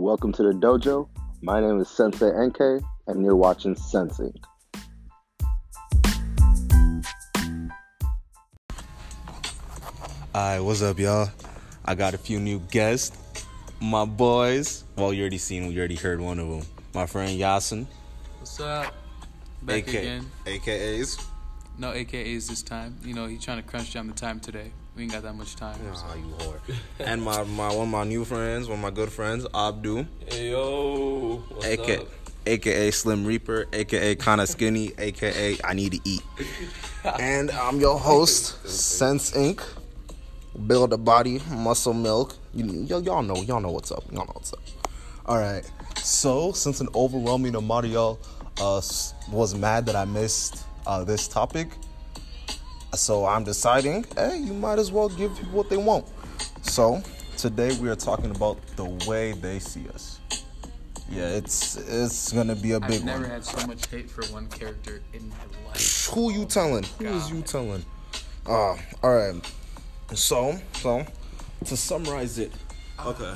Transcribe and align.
Welcome 0.00 0.32
to 0.32 0.42
the 0.42 0.52
dojo. 0.52 1.10
My 1.42 1.60
name 1.60 1.78
is 1.78 1.90
Sensei 1.90 2.30
NK, 2.30 2.82
and 3.06 3.22
you're 3.22 3.36
watching 3.36 3.76
Sensing. 3.76 4.32
Alright, 10.34 10.64
what's 10.64 10.80
up, 10.80 10.98
y'all? 10.98 11.28
I 11.84 11.94
got 11.94 12.14
a 12.14 12.18
few 12.18 12.40
new 12.40 12.60
guests. 12.70 13.44
My 13.78 14.06
boys. 14.06 14.84
Well, 14.96 15.12
you 15.12 15.20
already 15.20 15.36
seen, 15.36 15.66
we 15.66 15.76
already 15.76 15.96
heard 15.96 16.18
one 16.22 16.38
of 16.38 16.48
them. 16.48 16.62
My 16.94 17.04
friend 17.04 17.38
Yasin, 17.38 17.86
What's 18.38 18.58
up? 18.58 18.94
Back 19.60 19.82
AK, 19.82 19.88
again. 19.88 20.30
AKAs. 20.46 21.22
No 21.76 21.92
AKAs 21.92 22.48
this 22.48 22.62
time. 22.62 22.96
You 23.04 23.12
know, 23.12 23.26
he's 23.26 23.44
trying 23.44 23.62
to 23.62 23.68
crunch 23.68 23.92
down 23.92 24.06
the 24.06 24.14
time 24.14 24.40
today. 24.40 24.72
We 24.96 25.04
ain't 25.04 25.12
got 25.12 25.22
that 25.22 25.34
much 25.34 25.56
time. 25.56 25.78
so- 25.94 26.06
you 26.14 26.34
whore. 26.38 26.60
and 26.98 27.22
my, 27.22 27.42
my 27.44 27.68
one 27.68 27.82
of 27.82 27.88
my 27.88 28.04
new 28.04 28.24
friends, 28.24 28.68
one 28.68 28.78
of 28.78 28.82
my 28.82 28.90
good 28.90 29.10
friends, 29.10 29.46
Abdu, 29.54 30.06
Hey 30.26 30.50
yo, 30.50 31.42
what's 31.48 31.64
aka, 31.66 32.00
up? 32.00 32.08
aka 32.46 32.90
Slim 32.90 33.24
Reaper, 33.24 33.66
aka 33.72 34.14
kinda 34.16 34.46
skinny, 34.46 34.92
aka 34.98 35.56
I 35.64 35.74
need 35.74 35.92
to 35.92 36.00
eat. 36.04 36.22
and 37.20 37.50
I'm 37.52 37.80
your 37.80 37.98
host, 37.98 38.66
Sensei 38.68 39.52
NK 39.52 39.62
Build 40.66 40.92
a 40.92 40.98
body, 40.98 41.40
muscle 41.48 41.94
milk. 41.94 42.36
You, 42.52 42.66
y- 42.66 43.00
y'all 43.00 43.22
know, 43.22 43.36
y'all 43.36 43.60
know 43.60 43.70
what's 43.70 43.92
up. 43.92 44.02
Y'all 44.10 44.26
know 44.26 44.32
what's 44.34 44.52
up. 44.52 44.58
All 45.24 45.38
right. 45.38 45.62
So, 46.02 46.50
since 46.52 46.80
an 46.80 46.88
overwhelming 46.94 47.54
amount 47.54 47.86
of 47.86 47.92
y'all 47.92 48.18
uh, 48.60 48.82
was 49.30 49.54
mad 49.54 49.86
that 49.86 49.94
I 49.94 50.04
missed 50.04 50.66
uh, 50.86 51.04
this 51.04 51.28
topic, 51.28 51.68
so 52.94 53.26
I'm 53.26 53.44
deciding, 53.44 54.04
hey, 54.16 54.38
you 54.38 54.52
might 54.52 54.78
as 54.78 54.90
well 54.92 55.08
give 55.08 55.34
people 55.36 55.52
what 55.52 55.70
they 55.70 55.76
want. 55.76 56.06
So, 56.62 57.02
today 57.36 57.76
we 57.80 57.88
are 57.88 57.96
talking 57.96 58.30
about 58.30 58.58
the 58.76 58.84
way 59.08 59.32
they 59.32 59.58
see 59.58 59.88
us. 59.88 60.18
Yeah, 61.10 61.26
it's 61.28 61.76
it's 61.76 62.32
gonna 62.32 62.54
be 62.54 62.72
a 62.72 62.80
big 62.80 63.00
I've 63.00 63.04
never 63.04 63.22
one. 63.22 63.30
had 63.30 63.44
so 63.44 63.66
much 63.66 63.86
hate 63.88 64.08
for 64.08 64.24
one 64.32 64.46
character 64.46 65.02
in 65.12 65.28
my 65.28 65.68
life. 65.68 66.08
Who 66.12 66.32
you 66.32 66.44
telling? 66.44 66.84
Who 67.00 67.06
is 67.06 67.30
you 67.30 67.42
telling? 67.42 67.84
Uh, 68.46 68.76
all 69.02 69.16
right. 69.16 69.34
So, 70.14 70.56
so 70.74 71.04
to 71.64 71.76
summarize 71.76 72.38
it, 72.38 72.52
okay. 73.04 73.34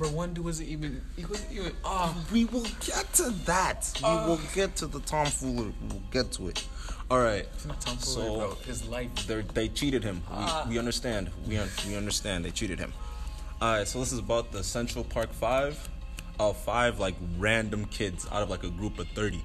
Oh. 0.00 0.26
Dude 0.26 0.44
wasn't 0.44 0.68
even. 0.68 1.02
He 1.16 1.24
wasn't 1.24 1.52
even. 1.52 1.72
Oh. 1.84 2.14
We 2.32 2.44
will 2.46 2.66
get 2.80 3.12
to 3.14 3.30
that. 3.46 3.90
We 4.02 4.08
will 4.08 4.40
get 4.54 4.76
to 4.76 4.86
the 4.86 5.00
tomfoolery. 5.00 5.74
We'll 5.90 6.02
get 6.10 6.32
to 6.32 6.48
it. 6.48 6.66
All 7.10 7.20
right. 7.20 7.46
It's 7.54 7.66
not 7.66 7.80
Tom 7.80 7.98
So- 7.98 8.36
bro. 8.36 8.54
His 8.66 8.86
life. 8.86 9.26
They 9.26 9.42
they 9.42 9.68
cheated 9.68 10.04
him. 10.04 10.22
We, 10.66 10.70
we 10.74 10.78
understand. 10.78 11.30
We 11.46 11.58
we 11.86 11.96
understand. 11.96 12.44
They 12.44 12.50
cheated 12.50 12.78
him. 12.78 12.92
All 13.60 13.72
right. 13.72 13.88
So 13.88 13.98
this 14.00 14.12
is 14.12 14.18
about 14.18 14.52
the 14.52 14.62
Central 14.62 15.04
Park 15.04 15.32
Five. 15.32 15.88
Uh, 16.38 16.52
five 16.52 17.00
like 17.00 17.16
random 17.36 17.84
kids 17.86 18.24
out 18.30 18.42
of 18.42 18.50
like 18.50 18.62
a 18.62 18.70
group 18.70 18.98
of 18.98 19.08
thirty. 19.08 19.42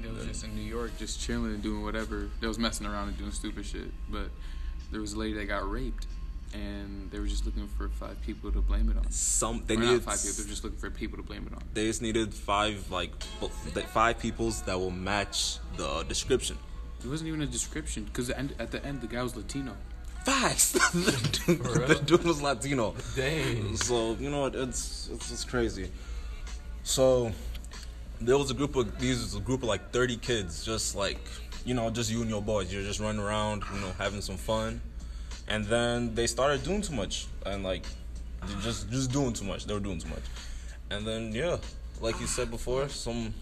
They 0.00 0.10
was 0.10 0.26
just 0.26 0.44
in 0.44 0.54
New 0.54 0.62
York, 0.62 0.92
just 0.98 1.20
chilling 1.20 1.52
and 1.52 1.62
doing 1.62 1.82
whatever. 1.82 2.28
They 2.40 2.46
was 2.46 2.58
messing 2.58 2.86
around 2.86 3.08
and 3.08 3.18
doing 3.18 3.30
stupid 3.30 3.64
shit. 3.64 3.90
But 4.10 4.28
there 4.90 5.00
was 5.00 5.14
a 5.14 5.18
lady 5.18 5.34
that 5.34 5.46
got 5.46 5.68
raped, 5.70 6.06
and 6.54 7.10
they 7.10 7.18
were 7.18 7.26
just 7.26 7.44
looking 7.44 7.66
for 7.66 7.88
five 7.88 8.20
people 8.22 8.50
to 8.52 8.60
blame 8.60 8.88
it 8.90 8.96
on. 8.96 9.10
Some 9.10 9.64
they 9.66 9.74
Or 9.74 9.78
not 9.78 9.86
needed 9.86 10.02
five 10.04 10.22
people. 10.22 10.36
They're 10.38 10.46
just 10.46 10.64
looking 10.64 10.78
for 10.78 10.90
people 10.90 11.18
to 11.18 11.24
blame 11.24 11.46
it 11.50 11.54
on. 11.54 11.62
they 11.74 11.86
just 11.86 12.00
needed 12.02 12.32
five 12.32 12.90
like 12.90 13.12
five 13.88 14.18
peoples 14.18 14.62
that 14.62 14.78
will 14.78 14.90
match 14.90 15.58
the 15.76 16.04
description. 16.08 16.56
It 17.04 17.08
wasn't 17.08 17.28
even 17.28 17.42
a 17.42 17.46
description 17.46 18.04
because 18.04 18.30
at 18.30 18.70
the 18.70 18.84
end 18.86 19.00
the 19.00 19.06
guy 19.06 19.22
was 19.22 19.36
Latino. 19.36 19.76
Facts. 20.24 20.72
the, 20.92 21.40
dude, 21.46 21.88
the 21.88 21.94
dude 22.06 22.24
was 22.24 22.40
Latino. 22.40 22.94
Dang. 23.14 23.76
So 23.76 24.16
you 24.18 24.30
know 24.30 24.42
what? 24.42 24.54
It's 24.54 25.10
it's 25.12 25.28
just 25.28 25.48
crazy. 25.48 25.90
So 26.82 27.32
there 28.20 28.38
was 28.38 28.50
a 28.50 28.54
group 28.54 28.74
of 28.76 28.98
these 28.98 29.20
was 29.20 29.34
a 29.34 29.40
group 29.40 29.62
of 29.62 29.68
like 29.68 29.90
thirty 29.90 30.16
kids, 30.16 30.64
just 30.64 30.94
like 30.94 31.18
you 31.66 31.74
know, 31.74 31.90
just 31.90 32.10
you 32.10 32.20
and 32.20 32.30
your 32.30 32.42
boys. 32.42 32.72
You're 32.72 32.82
just 32.82 33.00
running 33.00 33.20
around, 33.20 33.64
you 33.74 33.80
know, 33.80 33.92
having 33.98 34.20
some 34.20 34.36
fun, 34.36 34.80
and 35.48 35.64
then 35.66 36.14
they 36.14 36.26
started 36.26 36.64
doing 36.64 36.82
too 36.82 36.94
much 36.94 37.26
and 37.46 37.62
like 37.62 37.84
just 38.62 38.90
just 38.90 39.12
doing 39.12 39.32
too 39.32 39.44
much. 39.44 39.66
They 39.66 39.74
were 39.74 39.80
doing 39.80 39.98
too 39.98 40.08
much, 40.08 40.24
and 40.90 41.06
then 41.06 41.32
yeah, 41.32 41.56
like 42.00 42.20
you 42.20 42.26
said 42.26 42.50
before, 42.50 42.88
some 42.88 43.34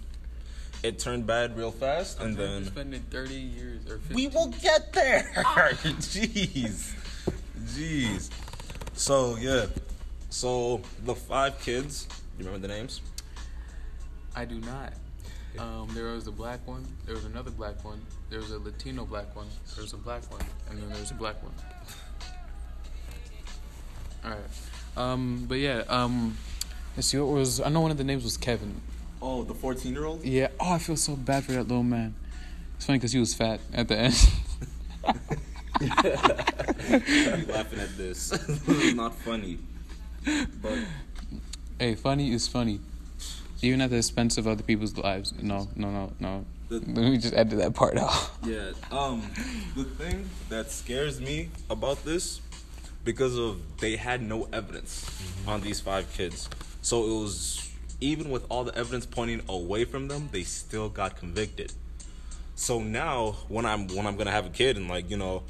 it 0.82 0.98
turned 0.98 1.26
bad 1.26 1.56
real 1.56 1.70
fast, 1.70 2.20
and 2.20 2.36
then 2.36 2.64
spending 2.64 3.02
thirty 3.10 3.34
years 3.34 3.88
or 3.88 3.98
50. 3.98 4.14
we 4.14 4.26
will 4.28 4.48
get 4.48 4.92
there. 4.92 5.30
Jeez. 5.36 6.92
Jeez. 7.64 8.30
So, 8.94 9.36
yeah. 9.36 9.66
So, 10.30 10.80
the 11.04 11.14
five 11.14 11.60
kids, 11.60 12.08
you 12.38 12.44
remember 12.44 12.66
the 12.66 12.72
names? 12.72 13.00
I 14.34 14.44
do 14.44 14.60
not. 14.60 14.92
Um, 15.58 15.88
there 15.94 16.06
was 16.06 16.26
a 16.26 16.32
black 16.32 16.66
one. 16.66 16.86
There 17.06 17.14
was 17.14 17.24
another 17.26 17.50
black 17.50 17.84
one. 17.84 18.00
There 18.32 18.40
was 18.40 18.50
a 18.50 18.58
Latino 18.58 19.04
black 19.04 19.36
one. 19.36 19.46
There 19.74 19.82
was 19.82 19.92
a 19.92 19.98
black 19.98 20.22
one, 20.32 20.40
and 20.70 20.78
then 20.78 20.88
there 20.88 20.98
was 20.98 21.10
a 21.10 21.14
black 21.14 21.36
one. 21.42 21.52
All 24.24 24.30
right. 24.30 24.40
Um, 24.96 25.44
but 25.46 25.58
yeah. 25.58 25.82
Um, 25.86 26.38
let's 26.96 27.08
see. 27.08 27.18
What 27.18 27.34
was? 27.34 27.60
I 27.60 27.68
know 27.68 27.82
one 27.82 27.90
of 27.90 27.98
the 27.98 28.04
names 28.04 28.24
was 28.24 28.38
Kevin. 28.38 28.80
Oh, 29.20 29.44
the 29.44 29.52
14 29.52 29.92
year 29.92 30.06
old? 30.06 30.24
Yeah. 30.24 30.48
Oh, 30.58 30.72
I 30.72 30.78
feel 30.78 30.96
so 30.96 31.14
bad 31.14 31.44
for 31.44 31.52
that 31.52 31.64
little 31.64 31.82
man. 31.82 32.14
It's 32.76 32.86
funny 32.86 33.00
because 33.00 33.12
he 33.12 33.20
was 33.20 33.34
fat 33.34 33.60
at 33.74 33.88
the 33.88 33.98
end. 33.98 34.14
laughing 37.50 37.80
at 37.80 37.98
this. 37.98 38.30
this 38.30 38.48
is 38.68 38.94
not 38.94 39.14
funny. 39.14 39.58
But, 40.62 40.78
hey, 41.78 41.96
funny 41.96 42.32
is 42.32 42.48
funny, 42.48 42.80
even 43.60 43.82
at 43.82 43.90
the 43.90 43.98
expense 43.98 44.38
of 44.38 44.46
other 44.46 44.62
people's 44.62 44.96
lives. 44.96 45.34
No, 45.38 45.68
no, 45.76 45.90
no, 45.90 46.14
no. 46.18 46.46
The- 46.72 46.78
Let 46.86 47.10
me 47.10 47.18
just 47.18 47.34
edit 47.34 47.58
that 47.58 47.74
part 47.74 47.98
out. 47.98 48.30
yeah, 48.44 48.70
um, 48.90 49.22
the 49.76 49.84
thing 49.84 50.28
that 50.48 50.70
scares 50.70 51.20
me 51.20 51.50
about 51.68 52.02
this, 52.04 52.40
because 53.04 53.36
of 53.38 53.60
they 53.78 53.96
had 53.96 54.22
no 54.22 54.48
evidence 54.52 55.04
on 55.46 55.60
these 55.60 55.80
five 55.80 56.10
kids. 56.14 56.48
So 56.80 57.04
it 57.04 57.20
was, 57.20 57.70
even 58.00 58.30
with 58.30 58.46
all 58.48 58.64
the 58.64 58.74
evidence 58.76 59.04
pointing 59.04 59.42
away 59.48 59.84
from 59.84 60.08
them, 60.08 60.30
they 60.32 60.44
still 60.44 60.88
got 60.88 61.16
convicted. 61.16 61.74
So 62.54 62.80
now, 62.80 63.32
when 63.48 63.66
I'm 63.66 63.88
when 63.88 64.06
I'm 64.06 64.16
gonna 64.16 64.30
have 64.30 64.46
a 64.46 64.50
kid 64.50 64.76
and 64.78 64.88
like 64.88 65.10
you 65.10 65.18
know, 65.18 65.42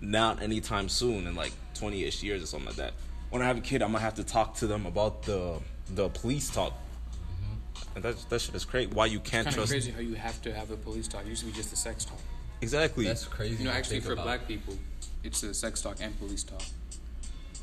not 0.00 0.40
anytime 0.42 0.88
soon 0.88 1.26
in 1.26 1.34
like 1.34 1.52
20ish 1.74 2.22
years 2.22 2.42
or 2.42 2.46
something 2.46 2.68
like 2.68 2.76
that. 2.76 2.94
When 3.30 3.42
I 3.42 3.46
have 3.46 3.58
a 3.58 3.60
kid, 3.60 3.82
I'm 3.82 3.92
gonna 3.92 4.04
have 4.04 4.14
to 4.14 4.24
talk 4.24 4.54
to 4.56 4.66
them 4.66 4.86
about 4.86 5.24
the 5.24 5.60
the 5.94 6.08
police 6.08 6.48
talk. 6.50 6.72
And 7.94 8.04
that 8.04 8.16
that 8.30 8.40
shit 8.40 8.54
is 8.54 8.64
crazy. 8.64 8.90
Why 8.92 9.06
you 9.06 9.18
can't 9.20 9.44
Kind 9.44 9.48
of 9.48 9.54
trust? 9.54 9.70
crazy 9.72 9.90
how 9.90 10.00
you 10.00 10.14
have 10.14 10.40
to 10.42 10.52
have 10.52 10.70
a 10.70 10.76
police 10.76 11.08
talk. 11.08 11.22
It 11.26 11.28
used 11.28 11.40
to 11.42 11.46
be 11.46 11.52
just 11.52 11.72
a 11.72 11.76
sex 11.76 12.04
talk. 12.04 12.18
Exactly. 12.60 13.04
That's 13.04 13.24
crazy. 13.24 13.56
You 13.62 13.64
know, 13.68 13.74
actually, 13.74 14.00
for 14.00 14.12
about. 14.12 14.24
black 14.24 14.48
people, 14.48 14.74
it's 15.24 15.42
a 15.42 15.54
sex 15.54 15.80
talk 15.82 15.96
and 16.00 16.16
police 16.18 16.42
talk. 16.44 16.62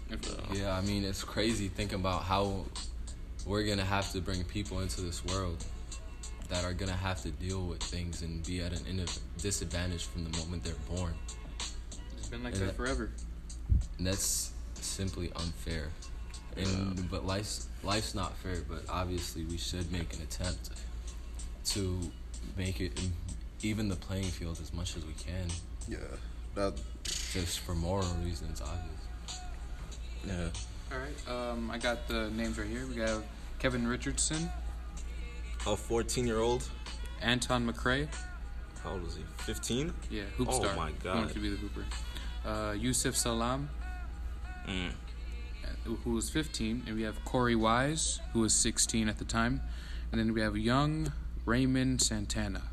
And 0.10 0.26
uh, 0.26 0.54
Yeah, 0.54 0.78
I 0.78 0.82
mean, 0.82 1.04
it's 1.04 1.24
crazy 1.24 1.68
thinking 1.68 2.00
about 2.00 2.24
how 2.24 2.66
we're 3.46 3.64
gonna 3.64 3.84
have 3.86 4.12
to 4.14 4.22
bring 4.22 4.44
people 4.46 4.80
into 4.82 5.02
this 5.02 5.24
world 5.26 5.64
that 6.50 6.64
are 6.64 6.74
gonna 6.74 6.92
have 6.94 7.22
to 7.24 7.30
deal 7.32 7.66
with 7.66 7.82
things 7.82 8.22
and 8.22 8.46
be 8.46 8.62
at 8.62 8.72
an 8.80 8.86
in- 8.88 9.06
disadvantage 9.42 10.06
from 10.06 10.24
the 10.30 10.38
moment 10.38 10.64
they're 10.64 10.74
born. 10.96 11.14
It's 12.18 12.28
been 12.28 12.44
like 12.44 12.54
And 12.54 12.62
that 12.64 12.66
that- 12.68 12.76
forever. 12.76 13.10
And 13.98 14.06
that's 14.08 14.52
simply 14.80 15.32
unfair. 15.36 15.90
And 16.58 17.10
but 17.12 17.26
life's 17.26 17.68
life's 17.84 18.16
not 18.16 18.36
fair. 18.38 18.58
But 18.68 18.84
obviously, 18.90 19.44
we 19.46 19.58
should 19.58 19.92
make 19.92 20.14
an 20.14 20.22
attempt 20.22 20.70
to 21.66 22.00
make 22.58 22.80
it 22.80 23.00
even 23.62 23.90
the 23.90 23.96
playing 23.96 24.26
field 24.26 24.60
as 24.62 24.72
much 24.74 24.96
as 24.96 25.06
we 25.06 25.14
can, 25.14 25.48
yeah. 25.88 25.98
That. 26.54 26.74
just 27.04 27.60
for 27.60 27.74
moral 27.76 28.08
reasons, 28.24 28.62
obviously. 28.62 29.42
Yeah. 30.28 30.50
All 30.92 31.00
right. 31.00 31.52
Um, 31.52 31.72
I 31.72 31.78
got 31.78 32.08
the 32.08 32.30
names 32.32 32.58
right 32.60 32.68
here. 32.68 32.86
We 32.88 32.96
got 32.96 33.24
Kevin 33.60 33.88
Richardson, 33.88 34.50
A 35.66 35.76
14 35.76 36.26
year 36.28 36.40
old. 36.40 36.70
Antron 37.24 37.70
McCray. 37.70 38.08
How 38.84 38.92
old 38.92 39.08
is 39.08 39.16
he? 39.16 39.24
15. 39.40 39.92
Yeah, 40.12 40.24
hoop 40.38 40.50
Oh 40.52 40.62
star. 40.62 40.76
my 40.76 40.92
God. 41.04 41.16
Wanted 41.16 41.34
to 41.34 41.40
be 41.40 41.50
the 41.50 41.56
hooper. 41.58 41.84
Uh, 42.46 42.74
Yusef 42.78 43.16
Salaam, 43.18 43.70
Mm. 44.68 44.92
Who 45.86 46.14
was 46.14 46.32
15, 46.32 46.84
and 46.88 46.96
we 46.96 47.04
have 47.04 47.24
Korey 47.26 47.56
Wise, 47.56 48.20
who 48.34 48.40
was 48.40 48.54
16 48.56 49.08
at 49.08 49.20
the 49.20 49.26
time, 49.26 49.62
and 50.12 50.20
then 50.20 50.34
we 50.34 50.42
have 50.42 50.58
young 50.58 51.12
Raymond 51.46 52.02
Santana. 52.02 52.64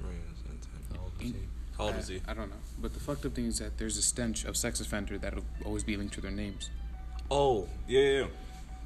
Raymond 0.00 0.36
Santana. 0.36 1.36
How 1.76 1.84
old 1.86 1.96
is 1.96 2.08
I- 2.08 2.12
he? 2.14 2.22
I 2.28 2.34
don't 2.34 2.48
know. 2.50 2.56
But 2.80 2.94
the 2.94 3.00
fucked 3.00 3.26
up 3.26 3.34
thing 3.34 3.46
is 3.46 3.58
that 3.58 3.78
there's 3.78 3.96
a 3.96 4.02
stench 4.02 4.44
of 4.44 4.56
sex 4.56 4.80
offender 4.80 5.18
that'll 5.18 5.44
always 5.64 5.82
be 5.82 5.96
linked 5.96 6.14
to 6.14 6.20
their 6.20 6.30
names. 6.30 6.70
Oh, 7.32 7.68
yeah, 7.88 8.00
yeah. 8.00 8.20
yeah. 8.20 8.26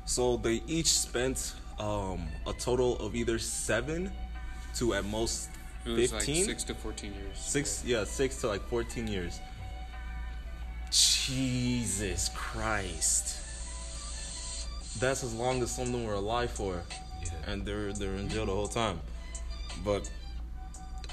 So 0.06 0.36
they 0.38 0.62
each 0.66 0.88
spent 0.98 1.54
um, 1.78 2.26
a 2.46 2.52
total 2.54 2.96
of 2.98 3.14
either 3.14 3.38
seven 3.38 4.10
to 4.76 4.94
at 4.94 5.04
most 5.04 5.50
It 5.84 5.90
was 5.90 6.10
15? 6.12 6.36
like 6.36 6.44
6 6.46 6.64
to 6.64 6.74
14 6.74 7.12
years. 7.12 7.38
Six, 7.38 7.82
yeah, 7.84 8.04
six 8.04 8.40
to 8.40 8.48
like 8.48 8.62
14 8.68 9.06
years. 9.06 9.38
Jesus 10.94 12.30
Christ. 12.34 13.38
that's 15.00 15.24
as 15.24 15.34
long 15.34 15.60
as 15.60 15.74
some 15.74 15.86
of 15.86 15.92
them 15.92 16.04
were 16.04 16.14
alive 16.14 16.52
for, 16.52 16.82
Yeah. 17.20 17.30
and 17.48 17.66
they're 17.66 17.92
they're 17.92 18.14
in 18.14 18.28
jail 18.28 18.46
the 18.46 18.52
whole 18.54 18.68
time. 18.68 19.00
But 19.84 20.08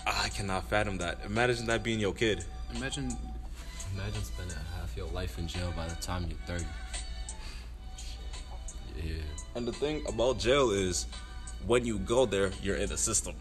I 0.05 0.29
cannot 0.29 0.69
fathom 0.69 0.97
that. 0.99 1.19
Imagine 1.25 1.65
that 1.65 1.81
being 1.83 1.99
your 1.99 2.13
kid. 2.13 2.45
Imagine 2.75 3.17
Imagine 3.95 4.23
spending 4.23 4.55
half 4.79 4.95
your 4.95 5.07
life 5.07 5.37
in 5.39 5.47
jail 5.47 5.73
by 5.75 5.87
the 5.87 5.95
time 5.95 6.25
you're 6.29 6.37
30. 6.45 6.63
Yeah. 9.03 9.15
And 9.55 9.67
the 9.67 9.73
thing 9.73 10.05
about 10.07 10.37
jail 10.39 10.69
is, 10.71 11.07
when 11.65 11.85
you 11.85 11.97
go 11.97 12.25
there, 12.25 12.51
you're 12.61 12.77
in 12.77 12.87
the 12.87 12.97
system. 12.97 13.33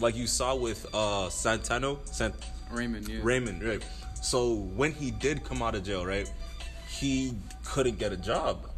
Like 0.00 0.16
you 0.16 0.26
saw 0.26 0.54
with 0.56 0.86
uh 0.94 1.28
Santano, 1.28 1.98
Sant- 2.08 2.34
Raymond, 2.70 3.06
yeah. 3.06 3.20
Raymond, 3.22 3.62
right? 3.62 3.82
So 4.22 4.54
when 4.54 4.92
he 4.92 5.10
did 5.10 5.44
come 5.44 5.62
out 5.62 5.74
of 5.74 5.82
jail, 5.82 6.06
right, 6.06 6.30
he 6.88 7.34
couldn't 7.64 7.98
get 7.98 8.12
a 8.12 8.16
job. 8.16 8.68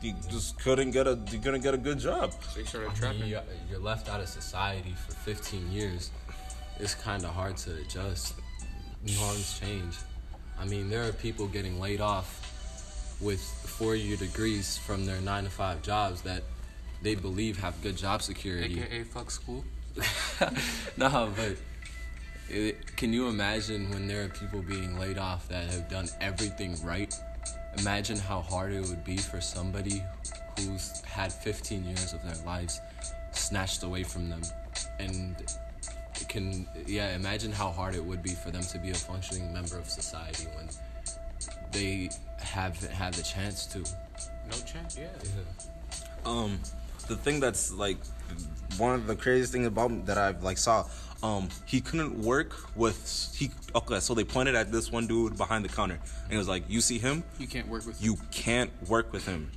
He 0.00 0.14
just 0.30 0.58
couldn't 0.60 0.92
get 0.92 1.06
a 1.06 1.18
he 1.28 1.38
couldn't 1.38 1.60
get 1.60 1.74
a 1.74 1.78
good 1.78 1.98
job. 1.98 2.32
So 2.54 2.60
he 2.60 3.06
I 3.06 3.12
mean, 3.12 3.26
you're, 3.26 3.42
you're 3.68 3.80
left 3.80 4.08
out 4.08 4.20
of 4.20 4.28
society 4.28 4.94
for 5.06 5.12
15 5.12 5.70
years. 5.70 6.10
It's 6.78 6.94
kind 6.94 7.24
of 7.24 7.30
hard 7.30 7.56
to 7.58 7.74
adjust. 7.78 8.34
Norms 9.18 9.58
change. 9.58 9.96
I 10.58 10.64
mean, 10.66 10.88
there 10.88 11.06
are 11.06 11.12
people 11.12 11.48
getting 11.48 11.80
laid 11.80 12.00
off 12.00 13.16
with 13.20 13.40
four 13.40 13.96
year 13.96 14.16
degrees 14.16 14.78
from 14.78 15.04
their 15.04 15.20
nine 15.20 15.44
to 15.44 15.50
five 15.50 15.82
jobs 15.82 16.22
that 16.22 16.44
they 17.02 17.14
believe 17.14 17.58
have 17.58 17.80
good 17.82 17.96
job 17.96 18.22
security. 18.22 18.80
AKA 18.80 19.02
fuck 19.04 19.30
school. 19.30 19.64
no, 20.96 21.32
but 21.36 21.56
it, 22.50 22.96
can 22.96 23.12
you 23.12 23.28
imagine 23.28 23.90
when 23.90 24.06
there 24.06 24.24
are 24.24 24.28
people 24.28 24.62
being 24.62 24.98
laid 24.98 25.18
off 25.18 25.48
that 25.48 25.70
have 25.70 25.88
done 25.88 26.08
everything 26.20 26.76
right? 26.84 27.14
Imagine 27.78 28.18
how 28.18 28.40
hard 28.40 28.72
it 28.72 28.80
would 28.88 29.04
be 29.04 29.16
for 29.16 29.40
somebody 29.40 30.02
who's 30.58 31.00
had 31.02 31.32
15 31.32 31.84
years 31.84 32.12
of 32.12 32.22
their 32.22 32.44
lives 32.44 32.80
snatched 33.32 33.82
away 33.82 34.02
from 34.02 34.28
them. 34.28 34.42
And 34.98 35.36
can, 36.28 36.66
yeah, 36.86 37.14
imagine 37.14 37.52
how 37.52 37.70
hard 37.70 37.94
it 37.94 38.04
would 38.04 38.22
be 38.22 38.30
for 38.30 38.50
them 38.50 38.62
to 38.62 38.78
be 38.78 38.90
a 38.90 38.94
functioning 38.94 39.52
member 39.52 39.78
of 39.78 39.88
society 39.88 40.46
when 40.56 40.68
they 41.72 42.10
have 42.38 42.78
had 42.90 43.14
the 43.14 43.22
chance 43.22 43.66
to. 43.66 43.78
No 43.78 44.56
chance, 44.66 44.98
yeah. 44.98 45.08
um 46.26 46.58
the 47.06 47.16
thing 47.16 47.40
that's 47.40 47.72
like 47.72 47.96
one 48.78 48.94
of 48.94 49.06
the 49.06 49.16
craziest 49.16 49.52
things 49.52 49.66
about 49.66 50.06
that 50.06 50.18
I've 50.18 50.42
like 50.42 50.58
saw 50.58 50.86
um 51.22 51.48
he 51.66 51.80
couldn't 51.80 52.18
work 52.22 52.54
with 52.76 53.32
he 53.36 53.50
okay 53.74 54.00
so 54.00 54.14
they 54.14 54.24
pointed 54.24 54.54
at 54.54 54.72
this 54.72 54.90
one 54.90 55.06
dude 55.06 55.36
behind 55.36 55.64
the 55.64 55.68
counter 55.68 55.98
and 56.24 56.32
it 56.32 56.38
was 56.38 56.48
like 56.48 56.64
you 56.68 56.80
see 56.80 56.98
him 56.98 57.22
You 57.38 57.46
can't 57.46 57.68
work 57.68 57.86
with 57.86 58.02
you 58.02 58.16
can't 58.30 58.70
work 58.88 59.12
with 59.12 59.26
him 59.26 59.50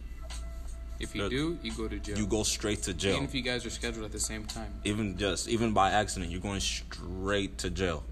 If 0.99 1.15
you 1.15 1.23
Uh, 1.25 1.29
do, 1.29 1.57
you 1.63 1.71
go 1.73 1.87
to 1.87 1.99
jail. 1.99 2.17
you 2.17 2.25
go 2.27 2.43
straight 2.43 2.83
to 2.83 2.93
jail 2.93 3.13
Even 3.13 3.25
if 3.25 3.33
you 3.35 3.41
guys 3.41 3.65
are 3.65 3.69
scheduled 3.69 4.05
at 4.05 4.11
the 4.11 4.19
same 4.19 4.45
time. 4.45 4.71
even 4.83 5.17
just 5.17 5.47
even 5.47 5.73
by 5.73 5.91
accident 5.91 6.31
you're 6.31 6.41
going 6.41 6.59
straight 6.59 7.57
to 7.59 7.69
jail 7.69 8.03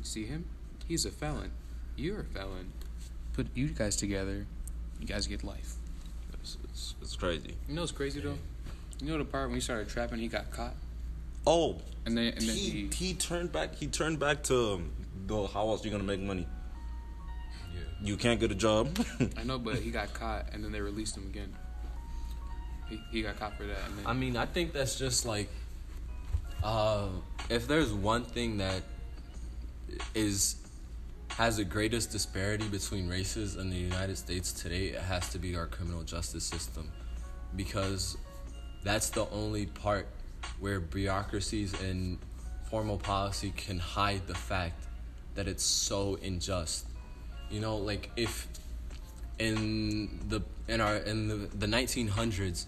You 0.00 0.04
see 0.04 0.24
him? 0.26 0.44
He's 0.86 1.04
a 1.04 1.10
felon. 1.10 1.50
You're 1.96 2.20
a 2.20 2.24
felon. 2.24 2.72
Put 3.34 3.48
you 3.54 3.68
guys 3.68 3.94
together, 3.96 4.46
you 5.00 5.06
guys 5.06 5.26
get 5.26 5.44
life. 5.44 5.74
it's, 6.40 6.56
it's, 6.64 6.94
it's 7.02 7.16
crazy 7.16 7.54
You 7.68 7.74
know 7.74 7.82
what's 7.82 7.92
crazy 7.92 8.20
though? 8.20 8.38
You 9.02 9.12
know 9.12 9.18
the 9.18 9.24
part 9.24 9.48
when 9.48 9.54
he 9.56 9.60
started 9.60 9.88
trapping, 9.88 10.18
he 10.18 10.28
got 10.28 10.50
caught, 10.50 10.74
oh 11.48 11.80
and 12.06 12.16
then 12.16 12.26
and 12.34 12.42
then 12.42 12.56
he, 12.56 12.88
he, 12.92 13.06
he 13.06 13.14
turned 13.14 13.50
back 13.50 13.74
he 13.74 13.86
turned 13.86 14.18
back 14.18 14.42
to 14.44 14.74
um, 14.74 14.92
the 15.26 15.46
how 15.48 15.68
else 15.68 15.84
you 15.84 15.90
gonna 15.90 16.04
make 16.04 16.20
money 16.20 16.46
Yeah. 17.74 17.80
you 18.02 18.16
can't 18.16 18.38
get 18.38 18.50
a 18.52 18.54
job 18.54 18.86
I 19.36 19.42
know, 19.44 19.58
but 19.58 19.76
he 19.76 19.90
got 19.90 20.12
caught, 20.14 20.52
and 20.52 20.62
then 20.62 20.72
they 20.72 20.80
released 20.80 21.16
him 21.16 21.26
again. 21.26 21.54
He, 22.88 23.00
he 23.10 23.22
got 23.22 23.38
caught 23.38 23.56
for 23.56 23.64
that, 23.64 23.78
and 23.86 23.98
then 23.98 24.06
I 24.06 24.12
mean, 24.12 24.36
I 24.36 24.46
think 24.46 24.72
that's 24.72 24.96
just 24.98 25.26
like, 25.26 25.48
uh, 26.62 27.08
if 27.50 27.66
there's 27.68 27.92
one 27.92 28.24
thing 28.24 28.58
that 28.58 28.82
is 30.14 30.56
has 31.30 31.58
the 31.58 31.64
greatest 31.64 32.10
disparity 32.10 32.66
between 32.68 33.08
races 33.08 33.56
in 33.56 33.68
the 33.70 33.76
United 33.76 34.16
States 34.16 34.52
today, 34.52 34.86
it 34.88 35.00
has 35.00 35.28
to 35.30 35.38
be 35.38 35.54
our 35.56 35.66
criminal 35.66 36.02
justice 36.02 36.44
system, 36.44 36.90
because 37.56 38.16
that's 38.84 39.10
the 39.10 39.28
only 39.30 39.66
part 39.66 40.06
where 40.60 40.80
bureaucracies 40.80 41.78
and 41.80 42.18
formal 42.70 42.98
policy 42.98 43.52
can 43.56 43.78
hide 43.78 44.26
the 44.26 44.34
fact 44.34 44.84
that 45.34 45.48
it's 45.48 45.64
so 45.64 46.18
unjust. 46.22 46.86
You 47.50 47.60
know, 47.60 47.76
like 47.76 48.10
if 48.16 48.46
in 49.38 50.20
the 50.28 50.42
in 50.66 50.80
our 50.80 50.96
in 50.96 51.28
the, 51.28 51.36
the 51.56 51.66
1900s 51.66 52.66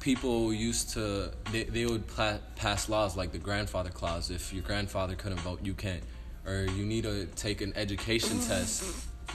people 0.00 0.52
used 0.52 0.90
to 0.90 1.32
they, 1.50 1.64
they 1.64 1.84
would 1.84 2.06
pla- 2.06 2.38
pass 2.54 2.88
laws 2.88 3.16
like 3.16 3.32
the 3.32 3.38
grandfather 3.38 3.90
clause. 3.90 4.30
If 4.30 4.52
your 4.52 4.62
grandfather 4.62 5.14
couldn't 5.14 5.40
vote 5.40 5.60
you 5.62 5.74
can't. 5.74 6.02
Or 6.46 6.64
you 6.64 6.84
need 6.86 7.02
to 7.02 7.26
take 7.26 7.60
an 7.60 7.72
education 7.74 8.38
test. 8.48 8.84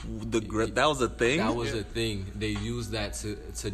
The 0.06 0.40
gr- 0.40 0.64
that 0.64 0.86
was 0.86 1.02
a 1.02 1.08
thing? 1.10 1.38
That 1.38 1.54
was 1.54 1.74
a 1.74 1.84
thing. 1.84 2.26
They 2.34 2.48
used 2.48 2.92
that 2.92 3.12
to 3.14 3.36
to 3.58 3.72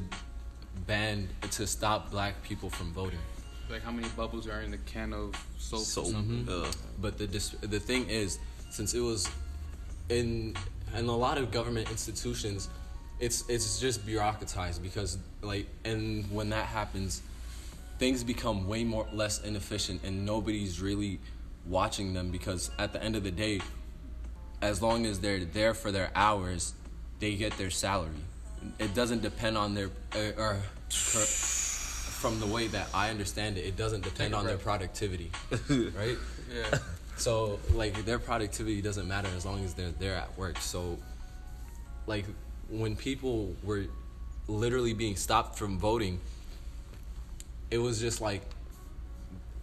ban 0.87 1.29
to 1.53 1.67
stop 1.67 2.11
black 2.11 2.43
people 2.43 2.69
from 2.69 2.93
voting 2.93 3.21
like 3.70 3.82
how 3.82 3.91
many 3.91 4.09
bubbles 4.17 4.47
are 4.49 4.61
in 4.62 4.70
the 4.70 4.79
can 4.79 5.12
of 5.12 5.35
soap? 5.59 5.81
so 5.81 6.03
or 6.03 6.05
something? 6.06 6.49
uh, 6.49 6.70
But 7.00 7.19
the 7.19 7.26
dis- 7.26 7.56
the 7.61 7.81
thing 7.81 8.09
is, 8.09 8.38
since 8.70 8.94
it 8.94 9.00
was 9.00 9.29
in 10.09 10.55
in 10.97 11.06
a 11.06 11.17
lot 11.17 11.38
of 11.38 11.50
government 11.50 11.91
institutions, 11.91 12.69
it's 13.20 13.44
it's 13.49 13.79
just 13.81 14.06
bureaucratized 14.06 14.82
because 14.82 15.19
like 15.43 15.67
and 15.85 16.31
when 16.31 16.49
that 16.50 16.67
happens, 16.67 17.23
things 17.99 18.25
become 18.25 18.67
way 18.69 18.85
more 18.85 19.06
less 19.12 19.43
inefficient 19.43 20.03
and 20.05 20.25
nobody's 20.25 20.81
really 20.81 21.19
watching 21.67 22.14
them 22.14 22.31
because 22.31 22.71
at 22.79 22.93
the 22.93 23.03
end 23.03 23.17
of 23.17 23.23
the 23.25 23.31
day, 23.31 23.61
as 24.62 24.81
long 24.81 25.05
as 25.05 25.21
they're 25.21 25.44
there 25.44 25.75
for 25.75 25.93
their 25.93 26.11
hours, 26.14 26.73
they 27.21 27.35
get 27.35 27.56
their 27.59 27.71
salary. 27.71 28.11
It 28.79 28.94
doesn't 28.94 29.23
depend 29.23 29.56
on 29.59 29.75
their 29.75 29.91
uh, 30.17 30.32
or 30.43 30.56
cor- 31.12 31.21
from 32.19 32.41
the 32.41 32.47
way 32.47 32.67
that 32.67 32.88
I 32.93 33.11
understand 33.11 33.59
it, 33.59 33.65
it 33.65 33.76
doesn't 33.76 34.03
depend 34.03 34.35
on 34.35 34.44
their 34.44 34.59
productivity, 34.59 35.31
right? 35.70 36.17
Yeah. 36.53 36.79
So 37.17 37.61
like 37.73 38.05
their 38.05 38.19
productivity 38.19 38.82
doesn't 38.82 39.07
matter 39.07 39.28
as 39.37 39.47
long 39.47 39.64
as 39.64 39.75
they're 39.75 39.93
there 39.93 40.16
at 40.16 40.37
work. 40.37 40.59
So 40.59 40.99
like 42.07 42.25
when 42.69 42.97
people 42.97 43.54
were 43.62 43.85
literally 44.49 44.95
being 44.95 45.14
stopped 45.14 45.57
from 45.57 45.78
voting, 45.78 46.21
it 47.71 47.78
was 47.78 48.00
just 48.00 48.21
like 48.21 48.43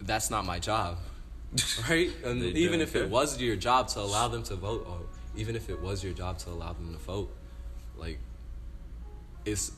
that's 0.00 0.30
not 0.30 0.44
my 0.46 0.58
job. 0.58 0.98
Right? 1.88 2.10
And 2.24 2.42
even 2.42 2.80
if 2.80 2.96
it 2.96 3.08
was 3.08 3.40
your 3.40 3.56
job 3.56 3.88
to 3.88 4.00
allow 4.00 4.28
them 4.28 4.42
to 4.44 4.56
vote 4.56 4.86
or 4.88 5.00
even 5.36 5.56
if 5.56 5.68
it 5.68 5.80
was 5.80 6.02
your 6.02 6.12
job 6.12 6.38
to 6.38 6.50
allow 6.50 6.72
them 6.72 6.92
to 6.92 6.98
vote, 6.98 7.34
like 7.96 8.18
it's 9.44 9.72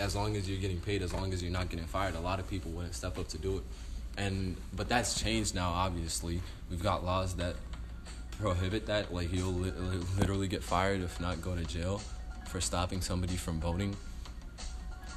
as 0.00 0.16
long 0.16 0.36
as 0.36 0.48
you're 0.48 0.60
getting 0.60 0.80
paid, 0.80 1.02
as 1.02 1.12
long 1.12 1.32
as 1.32 1.42
you're 1.42 1.52
not 1.52 1.68
getting 1.68 1.86
fired, 1.86 2.14
a 2.14 2.20
lot 2.20 2.40
of 2.40 2.48
people 2.48 2.70
wouldn't 2.72 2.94
step 2.94 3.18
up 3.18 3.28
to 3.28 3.38
do 3.38 3.58
it. 3.58 3.62
And 4.16 4.56
but 4.72 4.88
that's 4.88 5.20
changed 5.20 5.54
now. 5.54 5.70
Obviously, 5.70 6.40
we've 6.68 6.82
got 6.82 7.04
laws 7.04 7.36
that 7.36 7.54
prohibit 8.40 8.86
that. 8.86 9.12
Like 9.14 9.32
you'll 9.32 9.52
li- 9.52 9.70
li- 9.70 10.04
literally 10.18 10.48
get 10.48 10.62
fired 10.62 11.02
if 11.02 11.20
not 11.20 11.40
go 11.40 11.54
to 11.54 11.64
jail 11.64 12.00
for 12.48 12.60
stopping 12.60 13.00
somebody 13.00 13.36
from 13.36 13.60
voting. 13.60 13.94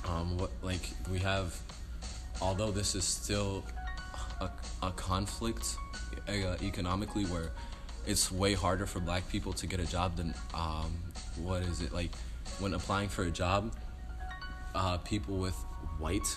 Um, 0.07 0.37
what 0.37 0.51
like 0.61 0.89
we 1.11 1.19
have, 1.19 1.57
although 2.41 2.71
this 2.71 2.93
is 2.93 3.05
still 3.05 3.63
a, 4.41 4.49
a 4.81 4.91
conflict 4.91 5.77
uh, 6.27 6.57
economically 6.61 7.23
where 7.25 7.51
it's 8.05 8.31
way 8.31 8.53
harder 8.53 8.85
for 8.85 8.99
black 8.99 9.27
people 9.29 9.53
to 9.53 9.65
get 9.65 9.79
a 9.79 9.85
job 9.85 10.17
than 10.17 10.33
um, 10.53 10.93
what 11.37 11.63
is 11.63 11.81
it 11.81 11.93
like 11.93 12.11
when 12.59 12.73
applying 12.73 13.07
for 13.07 13.23
a 13.23 13.31
job 13.31 13.71
uh, 14.75 14.97
people 14.99 15.37
with 15.37 15.55
white 15.99 16.27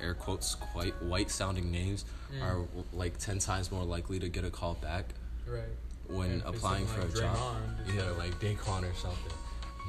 air 0.00 0.14
quotes 0.14 0.54
white 0.74 0.94
white 1.02 1.30
sounding 1.30 1.70
names 1.72 2.04
are 2.42 2.58
like 2.92 3.18
10 3.18 3.38
times 3.40 3.72
more 3.72 3.84
likely 3.84 4.18
to 4.20 4.28
get 4.28 4.44
a 4.44 4.50
call 4.50 4.74
back 4.74 5.06
Right. 5.46 5.62
when 6.06 6.28
Yeah, 6.30 6.36
if 6.36 6.46
it's 6.46 6.58
applying 6.58 6.86
for 6.86 7.00
something 7.00 7.22
a 7.22 7.26
like 7.26 7.34
job 7.36 7.56
You 7.86 7.92
know, 7.94 8.14
like 8.18 8.38
Daquan 8.40 8.82
or 8.90 8.94
something. 8.94 9.32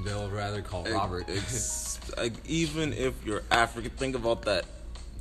They'll 0.05 0.29
rather 0.29 0.61
call 0.61 0.85
Robert. 0.85 1.25
It's, 1.27 1.99
like 2.17 2.33
even 2.47 2.93
if 2.93 3.13
you're 3.25 3.43
African, 3.51 3.91
think 3.91 4.15
about 4.15 4.43
that. 4.43 4.65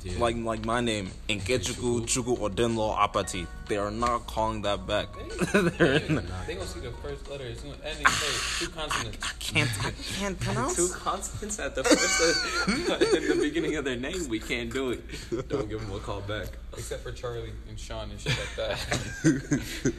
Yeah. 0.03 0.17
Like 0.17 0.37
like 0.37 0.63
my 0.65 0.79
name, 0.79 1.09
Nkechukwu 1.27 2.01
Chukwu 2.07 2.37
Odenlo 2.39 2.95
Apati. 2.97 3.45
They 3.67 3.75
are 3.77 3.91
not 3.91 4.25
calling 4.27 4.61
that 4.61 4.87
back. 4.87 5.07
They're 5.53 5.99
not- 6.09 6.23
They 6.47 6.53
gonna 6.55 6.65
see 6.65 6.79
the 6.79 6.91
first 7.03 7.29
letter. 7.29 7.43
It's 7.43 7.61
gonna 7.61 7.75
end 7.83 7.99
in 7.99 8.05
K. 8.05 8.11
Two 8.59 8.67
ah, 8.77 8.81
consonants. 8.87 9.27
I 9.27 9.33
can't 9.39 9.69
I 9.85 9.91
can't 10.17 10.39
pronounce. 10.45 10.75
two 10.77 10.87
consonants 10.93 11.59
at 11.59 11.75
the 11.75 11.83
first 11.83 12.69
in 12.69 13.27
the 13.27 13.35
beginning 13.43 13.75
of 13.75 13.83
their 13.83 13.97
name 13.97 14.29
we 14.29 14.39
can't 14.39 14.71
do 14.71 14.91
it 14.91 15.01
don't 15.49 15.67
give 15.69 15.81
them 15.81 15.91
a 15.95 15.99
call 15.99 16.21
back 16.21 16.47
Except 16.77 17.03
for 17.03 17.11
Charlie 17.11 17.51
and 17.67 17.77
Sean 17.79 18.09
and 18.11 18.19
shit 18.19 18.37
like 18.37 18.55
that. 18.55 18.79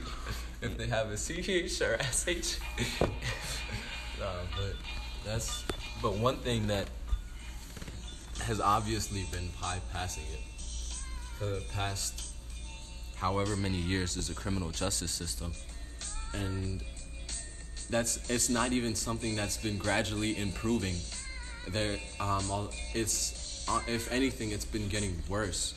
if 0.62 0.78
they 0.78 0.86
have 0.86 1.10
a 1.10 1.16
CH 1.16 1.80
or 1.82 1.98
SH. 2.00 2.58
nah, 4.18 4.26
but 4.56 4.74
that's 5.26 5.64
but 6.00 6.14
one 6.14 6.36
thing 6.36 6.66
that 6.68 6.86
has 8.40 8.60
obviously 8.60 9.24
been 9.30 9.48
bypassing 9.62 10.24
it 10.32 10.40
for 11.38 11.46
the 11.46 11.62
past 11.72 12.32
however 13.16 13.56
many 13.56 13.78
years. 13.78 14.14
There's 14.14 14.30
a 14.30 14.34
criminal 14.34 14.70
justice 14.70 15.10
system, 15.10 15.52
and 16.32 16.82
that's 17.90 18.30
it's 18.30 18.48
not 18.48 18.72
even 18.72 18.94
something 18.94 19.34
that's 19.36 19.56
been 19.56 19.78
gradually 19.78 20.38
improving. 20.38 20.96
There, 21.68 21.98
um, 22.18 22.68
it's 22.94 23.64
uh, 23.68 23.80
if 23.86 24.10
anything, 24.12 24.50
it's 24.52 24.64
been 24.64 24.88
getting 24.88 25.16
worse. 25.28 25.74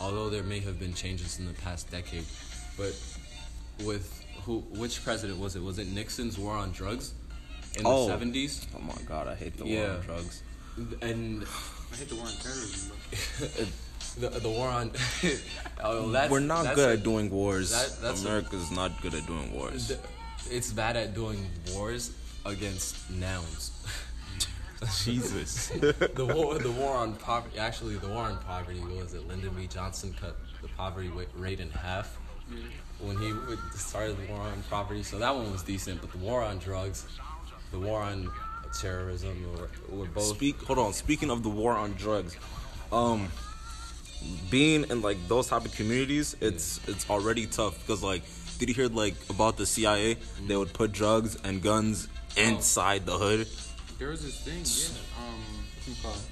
Although 0.00 0.28
there 0.28 0.42
may 0.42 0.58
have 0.60 0.78
been 0.80 0.92
changes 0.94 1.38
in 1.38 1.46
the 1.46 1.52
past 1.54 1.90
decade, 1.90 2.24
but 2.76 2.94
with 3.84 4.24
who, 4.44 4.58
which 4.70 5.04
president 5.04 5.38
was 5.38 5.54
it? 5.56 5.62
Was 5.62 5.78
it 5.78 5.88
Nixon's 5.88 6.36
war 6.38 6.54
on 6.56 6.72
drugs 6.72 7.14
in 7.78 7.86
Oh. 7.86 8.06
the 8.06 8.12
seventies? 8.12 8.66
Oh 8.76 8.80
my 8.80 8.94
god, 9.06 9.28
I 9.28 9.34
hate 9.34 9.56
the 9.56 9.64
war 9.64 9.90
on 9.90 10.00
drugs. 10.00 10.42
And 11.02 11.44
I 11.94 11.96
hate 11.96 12.08
the 12.08 12.16
war 12.16 12.26
on 12.26 12.32
terrorism. 12.32 12.92
The 14.16 14.28
the 14.28 14.48
war 14.48 14.68
on 14.68 14.92
oh, 15.82 16.10
that's, 16.12 16.30
We're 16.30 16.38
not 16.38 16.62
that's 16.64 16.76
good 16.76 16.88
a- 16.88 16.92
at 16.92 17.02
doing 17.02 17.30
wars. 17.30 17.72
that- 17.72 18.00
that's 18.00 18.22
a- 18.22 18.28
America's 18.28 18.70
not 18.70 19.00
good 19.02 19.12
at 19.12 19.26
doing 19.26 19.52
wars. 19.52 19.88
th- 19.88 19.98
It's 20.50 20.72
bad 20.72 20.96
at 20.96 21.14
doing 21.14 21.44
wars 21.72 22.12
against 22.46 23.10
nouns. 23.10 23.72
Jesus. 25.04 25.68
the 25.68 26.30
war, 26.32 26.58
the 26.58 26.70
war 26.70 26.96
on 26.96 27.14
poverty. 27.14 27.58
Actually, 27.58 27.96
the 27.96 28.06
war 28.08 28.22
on 28.24 28.38
poverty 28.38 28.78
was 28.80 29.14
it 29.14 29.26
Lyndon 29.26 29.52
B. 29.56 29.66
Johnson 29.66 30.14
cut 30.20 30.36
the 30.62 30.68
poverty 30.68 31.10
rate 31.36 31.58
in 31.58 31.70
half 31.70 32.16
mm-hmm. 32.48 32.68
when 33.08 33.16
he 33.18 33.32
started 33.76 34.16
the 34.16 34.30
war 34.32 34.42
on 34.42 34.62
poverty. 34.70 35.02
So 35.02 35.18
that 35.18 35.34
one 35.34 35.50
was 35.50 35.64
decent. 35.64 36.00
But 36.00 36.12
the 36.12 36.18
war 36.18 36.42
on 36.44 36.58
drugs, 36.58 37.04
the 37.72 37.80
war 37.80 38.00
on 38.02 38.30
terrorism, 38.80 39.46
were, 39.52 39.96
were 39.96 40.06
both. 40.06 40.24
Speak. 40.24 40.60
Hold 40.62 40.78
on. 40.78 40.92
Speaking 40.92 41.30
of 41.30 41.42
the 41.42 41.48
war 41.48 41.72
on 41.72 41.92
drugs, 41.92 42.36
um, 42.92 43.28
being 44.50 44.84
in 44.90 45.02
like 45.02 45.16
those 45.28 45.48
type 45.48 45.64
of 45.64 45.74
communities, 45.74 46.36
it's 46.40 46.80
it's 46.88 47.08
already 47.10 47.46
tough 47.46 47.78
because 47.80 48.02
like, 48.02 48.22
did 48.58 48.68
you 48.68 48.74
hear 48.74 48.88
like 48.88 49.14
about 49.30 49.56
the 49.56 49.66
CIA? 49.66 50.16
They 50.46 50.56
would 50.56 50.72
put 50.72 50.92
drugs 50.92 51.36
and 51.44 51.62
guns 51.62 52.08
inside 52.36 53.06
the 53.06 53.16
hood. 53.16 53.46
There 53.98 54.08
was 54.08 54.22
this 54.24 54.40
thing, 54.40 54.64
yeah. 54.64 55.24
Um, 55.24 55.40
what 55.76 55.88
you 55.88 56.02
call 56.02 56.12
it? 56.12 56.30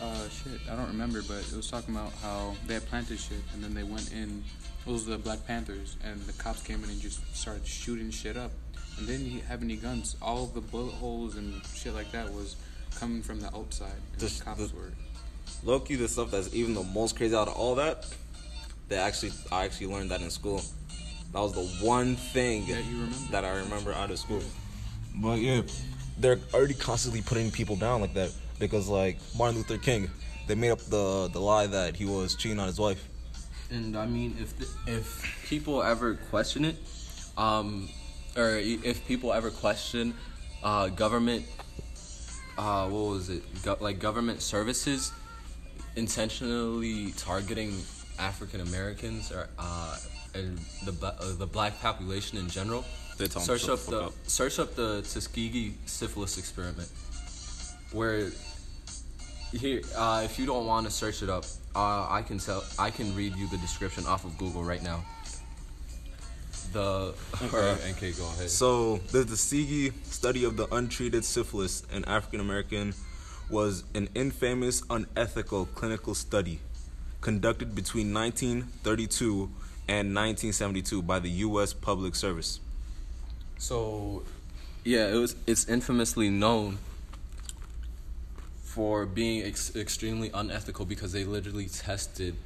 Uh, 0.00 0.28
shit, 0.28 0.60
I 0.70 0.76
don't 0.76 0.88
remember, 0.88 1.22
but 1.22 1.38
it 1.38 1.56
was 1.56 1.68
talking 1.68 1.94
about 1.94 2.12
how 2.22 2.54
they 2.66 2.74
had 2.74 2.86
planted 2.86 3.18
shit, 3.18 3.38
and 3.52 3.64
then 3.64 3.74
they 3.74 3.82
went 3.82 4.12
in. 4.12 4.44
Those 4.86 5.06
were 5.06 5.16
the 5.16 5.18
Black 5.18 5.44
Panthers, 5.46 5.96
and 6.04 6.20
the 6.22 6.32
cops 6.34 6.62
came 6.62 6.84
in 6.84 6.90
and 6.90 7.00
just 7.00 7.20
started 7.36 7.66
shooting 7.66 8.10
shit 8.10 8.36
up. 8.36 8.52
And 8.98 9.06
didn't 9.06 9.40
have 9.42 9.62
any 9.62 9.76
guns. 9.76 10.16
All 10.20 10.46
the 10.46 10.60
bullet 10.60 10.94
holes 10.94 11.36
and 11.36 11.60
shit 11.74 11.94
like 11.94 12.10
that 12.12 12.32
was 12.32 12.56
coming 12.98 13.22
from 13.22 13.40
the 13.40 13.46
outside, 13.54 13.92
and 14.12 14.20
This- 14.20 14.38
the 14.38 14.44
cops 14.44 14.68
the- 14.70 14.76
were. 14.76 14.92
Low 15.64 15.80
key, 15.80 15.94
the 15.96 16.08
stuff 16.08 16.30
that's 16.30 16.52
even 16.52 16.74
the 16.74 16.82
most 16.82 17.16
crazy 17.16 17.34
out 17.34 17.48
of 17.48 17.54
all 17.54 17.74
that, 17.76 18.06
they 18.88 18.96
actually 18.96 19.32
I 19.50 19.64
actually 19.64 19.86
learned 19.88 20.10
that 20.10 20.20
in 20.20 20.30
school. 20.30 20.62
That 21.32 21.40
was 21.40 21.52
the 21.52 21.64
one 21.84 22.16
thing 22.16 22.66
That 22.66 22.84
you 22.84 23.00
remember. 23.00 23.16
that 23.32 23.44
I 23.44 23.50
remember 23.50 23.92
out 23.92 24.10
of 24.10 24.18
school. 24.18 24.42
But 25.16 25.40
yeah, 25.40 25.62
they're 26.18 26.38
already 26.54 26.74
constantly 26.74 27.22
putting 27.22 27.50
people 27.50 27.76
down 27.76 28.00
like 28.00 28.14
that 28.14 28.32
because 28.58 28.88
like 28.88 29.18
Martin 29.36 29.58
Luther 29.58 29.78
King, 29.78 30.10
they 30.46 30.54
made 30.54 30.70
up 30.70 30.80
the 30.80 31.28
the 31.32 31.40
lie 31.40 31.66
that 31.66 31.96
he 31.96 32.04
was 32.04 32.34
cheating 32.34 32.58
on 32.58 32.66
his 32.66 32.78
wife. 32.78 33.08
And 33.70 33.96
I 33.96 34.06
mean, 34.06 34.36
if 34.40 34.56
the, 34.58 34.66
if 34.86 35.22
people 35.48 35.82
ever 35.82 36.14
question 36.30 36.64
it, 36.64 36.76
um, 37.36 37.88
or 38.38 38.56
if 38.58 39.06
people 39.06 39.32
ever 39.32 39.50
question 39.50 40.14
uh, 40.62 40.88
government, 40.88 41.44
uh, 42.56 42.88
what 42.88 43.10
was 43.10 43.28
it? 43.28 43.42
Go- 43.62 43.76
like 43.80 43.98
government 43.98 44.40
services 44.40 45.12
intentionally 45.96 47.12
targeting 47.16 47.74
African 48.18 48.60
Americans 48.60 49.32
or 49.32 49.48
uh, 49.58 49.98
and 50.34 50.58
the 50.84 50.94
uh, 51.06 51.34
the 51.36 51.46
black 51.46 51.80
population 51.80 52.38
in 52.38 52.48
general. 52.48 52.84
They 53.18 53.26
tell 53.26 53.42
'em 53.42 53.46
search 53.46 53.68
up 53.68 53.80
the 53.80 53.90
the 53.90 54.02
up. 54.06 54.12
search 54.26 54.58
up 54.60 54.74
the 54.76 55.02
Tuskegee 55.02 55.74
syphilis 55.86 56.38
experiment, 56.38 56.88
where 57.92 58.30
here, 59.52 59.82
uh, 59.96 60.22
if 60.24 60.38
you 60.38 60.46
don't 60.46 60.66
want 60.66 60.86
to 60.86 60.92
search 60.92 61.22
it 61.22 61.30
up, 61.30 61.44
uh, 61.74 62.06
I 62.08 62.22
can 62.22 62.38
tell. 62.38 62.62
I 62.78 62.90
can 62.90 63.14
read 63.16 63.34
you 63.36 63.48
the 63.48 63.58
description 63.58 64.06
off 64.06 64.24
of 64.24 64.36
Google 64.38 64.62
right 64.62 64.82
now. 64.82 65.04
The 66.72 67.14
or 67.52 67.78
NK, 67.88 68.16
go 68.16 68.24
ahead. 68.26 68.50
So 68.50 68.98
the 69.10 69.24
Tuskegee 69.24 69.92
study 70.04 70.44
of 70.44 70.56
the 70.56 70.66
untreated 70.74 71.24
syphilis 71.24 71.82
in 71.92 72.04
African 72.04 72.40
American 72.40 72.94
was 73.50 73.84
an 73.94 74.08
infamous, 74.14 74.82
unethical 74.90 75.66
clinical 75.66 76.14
study 76.14 76.60
conducted 77.20 77.74
between 77.74 78.12
1932 78.12 79.50
and 79.88 80.14
1972 80.14 81.02
by 81.02 81.18
the 81.18 81.30
U.S. 81.30 81.72
Public 81.72 82.14
Service. 82.14 82.60
So, 83.56 84.22
yeah, 84.84 85.08
it 85.08 85.14
was. 85.14 85.34
It's 85.46 85.68
infamously 85.68 86.28
known 86.28 86.78
for 88.62 89.06
being 89.06 89.42
ex- 89.42 89.74
extremely 89.74 90.30
unethical 90.32 90.84
because 90.84 91.12
they 91.12 91.24
literally 91.24 91.66
tested, 91.66 92.36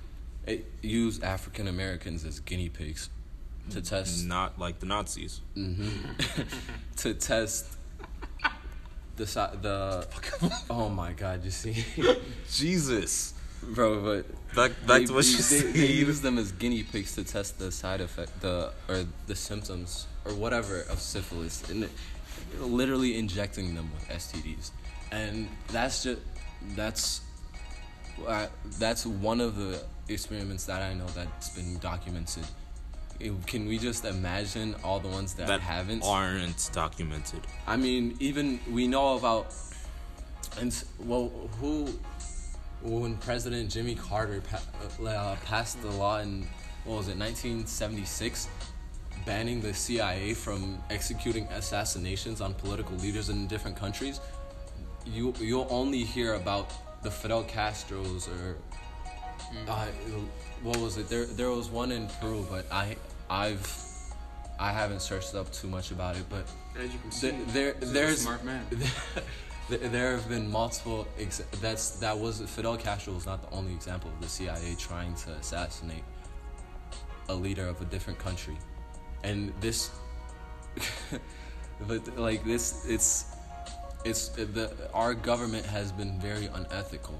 it 0.47 0.65
used 0.81 1.23
African 1.23 1.67
Americans 1.67 2.25
as 2.25 2.41
guinea 2.41 2.69
pigs 2.69 3.11
to 3.71 3.81
test 3.81 4.27
Not 4.27 4.59
like 4.59 4.79
the 4.81 4.87
Nazis. 4.87 5.41
to 6.97 7.15
test 7.15 7.67
the 9.17 9.25
the. 9.61 10.07
Oh 10.71 10.89
my 10.89 11.13
God! 11.13 11.45
You 11.45 11.51
see, 11.51 11.85
Jesus. 12.53 13.35
bro, 13.63 14.01
but 14.03 14.27
Back, 14.55 14.73
back 14.87 15.01
they, 15.01 15.05
to 15.07 15.13
what 15.15 15.25
you 15.25 15.37
they, 15.37 15.43
said. 15.43 15.75
they 15.75 15.87
use 15.87 16.21
them 16.21 16.37
as 16.39 16.53
guinea 16.53 16.83
pigs 16.83 17.15
to 17.15 17.25
test 17.25 17.59
the 17.59 17.71
side 17.73 18.01
effect, 18.03 18.41
the 18.43 18.73
or 18.89 19.05
the 19.27 19.35
symptoms 19.37 20.07
or 20.27 20.35
whatever 20.35 20.81
of 20.91 20.99
syphilis, 21.01 21.69
and 21.71 21.89
literally 22.61 23.17
injecting 23.17 23.75
them 23.75 23.91
with 23.95 24.09
STDs, 24.09 24.71
and 25.11 25.49
that's 25.69 26.03
just 26.03 26.21
that's 26.77 27.21
uh, 28.27 28.47
that's 28.79 29.07
one 29.07 29.41
of 29.41 29.57
the 29.57 29.83
experiments 30.09 30.65
that 30.67 30.83
I 30.83 30.93
know 30.95 31.07
that's 31.07 31.49
been 31.51 31.79
documented. 31.79 32.45
It- 33.23 33.47
can 33.47 33.67
we 33.67 33.79
just 33.79 34.05
imagine 34.05 34.75
all 34.83 35.01
the 35.01 35.09
ones 35.09 35.35
that, 35.35 35.47
that 35.47 35.61
haven't? 35.61 36.03
aren't 36.05 36.71
documented. 36.73 37.41
I 37.67 37.77
mean, 37.77 38.17
even 38.21 38.59
we 38.71 38.87
know 38.87 39.17
about, 39.17 39.55
and 40.61 40.75
well, 40.99 41.31
who, 41.61 41.89
when 42.83 43.17
President 43.19 43.71
Jimmy 43.71 43.95
Carter 43.95 44.41
pa- 44.41 45.07
uh, 45.07 45.37
passed 45.45 45.81
the 45.83 45.91
law 45.91 46.19
in 46.19 46.47
what 46.85 46.97
was 46.99 47.09
it, 47.09 47.17
1976, 47.17 48.49
banning 49.25 49.61
the 49.61 49.73
CIA 49.73 50.35
from 50.35 50.83
executing 50.91 51.45
assassinations 51.53 52.41
on 52.41 52.55
political 52.55 52.97
leaders 52.97 53.29
in 53.29 53.47
different 53.47 53.77
countries, 53.77 54.21
you 55.07 55.33
you'll 55.41 55.69
only 55.71 56.03
hear 56.03 56.35
about 56.35 56.71
the 57.03 57.11
Fidel 57.11 57.45
Castros 57.45 58.29
or. 58.29 58.57
Uh, 59.69 59.87
what 60.63 60.77
was 60.79 60.97
it? 60.97 61.09
There, 61.09 61.25
there 61.27 61.51
was 61.51 61.69
one 61.69 61.93
in 61.93 62.07
Peru, 62.21 62.47
but 62.49 62.65
I, 62.71 62.97
I've, 63.33 63.67
I 64.59 64.73
haven't 64.73 65.01
searched 65.01 65.35
up 65.35 65.51
too 65.51 65.67
much 65.67 65.91
about 65.91 66.17
it. 66.17 66.25
But 66.29 66.45
As 66.79 66.93
you 66.93 66.99
can 67.01 67.11
see, 67.11 67.31
there, 67.49 67.73
there 67.73 67.73
this 67.81 67.91
a 67.91 67.93
there's 67.93 68.21
smart 68.21 68.45
man. 68.45 68.67
there 69.71 69.79
there 69.89 70.11
have 70.17 70.29
been 70.29 70.51
multiple. 70.51 71.09
Ex- 71.19 71.43
that's 71.63 71.91
that 72.01 72.17
was 72.19 72.43
Fidel 72.43 72.77
Castro 72.77 73.15
was 73.15 73.25
not 73.25 73.41
the 73.49 73.57
only 73.57 73.73
example 73.73 74.11
of 74.11 74.21
the 74.21 74.29
CIA 74.29 74.77
trying 74.79 75.15
to 75.15 75.31
assassinate 75.33 76.05
a 77.31 77.35
leader 77.35 77.67
of 77.67 77.81
a 77.81 77.87
different 77.87 78.19
country, 78.19 78.59
and 79.25 79.53
this, 79.61 79.91
but 81.89 82.19
like 82.19 82.45
this, 82.45 82.85
it's 82.87 83.27
it's 84.05 84.29
the 84.29 84.71
our 84.93 85.15
government 85.15 85.65
has 85.65 85.91
been 85.91 86.21
very 86.21 86.47
unethical, 86.53 87.19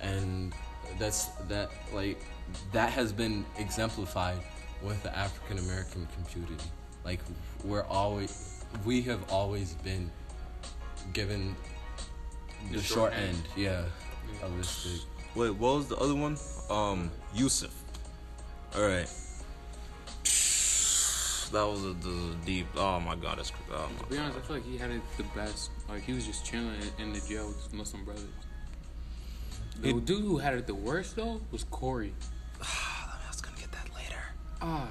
and 0.00 0.52
that's 0.98 1.26
that 1.48 1.70
like 1.92 2.20
that 2.72 2.90
has 2.90 3.12
been 3.12 3.44
exemplified 3.58 4.38
with 4.82 5.02
the 5.02 5.16
African 5.16 5.58
American 5.58 6.06
community. 6.30 6.62
Like 7.04 7.20
we're 7.64 7.84
always 7.84 8.64
we 8.84 9.02
have 9.02 9.20
always 9.32 9.74
been 9.74 10.10
given 11.12 11.54
the, 12.70 12.78
The 12.78 12.82
short, 12.82 13.12
short 13.12 13.14
end. 13.14 13.28
end. 13.36 13.42
yeah, 13.56 13.84
of 14.42 14.56
this 14.56 14.68
stick. 14.68 15.00
Wait, 15.34 15.50
what 15.50 15.76
was 15.76 15.86
the 15.88 15.96
other 15.96 16.14
one? 16.14 16.36
Um, 16.70 17.10
Yusef. 17.34 17.70
All 18.74 18.82
right. 18.82 19.08
That 21.52 21.62
was 21.64 21.84
a, 21.84 21.92
the 21.92 22.34
deep. 22.44 22.66
Oh 22.76 22.98
my 23.00 23.14
god, 23.14 23.38
that's. 23.38 23.52
Oh 23.72 23.86
To 23.98 24.02
my 24.04 24.08
be 24.10 24.18
honest, 24.18 24.38
I 24.38 24.40
feel 24.42 24.56
like 24.56 24.64
he 24.66 24.76
had 24.76 24.90
it 24.90 25.00
the 25.16 25.22
best. 25.34 25.70
Like 25.88 26.02
he 26.02 26.12
was 26.12 26.26
just 26.26 26.44
chilling 26.44 26.72
in, 26.98 27.04
in 27.06 27.12
the 27.12 27.20
jail 27.20 27.46
with 27.46 27.62
his 27.62 27.72
Muslim 27.72 28.04
brothers. 28.04 28.24
The 29.80 29.90
It- 29.90 30.04
dude 30.06 30.22
who 30.24 30.38
had 30.38 30.54
it 30.54 30.66
the 30.66 30.74
worst 30.74 31.14
though 31.16 31.40
was 31.52 31.64
Korey. 31.64 32.10
Ah, 34.60 34.88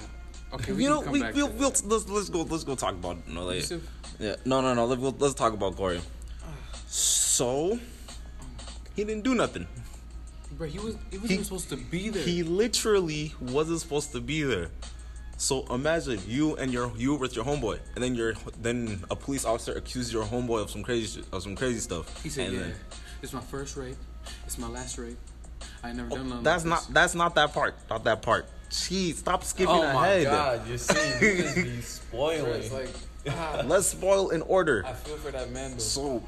okay. 0.54 0.72
We 0.74 0.84
you 0.84 0.90
can 0.90 0.98
know, 0.98 1.02
come 1.04 1.12
we, 1.14 1.22
back 1.22 1.36
we'll, 1.36 1.48
to 1.48 1.54
we'll, 1.54 1.70
let's 1.70 2.08
let's 2.08 2.30
go 2.30 2.42
let's 2.44 2.64
go 2.64 2.76
talk 2.76 2.94
about 2.94 3.28
no, 3.28 3.44
later. 3.46 3.80
Yeah, 4.20 4.36
no, 4.46 4.62
no, 4.62 4.74
no. 4.74 4.86
Let, 4.86 5.00
we'll, 5.00 5.16
let's 5.20 5.34
talk 5.34 5.54
about 5.54 5.76
Korey. 5.76 6.02
So, 6.88 7.80
He 8.96 9.04
didn't 9.04 9.24
do 9.24 9.36
nothing. 9.36 9.68
Bro, 10.52 10.68
he 10.68 10.80
was 10.80 10.96
he 11.12 11.18
wasn't 11.18 11.40
He- 11.40 11.44
supposed 11.44 11.70
to 11.70 11.78
be 11.78 12.10
there. 12.10 12.24
He 12.24 12.44
literally 12.44 13.34
wasn't 13.42 13.82
supposed 13.82 14.12
to 14.14 14.22
be 14.22 14.44
there. 14.44 14.70
So 15.38 15.66
imagine 15.74 16.22
you 16.28 16.56
and 16.56 16.72
your 16.72 16.94
you 16.96 17.16
with 17.16 17.36
your 17.36 17.44
homeboy, 17.44 17.80
and 17.96 18.02
then 18.04 18.16
your 18.16 18.36
then 18.62 19.04
a 19.12 19.18
police 19.18 19.44
officer 19.44 19.74
accuses 19.74 20.14
your 20.14 20.24
homeboy 20.24 20.62
of 20.62 20.70
some 20.72 20.82
crazy 20.82 21.24
of 21.34 21.44
some 21.44 21.58
crazy 21.58 21.80
stuff. 21.80 22.24
He 22.24 22.30
said, 22.30 22.48
and 22.48 22.54
"Yeah, 22.56 22.62
then- 22.62 22.76
it's 23.22 23.34
my 23.34 23.42
first 23.42 23.76
rape. 23.76 23.98
It's 24.46 24.58
my 24.58 24.70
last 24.70 24.98
rape. 24.98 25.18
I 25.84 25.90
ain't 25.90 25.98
never 25.98 26.10
done 26.10 26.30
nothing." 26.30 26.40
Oh, 26.40 26.44
that's 26.44 26.64
like 26.64 26.70
not 26.70 26.80
this." 26.80 26.88
that's 26.94 27.16
not 27.16 27.36
that 27.36 27.54
part. 27.54 27.76
Not 27.90 28.06
that 28.06 28.22
part. 28.22 28.46
Jeez, 28.76 29.16
stop 29.16 29.44
skipping 29.44 29.74
Oh 29.74 29.94
my 29.94 30.08
ahead. 30.08 30.26
god, 30.26 30.68
you 30.68 30.78
see, 30.78 31.26
you 31.26 31.42
just 31.44 31.56
be 31.56 31.82
spoiling. 31.82 32.74
like, 32.74 32.90
ah, 33.30 33.64
Let's 33.66 33.88
spoil 33.88 34.30
in 34.30 34.42
order. 34.44 34.84
I 34.86 34.94
feel 34.94 35.16
for 35.18 35.32
that 35.32 35.50
man 35.52 35.72
though. 35.72 35.78
So 35.80 36.24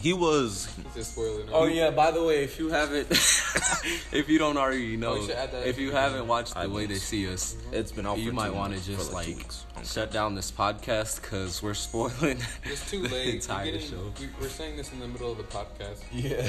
he 0.00 0.12
was 0.12 0.66
He's 0.76 0.94
just 0.94 1.12
spoiling. 1.12 1.48
Oh 1.52 1.66
yeah, 1.66 1.90
by 1.90 2.10
the 2.10 2.22
way, 2.24 2.42
if 2.42 2.58
you 2.58 2.68
haven't, 2.70 3.10
if 3.10 4.24
you 4.28 4.38
don't 4.38 4.56
already 4.56 4.96
know, 4.96 5.12
Oh, 5.12 5.16
you 5.16 5.26
should 5.26 5.36
add 5.36 5.52
that 5.52 5.66
if 5.66 5.78
you 5.78 5.92
haven't 5.92 6.26
watched 6.26 6.54
the 6.54 6.60
I 6.60 6.66
way 6.66 6.72
won't. 6.72 6.88
they 6.88 6.94
see 6.96 7.30
us, 7.32 7.56
it's 7.72 7.92
been 7.92 8.06
out 8.06 8.18
you 8.18 8.32
might 8.32 8.54
want 8.54 8.74
to 8.74 8.84
just 8.84 9.12
like 9.12 9.36
like 9.76 9.84
shut 9.84 10.10
down 10.10 10.34
this 10.34 10.50
podcast 10.50 11.20
because 11.20 11.62
we're 11.62 11.74
spoiling 11.74 12.38
It's 12.64 12.90
too 12.90 13.02
the 13.02 13.08
late. 13.08 13.26
We're, 13.26 13.34
entire 13.34 13.64
getting, 13.66 13.80
show. 13.80 14.12
we're 14.40 14.48
saying 14.48 14.76
this 14.78 14.90
in 14.92 15.00
the 15.00 15.08
middle 15.08 15.32
of 15.32 15.36
the 15.38 15.44
podcast. 15.44 16.02
Yeah, 16.12 16.48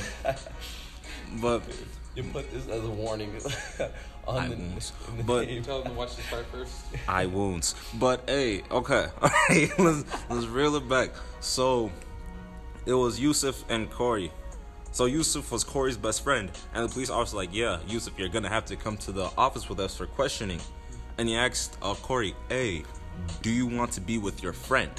But 1.41 1.61
you 2.15 2.23
put 2.23 2.51
this 2.51 2.67
as 2.67 2.83
a 2.83 2.89
warning 2.89 3.31
on 4.27 4.37
I 4.37 4.47
the, 4.49 4.55
won't. 4.55 4.91
the 5.17 5.23
But- 5.23 5.47
name. 5.47 5.63
tell 5.63 5.81
them 5.83 5.93
to 5.93 5.97
watch 5.97 6.15
this 6.15 6.29
part 6.29 6.45
first. 6.47 6.73
I 7.07 7.25
won't. 7.25 7.73
But 7.95 8.23
hey, 8.27 8.63
okay, 8.71 9.07
all 9.21 9.29
right, 9.49 9.69
let's 9.79 10.03
let's 10.29 10.45
reel 10.47 10.75
it 10.75 10.87
back. 10.89 11.11
So 11.39 11.91
it 12.85 12.93
was 12.93 13.19
Yusef 13.19 13.63
and 13.69 13.89
Korey. 13.89 14.31
So 14.91 15.05
Yusef 15.05 15.51
was 15.51 15.63
Korey's 15.63 15.97
best 15.97 16.23
friend, 16.23 16.49
and 16.73 16.83
the 16.83 16.91
police 16.91 17.09
officer 17.11 17.35
was 17.37 17.45
like, 17.47 17.55
"Yeah, 17.55 17.79
Yusef, 17.87 18.17
you're 18.17 18.27
gonna 18.29 18.49
have 18.49 18.65
to 18.65 18.75
come 18.75 18.97
to 18.97 19.11
the 19.11 19.29
office 19.37 19.69
with 19.69 19.79
us 19.79 19.95
for 19.95 20.07
questioning." 20.07 20.59
And 21.19 21.27
he 21.29 21.35
asked 21.35 21.77
uh, 21.81 21.93
Korey, 21.93 22.33
"Hey, 22.49 22.83
do 23.43 23.51
you 23.51 23.67
want 23.67 23.91
to 23.93 24.01
be 24.01 24.17
with 24.17 24.41
your 24.41 24.53
friend?" 24.53 24.91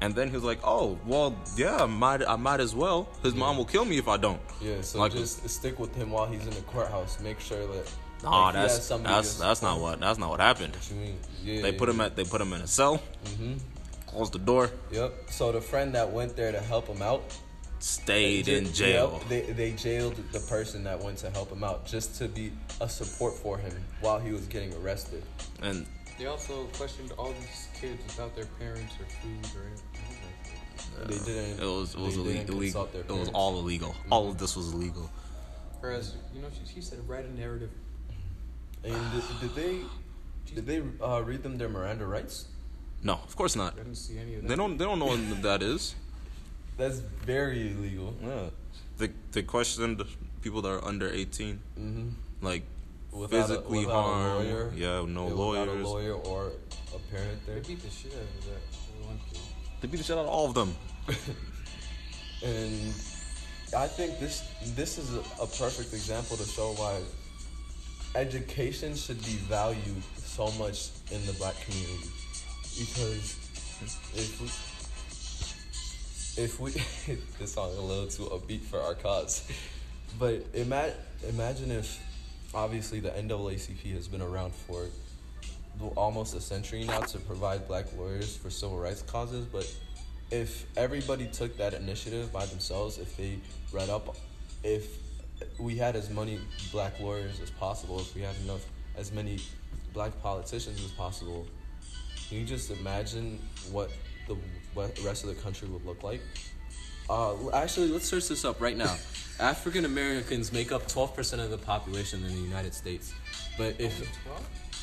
And 0.00 0.14
then 0.14 0.28
he 0.28 0.34
was 0.34 0.44
like, 0.44 0.60
"Oh, 0.62 0.96
well, 1.06 1.36
yeah, 1.56 1.76
I 1.82 1.86
might, 1.86 2.22
I 2.26 2.36
might 2.36 2.60
as 2.60 2.74
well. 2.74 3.08
His 3.22 3.34
mom 3.34 3.56
will 3.56 3.64
kill 3.64 3.84
me 3.84 3.98
if 3.98 4.06
I 4.08 4.16
don't." 4.16 4.40
Yeah, 4.60 4.80
so 4.82 5.00
Like- 5.00 5.12
just 5.12 5.48
stick 5.48 5.78
with 5.78 5.94
him 5.96 6.10
while 6.12 6.26
he's 6.26 6.44
in 6.46 6.50
the 6.54 6.60
courthouse. 6.62 7.18
Make 7.20 7.40
sure 7.40 7.66
that. 7.66 7.90
Nah, 8.22 8.46
like, 8.46 8.54
he 8.54 8.60
has 8.60 8.88
that's 8.88 9.02
that's 9.02 9.34
that's 9.38 9.62
not 9.62 9.80
what 9.80 10.00
that's 10.00 10.18
not 10.18 10.30
what 10.30 10.40
happened. 10.40 10.74
What 10.74 10.90
you 10.90 10.96
mean? 10.96 11.18
Yeah, 11.44 11.62
They 11.62 11.72
put 11.72 11.88
him 11.88 12.00
at 12.00 12.16
they 12.16 12.24
put 12.24 12.40
him 12.40 12.52
in 12.52 12.60
a 12.60 12.66
cell, 12.66 13.00
mm-hmm. 13.24 13.54
closed 14.06 14.32
the 14.32 14.40
door, 14.40 14.70
Yep. 14.90 15.30
So 15.30 15.52
the 15.52 15.60
friend 15.60 15.94
that 15.94 16.10
went 16.10 16.34
there 16.36 16.50
to 16.50 16.58
help 16.60 16.88
him 16.88 17.00
out 17.02 17.22
stayed 17.78 18.46
They- 18.46 18.56
in 18.58 18.72
jail. 18.72 19.20
Yep, 19.20 19.28
they 19.28 19.52
they 19.52 19.70
jailed 19.72 20.16
the 20.32 20.40
person 20.40 20.82
that 20.84 21.00
went 21.00 21.18
to 21.18 21.30
help 21.30 21.50
him 21.52 21.62
out 21.62 21.86
just 21.86 22.16
to 22.18 22.26
be 22.28 22.50
a 22.80 22.88
support 22.88 23.34
for 23.34 23.56
him 23.58 23.72
while 24.00 24.18
he 24.18 24.32
was 24.32 24.46
getting 24.46 24.74
arrested. 24.74 25.22
And 25.62 25.86
They 26.18 26.26
also 26.26 26.64
questioned 26.74 27.12
all 27.16 27.32
these 27.32 27.68
kids 27.80 28.02
without 28.04 28.34
their 28.34 28.46
parents 28.58 28.94
or 29.00 29.06
food 29.22 29.56
or 29.56 29.66
anything. 29.66 29.84
They 31.06 31.32
didn't. 31.32 31.60
it 31.62 31.66
was 31.66 31.94
it 31.94 32.00
was 32.00 32.14
they 32.16 32.20
illegal. 32.22 32.34
didn't 32.44 32.54
illegal. 32.56 32.86
their 32.92 33.02
It 33.02 33.10
was 33.20 33.28
all 33.28 33.58
illegal. 33.58 33.94
All 34.10 34.28
of 34.28 34.38
this 34.38 34.56
was 34.56 34.72
illegal. 34.72 35.08
Whereas, 35.80 36.16
you 36.34 36.42
know, 36.42 36.48
she, 36.52 36.74
she 36.74 36.80
said 36.80 36.98
write 37.08 37.24
a 37.24 37.32
narrative. 37.38 37.70
And 38.82 38.94
did, 39.12 39.22
did 39.40 39.54
they 39.54 39.80
did 40.54 40.66
they 40.66 40.82
uh, 41.04 41.22
read 41.24 41.42
them 41.42 41.56
their 41.58 41.68
Miranda 41.68 42.06
rights? 42.06 42.46
No, 43.02 43.12
of 43.14 43.36
course 43.36 43.54
not. 43.54 43.74
I 43.74 43.76
didn't 43.76 43.94
see 43.94 44.18
any 44.18 44.34
of 44.36 44.42
that. 44.42 44.48
They 44.48 44.56
don't 44.56 44.76
they 44.76 44.84
don't 44.84 44.98
know 44.98 45.06
what 45.06 45.42
that 45.42 45.62
is. 45.62 45.94
That's 46.76 46.98
very 46.98 47.70
illegal. 47.72 48.14
Yeah. 48.22 48.50
They 48.98 49.10
they 49.32 49.42
questioned 49.42 50.02
people 50.42 50.62
that 50.62 50.70
are 50.70 50.84
under 50.84 51.08
eighteen, 51.08 51.60
Mm-hmm. 51.78 52.08
like 52.44 52.62
Without 53.18 53.48
physically 53.48 53.78
a, 53.78 53.86
without 53.86 54.02
harm. 54.02 54.30
A 54.30 54.34
lawyer, 54.36 54.72
Yeah, 54.74 55.04
no 55.06 55.28
yeah, 55.28 55.34
lawyers. 55.34 55.68
Without 55.68 55.82
a 55.82 55.88
lawyer 55.88 56.14
or 56.14 56.52
a 56.94 56.98
parent 57.12 57.46
there. 57.46 57.60
They 57.60 57.68
beat 57.68 57.82
the 57.82 57.90
shit 57.90 58.12
out 58.12 58.20
of 58.20 58.44
that 58.46 59.06
one 59.06 59.20
kid. 59.30 59.40
They 59.80 59.88
beat 59.88 59.96
the 59.98 60.04
shit 60.04 60.16
out 60.16 60.24
of 60.24 60.28
all 60.28 60.46
of 60.46 60.54
them. 60.54 60.74
And 62.40 62.94
I 63.76 63.88
think 63.88 64.20
this 64.20 64.44
this 64.76 64.96
is 64.96 65.12
a, 65.12 65.42
a 65.42 65.46
perfect 65.46 65.92
example 65.92 66.36
to 66.36 66.44
show 66.44 66.72
why 66.74 67.00
education 68.14 68.94
should 68.94 69.18
be 69.24 69.36
valued 69.50 70.02
so 70.16 70.50
much 70.52 70.90
in 71.10 71.24
the 71.26 71.32
black 71.32 71.56
community. 71.64 72.10
Because 72.78 73.34
if 74.14 74.40
we 74.40 74.46
if 76.44 76.60
we 76.60 76.70
this 77.40 77.54
song 77.54 77.76
a 77.76 77.80
little 77.80 78.06
too 78.06 78.24
upbeat 78.26 78.62
for 78.62 78.80
our 78.80 78.94
cause. 78.94 79.42
But 80.18 80.42
ima- 80.54 80.94
imagine 81.28 81.70
if 81.70 82.00
obviously 82.54 83.00
the 83.00 83.10
NAACP 83.10 83.94
has 83.94 84.08
been 84.08 84.22
around 84.22 84.54
for 84.54 84.86
almost 85.96 86.34
a 86.34 86.40
century 86.40 86.84
now 86.84 87.00
to 87.00 87.18
provide 87.18 87.68
black 87.68 87.86
lawyers 87.96 88.36
for 88.36 88.50
civil 88.50 88.78
rights 88.78 89.02
causes, 89.02 89.44
but 89.44 89.72
if 90.30 90.66
everybody 90.76 91.26
took 91.26 91.56
that 91.56 91.72
initiative 91.74 92.32
by 92.32 92.44
themselves, 92.46 92.98
if 92.98 93.16
they 93.16 93.38
read 93.72 93.88
up, 93.88 94.16
if 94.64 94.98
we 95.58 95.76
had 95.76 95.94
as 95.94 96.10
many 96.10 96.40
black 96.72 96.98
lawyers 97.00 97.40
as 97.40 97.50
possible, 97.50 98.00
if 98.00 98.14
we 98.14 98.22
had 98.22 98.34
enough, 98.44 98.66
as 98.96 99.12
many 99.12 99.38
black 99.92 100.20
politicians 100.20 100.84
as 100.84 100.90
possible, 100.92 101.46
can 102.28 102.38
you 102.38 102.44
just 102.44 102.70
imagine 102.70 103.38
what 103.70 103.90
the 104.26 104.36
rest 105.02 105.22
of 105.24 105.30
the 105.30 105.36
country 105.36 105.68
would 105.68 105.84
look 105.86 106.02
like? 106.02 106.20
Uh, 107.08 107.50
actually, 107.54 107.88
let's 107.88 108.06
search 108.06 108.28
this 108.28 108.44
up 108.44 108.60
right 108.60 108.76
now. 108.76 108.94
African 109.40 109.84
Americans 109.84 110.52
make 110.52 110.72
up 110.72 110.82
12% 110.88 111.38
of 111.42 111.50
the 111.50 111.58
population 111.58 112.24
in 112.24 112.28
the 112.34 112.40
United 112.40 112.74
States, 112.74 113.14
but 113.56 113.76
if 113.78 113.92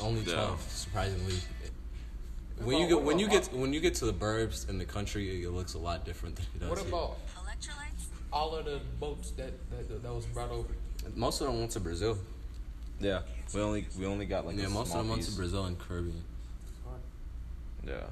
only 0.00 0.24
12, 0.24 0.50
Yeah. 0.50 0.56
surprisingly. 0.68 1.34
When 2.58 2.78
you 2.78 2.86
about- 2.86 2.88
get 2.98 3.02
when 3.04 3.18
you 3.18 3.28
get 3.28 3.52
when 3.52 3.72
you 3.74 3.80
get 3.80 3.94
to 3.96 4.06
the 4.06 4.14
burbs 4.14 4.66
in 4.70 4.78
the 4.78 4.86
country, 4.86 5.42
it 5.44 5.50
looks 5.50 5.74
a 5.74 5.78
lot 5.78 6.06
different 6.06 6.36
than 6.36 6.46
it 6.54 6.60
does 6.60 6.70
What 6.70 6.78
here. 6.78 6.88
about 6.88 7.18
Electrolytes? 7.36 8.06
all 8.32 8.56
of 8.56 8.64
the 8.64 8.80
boats 8.98 9.30
that 9.32 9.52
that, 9.70 10.02
that 10.02 10.12
was 10.14 10.24
brought 10.26 10.50
over? 10.50 10.68
Most 11.14 11.42
of 11.42 11.48
them 11.48 11.58
went 11.58 11.72
to 11.72 11.80
Brazil. 11.80 12.16
Yeah, 12.98 13.20
we 13.54 13.60
only 13.60 13.86
we 13.98 14.06
only 14.06 14.24
got 14.24 14.46
like 14.46 14.56
yeah, 14.56 14.66
a 14.66 14.70
most 14.70 14.86
of 14.86 14.92
small 14.92 15.02
them 15.02 15.10
went 15.10 15.22
to. 15.24 15.32
Brazil 15.32 15.66
and 15.66 15.78
Caribbean. 15.78 16.24
Yeah, 17.86 18.06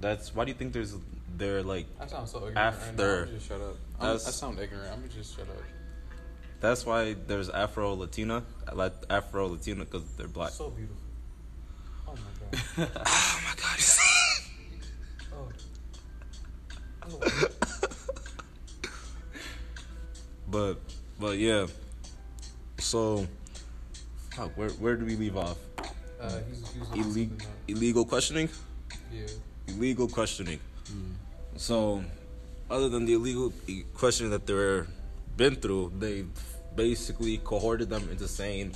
that's 0.00 0.34
why 0.34 0.44
do 0.44 0.50
you 0.52 0.56
think 0.58 0.72
there's 0.72 0.94
they're 1.36 1.62
like 1.62 1.86
I 2.00 2.06
sound 2.06 2.28
so 2.28 2.38
ignorant. 2.38 2.58
After. 2.58 3.22
right 3.24 3.30
just 3.34 3.48
shut 3.48 3.60
up. 3.60 3.76
I 4.00 4.16
sound 4.16 4.58
ignorant. 4.58 4.92
I'm 4.92 5.00
gonna 5.00 5.12
just 5.12 5.36
shut 5.36 5.48
up. 5.48 5.62
that's 6.60 6.84
why 6.86 7.14
there's 7.26 7.48
Afro 7.50 7.94
Latina 7.94 8.44
like 8.74 8.92
Afro 9.10 9.48
Latina 9.48 9.84
because 9.84 10.04
they're 10.16 10.28
black. 10.28 10.50
So 10.50 10.70
beautiful. 10.70 10.96
Oh 12.06 12.14
my 12.14 12.18
god. 12.40 12.90
oh 13.06 13.40
my 13.44 13.54
god, 13.60 13.78
Oh. 17.10 17.18
but 20.50 20.74
but 21.20 21.38
yeah. 21.38 21.66
So, 22.78 23.26
fuck, 24.30 24.56
where 24.56 24.70
where 24.70 24.96
do 24.96 25.04
we 25.04 25.16
leave 25.16 25.36
off? 25.36 25.58
Uh, 26.20 26.38
he's, 26.48 26.68
he 26.72 26.78
was 26.78 26.88
looking 26.90 27.02
Ille- 27.02 27.04
something 27.30 27.40
up. 27.42 27.46
illegal 27.68 28.04
questioning. 28.04 28.48
Yeah. 29.12 29.26
Illegal 29.68 30.08
questioning. 30.08 30.60
Hmm. 30.88 31.12
So, 31.56 32.02
other 32.70 32.88
than 32.88 33.04
the 33.04 33.14
illegal 33.14 33.52
questioning 33.94 34.30
that 34.32 34.46
they're 34.46 34.86
been 35.36 35.54
through, 35.54 35.92
they 35.98 36.24
basically 36.74 37.38
cohorted 37.38 37.88
them 37.88 38.08
into 38.10 38.28
saying 38.28 38.74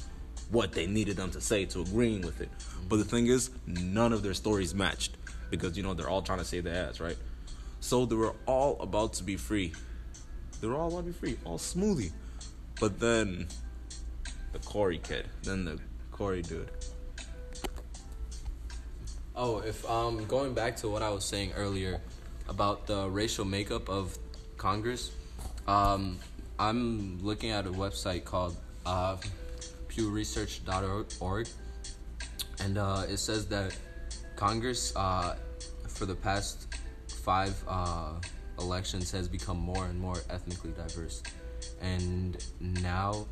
what 0.50 0.72
they 0.72 0.86
needed 0.86 1.16
them 1.16 1.30
to 1.30 1.40
say 1.40 1.64
to 1.64 1.80
agreeing 1.82 2.22
with 2.22 2.40
it. 2.40 2.48
Hmm. 2.48 2.88
But 2.88 2.96
the 2.96 3.04
thing 3.04 3.26
is, 3.26 3.50
none 3.66 4.12
of 4.12 4.22
their 4.22 4.34
stories 4.34 4.74
matched 4.74 5.16
because 5.50 5.76
you 5.76 5.82
know 5.82 5.94
they're 5.94 6.08
all 6.08 6.22
trying 6.22 6.38
to 6.38 6.44
save 6.44 6.64
their 6.64 6.88
ass, 6.88 7.00
right? 7.00 7.16
So 7.80 8.06
they 8.06 8.16
were 8.16 8.34
all 8.46 8.80
about 8.80 9.12
to 9.14 9.24
be 9.24 9.36
free. 9.36 9.72
They 10.60 10.66
were 10.68 10.76
all 10.76 10.88
about 10.88 11.00
to 11.00 11.06
be 11.06 11.12
free, 11.12 11.36
all 11.44 11.58
smoothly. 11.58 12.12
But 12.80 12.98
then 12.98 13.48
the 14.52 14.58
Korey 14.60 15.02
kid, 15.02 15.28
then 15.42 15.64
the 15.64 15.78
Korey 16.12 16.46
dude. 16.46 16.70
Oh, 19.34 19.58
if 19.60 19.88
um 19.88 20.24
going 20.26 20.52
back 20.52 20.76
to 20.76 20.88
what 20.88 21.02
I 21.02 21.08
was 21.10 21.24
saying 21.24 21.52
earlier 21.56 22.00
about 22.48 22.86
the 22.86 23.08
racial 23.08 23.44
makeup 23.44 23.88
of 23.88 24.18
Congress, 24.58 25.10
um 25.66 26.18
I'm 26.58 27.18
looking 27.22 27.50
at 27.50 27.66
a 27.66 27.70
website 27.70 28.24
called 28.24 28.56
uh, 28.86 29.16
PewResearch.org, 29.88 31.48
and 32.60 32.78
uh, 32.78 33.02
it 33.08 33.16
says 33.16 33.46
that 33.48 33.76
Congress 34.36 34.94
uh, 34.94 35.36
for 35.88 36.06
the 36.06 36.14
past 36.14 36.68
five 37.08 37.60
uh, 37.66 38.12
elections 38.60 39.10
has 39.10 39.28
become 39.28 39.58
more 39.58 39.86
and 39.86 39.98
more 39.98 40.18
ethnically 40.30 40.70
diverse, 40.72 41.22
and 41.80 42.44
now 42.60 43.26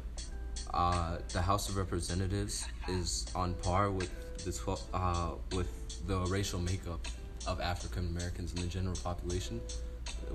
uh, 0.75 1.19
the 1.33 1.43
House 1.43 1.69
of 1.69 1.77
Representatives 1.77 2.67
is 2.89 3.27
on 3.37 3.55
par 3.63 3.91
with 3.91 4.11
the 4.45 4.53
twel- 4.53 4.81
uh, 4.93 5.33
with 5.53 5.69
the 6.07 6.19
racial 6.27 6.61
makeup 6.61 7.07
of 7.47 7.61
African 7.61 8.07
Americans 8.09 8.53
in 8.55 8.61
the 8.61 8.67
general 8.67 8.97
population, 8.97 9.61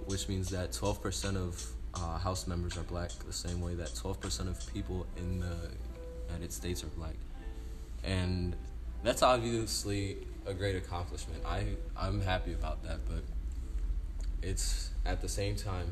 which 0.05 0.27
means 0.27 0.49
that 0.49 0.71
12% 0.71 1.35
of 1.35 1.65
uh, 1.95 2.17
House 2.17 2.47
members 2.47 2.77
are 2.77 2.83
black, 2.83 3.11
the 3.25 3.33
same 3.33 3.61
way 3.61 3.75
that 3.75 3.89
12% 3.89 4.47
of 4.47 4.73
people 4.73 5.05
in 5.17 5.39
the 5.39 5.55
United 6.27 6.51
States 6.51 6.83
are 6.83 6.87
black. 6.87 7.15
And 8.03 8.55
that's 9.03 9.23
obviously 9.23 10.17
a 10.45 10.53
great 10.53 10.75
accomplishment. 10.75 11.43
I, 11.45 11.65
I'm 11.97 12.21
happy 12.21 12.53
about 12.53 12.83
that, 12.83 12.99
but 13.07 13.23
it's 14.41 14.89
at 15.05 15.21
the 15.21 15.29
same 15.29 15.55
time, 15.55 15.91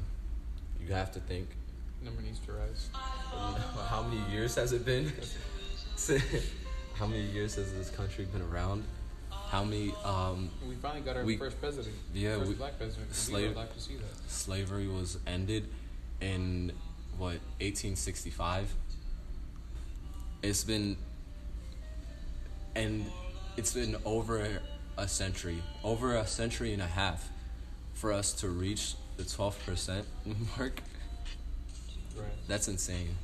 you 0.79 0.93
have 0.93 1.11
to 1.13 1.19
think 1.19 1.47
Number 2.03 2.21
needs 2.21 2.39
to 2.39 2.51
rise. 2.51 2.89
how 3.89 4.03
many 4.03 4.21
years 4.29 4.55
has 4.55 4.73
it 4.73 4.83
been? 4.83 5.11
how 6.95 7.07
many 7.07 7.21
years 7.21 7.55
has 7.55 7.73
this 7.73 7.89
country 7.89 8.25
been 8.25 8.41
around? 8.41 8.83
How 9.53 9.63
many 9.63 9.93
um, 10.03 10.49
We 10.67 10.73
finally 10.73 11.01
got 11.01 11.15
our 11.15 11.23
We- 11.23 11.37
first 11.37 11.59
president. 11.61 11.93
yeah, 12.11 12.37
first 12.39 12.49
we- 12.49 12.55
black 12.55 12.75
president. 12.79 13.13
Slave- 13.13 13.55
like 13.55 13.71
to 13.75 13.79
see 13.79 13.97
that. 13.97 14.31
slavery 14.31 14.87
was 14.87 15.19
ended 15.27 15.69
in 16.21 16.71
what 17.19 17.33
1865 17.61 18.73
it's 20.41 20.63
been 20.63 20.97
and 22.73 23.05
it's 23.55 23.73
been 23.75 23.95
over 24.05 24.59
a 24.97 25.07
century 25.07 25.61
over 25.83 26.15
a 26.15 26.25
century 26.25 26.73
and 26.73 26.81
a 26.81 26.87
half 26.87 27.29
for 27.93 28.11
us 28.11 28.33
to 28.33 28.49
reach 28.49 28.95
the 29.17 29.23
12% 29.23 30.03
mark 30.57 30.81
Right. 32.17 32.25
that's 32.47 32.67
insane 32.67 33.15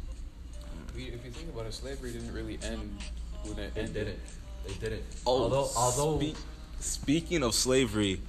if 0.96 0.96
you 1.26 1.32
think 1.32 1.50
about 1.52 1.66
it, 1.66 1.74
slavery 1.74 2.12
didn't 2.12 2.34
really 2.34 2.60
end 2.62 3.00
when 3.46 3.58
it 3.58 3.74
they 3.74 3.82
ended. 3.82 3.94
didn't 4.06 4.20
they 4.68 4.74
didn't 4.74 5.04
Oh, 5.26 5.44
although 5.44 5.70
although 5.76 6.20
spe- 6.20 6.38
speaking 6.80 7.44
of 7.44 7.54
slavery, 7.56 8.22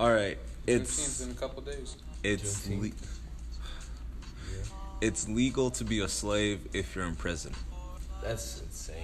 all 0.00 0.12
right, 0.12 0.38
it's 0.66 1.20
in 1.20 1.30
a 1.30 1.34
couple 1.34 1.62
days. 1.62 1.96
it's 2.22 2.66
Juneteenth. 2.68 2.82
le- 2.82 2.90
it's 5.00 5.28
legal 5.28 5.70
to 5.70 5.84
be 5.84 6.00
a 6.00 6.08
slave 6.08 6.60
if 6.72 6.94
you're 6.94 7.06
in 7.06 7.14
prison. 7.16 7.52
that's 8.22 8.60
insane 8.62 8.96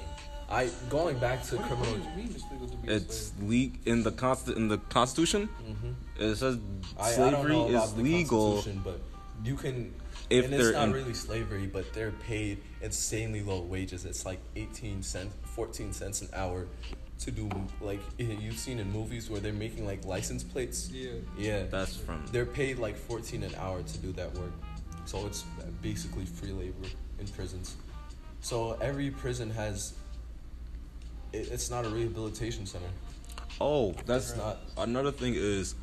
i 0.51 0.69
going 0.91 1.17
back 1.19 1.43
to 1.45 1.57
What, 1.57 1.71
what 1.71 1.79
criminal 1.79 1.95
do 1.95 2.11
you 2.11 2.17
mean 2.17 2.35
it's 2.35 2.45
legal 2.53 2.69
to 2.69 2.77
be 2.77 2.93
a 2.93 2.97
It's 2.97 3.33
le- 3.41 3.91
in 3.93 4.03
the 4.03 4.13
const- 4.13 4.49
in 4.49 4.69
the 4.69 4.79
Constitution. 4.97 5.49
Mm-hmm. 5.49 6.23
It 6.23 6.37
says 6.37 6.59
I, 6.99 7.01
I 7.13 7.17
don't 7.17 7.33
slavery 7.33 7.53
know 7.53 7.69
about 7.69 7.85
is 7.89 7.93
the 7.95 8.03
legal. 8.03 8.65
But 8.85 9.01
you 9.43 9.55
can. 9.57 9.95
If 10.31 10.47
and 10.47 10.55
it's 10.55 10.73
not 10.73 10.89
in- 10.89 10.95
really 10.95 11.15
slavery, 11.15 11.67
but 11.67 11.93
they're 11.93 12.13
paid 12.13 12.63
insanely 12.81 13.43
low 13.43 13.61
wages. 13.61 14.05
It's 14.05 14.25
like 14.25 14.41
eighteen 14.57 15.03
cents, 15.03 15.35
fourteen 15.43 15.93
cents 15.93 16.23
an 16.23 16.29
hour 16.35 16.67
to 17.21 17.31
do 17.31 17.49
like 17.81 18.01
you've 18.19 18.59
seen 18.59 18.79
in 18.79 18.91
movies 18.91 19.31
where 19.31 19.41
they're 19.41 19.53
making 19.53 19.87
like 19.87 20.05
license 20.05 20.43
plates. 20.43 20.91
Yeah. 20.91 21.13
Yeah, 21.39 21.65
That's 21.71 21.97
from 21.97 22.25
they're 22.33 22.47
paid 22.47 22.79
like 22.79 22.97
fourteen 22.97 23.43
an 23.43 23.55
hour 23.57 23.83
to 23.83 23.99
do 23.99 24.13
that 24.13 24.33
work. 24.35 24.53
So 25.05 25.27
it's 25.27 25.45
basically 25.83 26.25
free 26.25 26.53
labor 26.53 26.89
in 27.19 27.27
prisons. 27.29 27.77
So 28.41 28.73
every 28.81 29.11
prison 29.11 29.51
has. 29.51 29.95
It, 31.33 31.51
it's 31.53 31.71
not 31.71 31.85
a 31.85 31.89
rehabilitation 31.89 32.67
center. 32.67 32.87
Oh, 33.61 33.93
that's 34.07 34.31
It's 34.31 34.39
not. 34.39 34.59
Another 34.79 35.13
thing 35.13 35.35
is, 35.37 35.75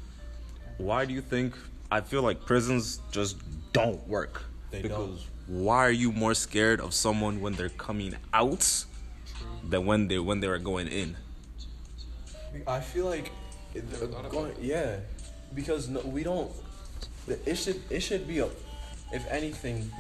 why 0.78 1.06
do 1.06 1.14
you 1.14 1.22
think? 1.22 1.56
I 1.92 2.02
feel 2.02 2.22
like 2.24 2.46
prisons 2.46 3.00
just 3.12 3.38
don't 3.74 4.06
work. 4.08 4.44
They 4.72 4.82
because 4.82 5.26
don't. 5.48 5.64
why 5.66 5.80
are 5.86 5.92
you 5.92 6.12
more 6.12 6.34
scared 6.34 6.80
of 6.80 6.94
someone 6.94 7.42
when 7.42 7.54
they're 7.54 7.70
coming 7.70 8.16
out 8.34 8.86
than 9.70 9.86
when 9.86 10.08
they 10.08 10.18
when 10.20 10.40
they 10.40 10.48
were 10.48 10.60
going 10.60 10.88
in? 10.88 11.18
I 12.68 12.80
feel 12.80 13.06
like 13.06 13.32
it- 13.74 13.90
There's 13.90 14.02
a 14.04 14.08
lot 14.08 14.26
of 14.26 14.32
going, 14.32 14.54
yeah, 14.60 14.98
because 15.54 15.88
no, 15.90 16.00
we 16.02 16.24
don't. 16.24 16.52
It 17.46 17.56
should 17.56 17.82
it 17.90 18.00
should 18.02 18.28
be 18.28 18.40
a, 18.40 18.48
if 19.14 19.26
anything. 19.30 19.92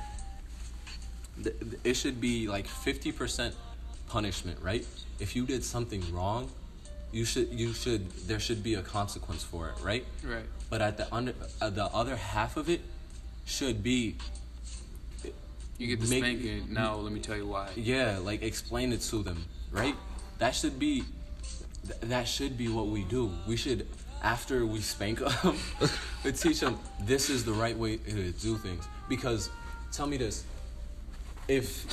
the- 1.37 1.51
the- 1.59 1.77
It 1.83 1.93
should 1.95 2.19
be 2.21 2.47
like 2.47 2.67
fifty 2.67 3.11
percent 3.11 3.55
punishment, 4.07 4.59
right? 4.61 4.85
If 5.19 5.35
you 5.35 5.45
did 5.45 5.63
something 5.63 6.01
wrong, 6.13 6.49
you 7.11 7.25
should 7.25 7.49
you 7.51 7.73
should 7.73 8.09
there 8.27 8.39
should 8.39 8.63
be 8.63 8.75
a 8.75 8.81
consequence 8.81 9.43
for 9.43 9.69
it, 9.69 9.75
right? 9.83 10.05
Right. 10.23 10.45
But 10.69 10.81
at 10.81 10.97
the 10.97 11.13
under 11.13 11.33
uh, 11.61 11.69
the 11.69 11.85
other 11.85 12.15
half 12.15 12.57
of 12.57 12.69
it 12.69 12.81
should 13.45 13.83
be 13.83 14.15
You 15.77 15.87
get 15.87 15.99
the 15.99 16.07
Make- 16.07 16.23
spanking. 16.23 16.73
Now 16.73 16.95
let 16.95 17.11
me 17.11 17.19
tell 17.19 17.35
you 17.35 17.47
why. 17.47 17.69
Yeah, 17.75 18.19
like 18.19 18.41
explain 18.43 18.93
it 18.93 19.01
to 19.11 19.23
them, 19.23 19.45
right? 19.71 19.95
That 20.37 20.55
should 20.55 20.77
be 20.79 21.03
th- 21.87 21.99
that 22.01 22.27
should 22.27 22.57
be 22.57 22.67
what 22.67 22.87
we 22.87 23.03
do. 23.03 23.31
We 23.47 23.57
should 23.57 23.87
after 24.23 24.65
we 24.65 24.79
spank 24.81 25.19
them, 25.41 25.57
we 26.23 26.31
teach 26.31 26.59
them 26.59 26.77
this 27.01 27.29
is 27.29 27.43
the 27.43 27.53
right 27.53 27.77
way 27.77 27.97
to 27.97 28.31
do 28.31 28.57
things. 28.57 28.87
Because 29.09 29.49
tell 29.91 30.07
me 30.07 30.17
this, 30.17 30.43
if 31.47 31.85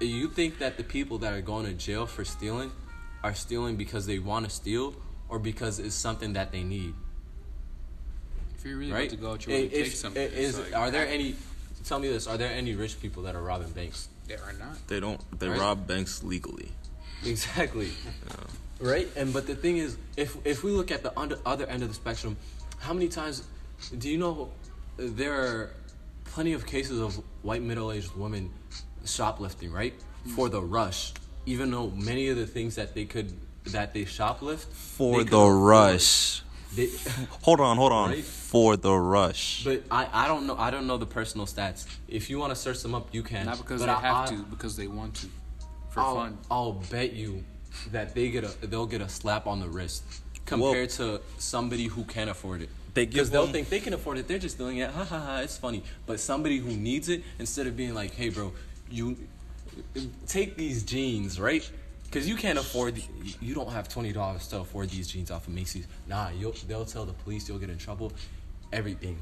you 0.00 0.28
think 0.28 0.58
that 0.58 0.76
the 0.76 0.84
people 0.84 1.18
that 1.18 1.32
are 1.32 1.42
going 1.42 1.66
to 1.66 1.72
jail 1.74 2.06
for 2.06 2.24
stealing 2.24 2.70
are 3.22 3.34
stealing 3.34 3.76
because 3.76 4.06
they 4.06 4.18
want 4.18 4.44
to 4.46 4.50
steal 4.50 4.94
or 5.28 5.38
because 5.38 5.78
it's 5.78 5.94
something 5.94 6.32
that 6.34 6.52
they 6.52 6.62
need, 6.62 6.94
If 8.56 8.64
you're 8.64 8.76
really 8.76 8.92
right? 8.92 9.02
about 9.02 9.10
to 9.10 9.16
go 9.16 9.30
out 9.32 9.46
your 9.46 9.56
way 9.56 9.68
to 9.68 9.74
take 9.84 9.92
something, 9.92 10.22
is- 10.22 10.58
like, 10.58 10.74
are 10.76 10.90
there 10.90 11.06
any? 11.06 11.36
Tell 11.84 11.98
me 11.98 12.08
this: 12.08 12.26
Are 12.28 12.36
there 12.36 12.50
any 12.52 12.74
rich 12.74 13.00
people 13.00 13.24
that 13.24 13.34
are 13.34 13.42
robbing 13.42 13.70
banks? 13.70 14.08
There 14.28 14.38
are 14.44 14.52
not. 14.52 14.76
They 14.86 15.00
don't. 15.00 15.20
They 15.38 15.48
Right. 15.48 15.58
rob 15.58 15.86
banks 15.86 16.22
legally. 16.22 16.70
Exactly. 17.24 17.90
Right? 18.80 19.08
And 19.16 19.32
but 19.32 19.46
the 19.46 19.54
thing 19.56 19.78
is, 19.78 19.96
if 20.16 20.36
if 20.44 20.62
we 20.64 20.70
look 20.72 20.90
at 20.90 21.02
the 21.02 21.16
under, 21.18 21.38
other 21.46 21.66
end 21.66 21.82
of 21.82 21.88
the 21.88 21.94
spectrum, 21.94 22.36
how 22.78 22.92
many 22.92 23.08
times 23.08 23.42
do 23.98 24.08
you 24.08 24.18
know 24.18 24.50
there 24.96 25.34
are 25.34 25.70
plenty 26.24 26.52
of 26.52 26.66
cases 26.66 27.00
of 27.00 27.20
white 27.42 27.62
middle-aged 27.62 28.14
women 28.16 28.50
shoplifting, 29.04 29.72
right? 29.72 29.94
For 30.36 30.48
the 30.48 30.60
rush, 30.62 31.12
even 31.46 31.70
though 31.70 31.90
many 31.90 32.28
of 32.28 32.36
the 32.36 32.46
things 32.46 32.74
that 32.76 32.94
they 32.94 33.04
could 33.04 33.32
that 33.66 33.94
they 33.94 34.04
shoplift 34.04 34.64
For 34.64 35.18
they 35.18 35.24
the 35.24 35.30
could 35.30 35.52
rush. 35.52 36.42
They, 36.74 36.88
Hold 37.42 37.60
on, 37.60 37.76
hold 37.76 37.92
on. 37.92 38.10
Right? 38.10 38.24
For 38.24 38.76
the 38.76 38.94
rush. 38.94 39.62
but 39.64 39.82
I, 39.90 40.08
I 40.24 40.26
don't 40.28 40.46
know 40.46 40.56
I 40.56 40.70
don't 40.70 40.86
know 40.86 40.96
the 40.96 41.06
personal 41.06 41.46
stats. 41.46 41.86
If 42.08 42.30
you 42.30 42.38
want 42.38 42.50
to 42.50 42.56
search 42.56 42.80
them 42.82 42.94
up, 42.94 43.08
you 43.12 43.22
can. 43.22 43.46
Not 43.46 43.58
because 43.58 43.80
But 43.80 43.86
they 43.86 43.92
I- 43.92 44.00
have 44.00 44.16
I- 44.16 44.34
to, 44.34 44.42
because 44.44 44.76
they 44.76 44.86
want 44.88 45.14
to, 45.16 45.26
for 45.90 46.00
I'll, 46.00 46.14
fun. 46.14 46.38
I'll 46.50 46.72
bet 46.72 47.12
you 47.12 47.44
that 47.90 48.14
they 48.14 48.30
get 48.30 48.44
a 48.44 48.66
they'll 48.66 48.86
get 48.86 49.00
a 49.02 49.08
slap 49.08 49.46
on 49.46 49.60
the 49.60 49.68
wrist 49.68 50.02
compared 50.46 50.90
to 50.90 51.20
somebody 51.38 51.86
who 51.86 52.04
can't 52.04 52.30
afford 52.30 52.62
it. 52.62 52.68
They 52.94 53.04
give 53.06 53.14
because 53.14 53.30
they'll 53.30 53.46
think 53.46 53.68
they 53.68 53.80
can 53.80 53.92
afford 53.94 54.18
it. 54.18 54.26
They're 54.28 54.38
just 54.38 54.58
doing 54.58 54.78
it. 54.78 54.90
Ha 54.90 55.04
ha 55.04 55.18
ha. 55.20 55.38
It's 55.40 55.56
funny. 55.56 55.82
But 56.06 56.20
somebody 56.20 56.58
who 56.58 56.70
needs 56.70 57.08
it, 57.08 57.22
instead 57.38 57.66
of 57.66 57.76
being 57.76 57.94
like, 57.94 58.12
"Hey, 58.14 58.28
bro, 58.30 58.52
you 58.90 59.16
take 60.26 60.56
these 60.56 60.82
jeans, 60.82 61.38
right?" 61.40 61.68
Because 62.04 62.28
you 62.28 62.36
can't 62.36 62.58
afford. 62.58 63.02
You 63.40 63.54
don't 63.54 63.70
have 63.70 63.88
twenty 63.88 64.12
dollars 64.12 64.46
to 64.48 64.60
afford 64.60 64.90
these 64.90 65.08
jeans 65.08 65.30
off 65.30 65.46
of 65.46 65.54
Macy's. 65.54 65.86
Nah, 66.06 66.28
you'll 66.30 66.54
they'll 66.68 66.84
tell 66.84 67.04
the 67.06 67.12
police. 67.14 67.48
You'll 67.48 67.58
get 67.58 67.70
in 67.70 67.78
trouble. 67.78 68.12
Everything. 68.72 69.18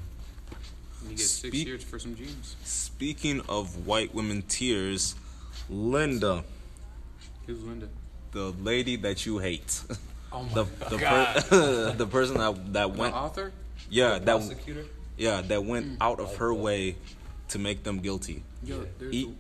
You 1.05 1.11
get 1.11 1.19
six 1.21 1.31
Speak- 1.57 1.67
years 1.67 1.85
for 1.85 1.99
some 1.99 2.15
jeans. 2.15 2.57
Speaking 2.65 3.41
of 3.49 3.87
white 3.87 4.15
women 4.15 4.43
tears, 4.43 5.15
Linda, 5.69 6.45
Who's 7.47 7.63
Linda? 7.63 7.89
the 8.33 8.53
lady 8.63 8.97
that 8.97 9.25
you 9.27 9.39
hate. 9.39 9.83
Oh 10.33 10.45
my 10.45 10.55
the 10.55 10.65
the, 10.91 10.99
per- 10.99 11.93
the 11.97 12.07
person 12.07 12.37
that 12.39 12.73
that 12.73 12.93
The 12.93 13.01
went 13.01 13.15
author? 13.17 13.51
yeah 13.91 14.21
that 14.21 14.25
prosecutor. 14.27 14.85
yeah 15.19 15.41
that 15.43 15.65
went 15.65 15.87
mm. 15.87 15.97
out 16.01 16.21
of 16.21 16.31
oh, 16.35 16.37
her 16.37 16.55
way 16.55 16.95
to 17.49 17.59
make 17.59 17.83
them 17.83 17.99
guilty. 17.99 18.45
Yo, 18.63 18.87
there's 19.01 19.13
Eat- 19.13 19.35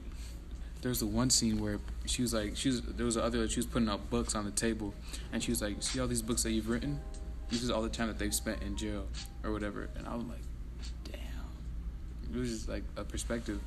the, 0.80 0.82
there's 0.82 1.00
the 1.00 1.06
one 1.06 1.30
scene 1.30 1.60
where 1.60 1.78
she 2.06 2.22
was 2.22 2.34
like, 2.34 2.56
she 2.56 2.68
was 2.68 2.82
there 2.82 3.06
was 3.06 3.14
the 3.14 3.22
other 3.24 3.48
she 3.48 3.58
was 3.58 3.66
putting 3.66 3.88
out 3.88 4.10
books 4.10 4.34
on 4.34 4.44
the 4.44 4.50
table, 4.50 4.94
and 5.32 5.42
she 5.42 5.50
was 5.50 5.62
like, 5.62 5.82
see 5.82 6.00
all 6.00 6.08
these 6.08 6.22
books 6.22 6.42
that 6.42 6.50
you've 6.50 6.68
written, 6.68 7.00
this 7.50 7.62
is 7.62 7.70
all 7.70 7.82
the 7.82 7.88
time 7.88 8.08
that 8.08 8.18
they've 8.18 8.34
spent 8.34 8.62
in 8.62 8.76
jail 8.76 9.06
or 9.44 9.52
whatever, 9.52 9.88
and 9.96 10.06
I 10.06 10.14
was 10.14 10.24
like, 10.24 10.42
damn, 11.04 12.32
it 12.32 12.38
was 12.38 12.50
just 12.50 12.68
like 12.68 12.84
a 12.96 13.04
perspective 13.04 13.60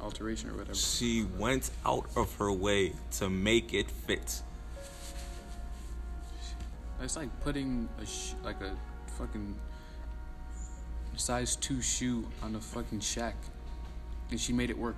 alteration 0.00 0.50
or 0.50 0.54
whatever. 0.54 0.74
She 0.74 1.24
went 1.38 1.70
out 1.86 2.06
of 2.16 2.34
her 2.36 2.52
way 2.52 2.92
to 3.12 3.30
make 3.30 3.72
it 3.72 3.90
fit. 3.90 4.42
It's 7.00 7.16
like 7.16 7.28
putting 7.42 7.88
a 8.00 8.06
sh- 8.06 8.34
like 8.42 8.60
a 8.62 8.74
fucking 9.18 9.54
size 11.16 11.56
two 11.56 11.82
shoe 11.82 12.26
on 12.42 12.54
a 12.56 12.60
fucking 12.60 13.00
shack, 13.00 13.36
and 14.30 14.40
she 14.40 14.52
made 14.52 14.70
it 14.70 14.78
work. 14.78 14.96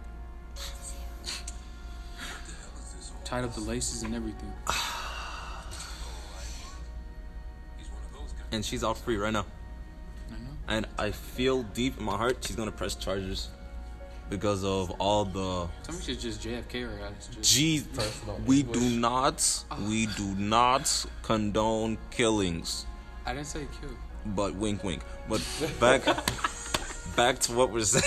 Tied 3.26 3.42
up 3.42 3.52
the 3.54 3.60
laces 3.60 4.04
and 4.04 4.14
everything. 4.14 4.52
And 8.52 8.64
she's 8.64 8.84
out 8.84 8.96
free 8.96 9.16
right 9.16 9.32
now. 9.32 9.44
I 10.30 10.34
know. 10.34 10.50
And 10.68 10.86
I 10.98 11.10
feel 11.10 11.64
deep 11.64 11.98
in 11.98 12.04
my 12.04 12.16
heart 12.16 12.38
she's 12.40 12.54
gonna 12.54 12.70
press 12.70 12.94
charges 12.94 13.48
because 14.30 14.62
of 14.64 14.92
all 15.00 15.24
the 15.24 15.68
Somebody 15.82 16.06
should 16.06 16.20
just 16.20 16.40
JFK 16.42 16.82
her 16.82 17.04
ass. 17.04 17.26
Just, 17.34 17.54
G. 17.54 17.82
Personal 17.92 18.40
We 18.46 18.60
anguish. 18.60 18.78
do 18.78 18.98
not, 19.00 19.64
ah. 19.72 19.78
we 19.88 20.06
do 20.06 20.34
not 20.36 21.06
condone 21.22 21.98
killings. 22.12 22.86
I 23.26 23.34
didn't 23.34 23.48
say 23.48 23.66
kill. 23.80 23.90
But 24.26 24.54
wink, 24.54 24.84
wink. 24.84 25.02
But 25.28 25.42
back, 25.80 26.04
back 27.16 27.40
to 27.40 27.52
what 27.52 27.72
we're 27.72 27.80
saying. 27.82 28.04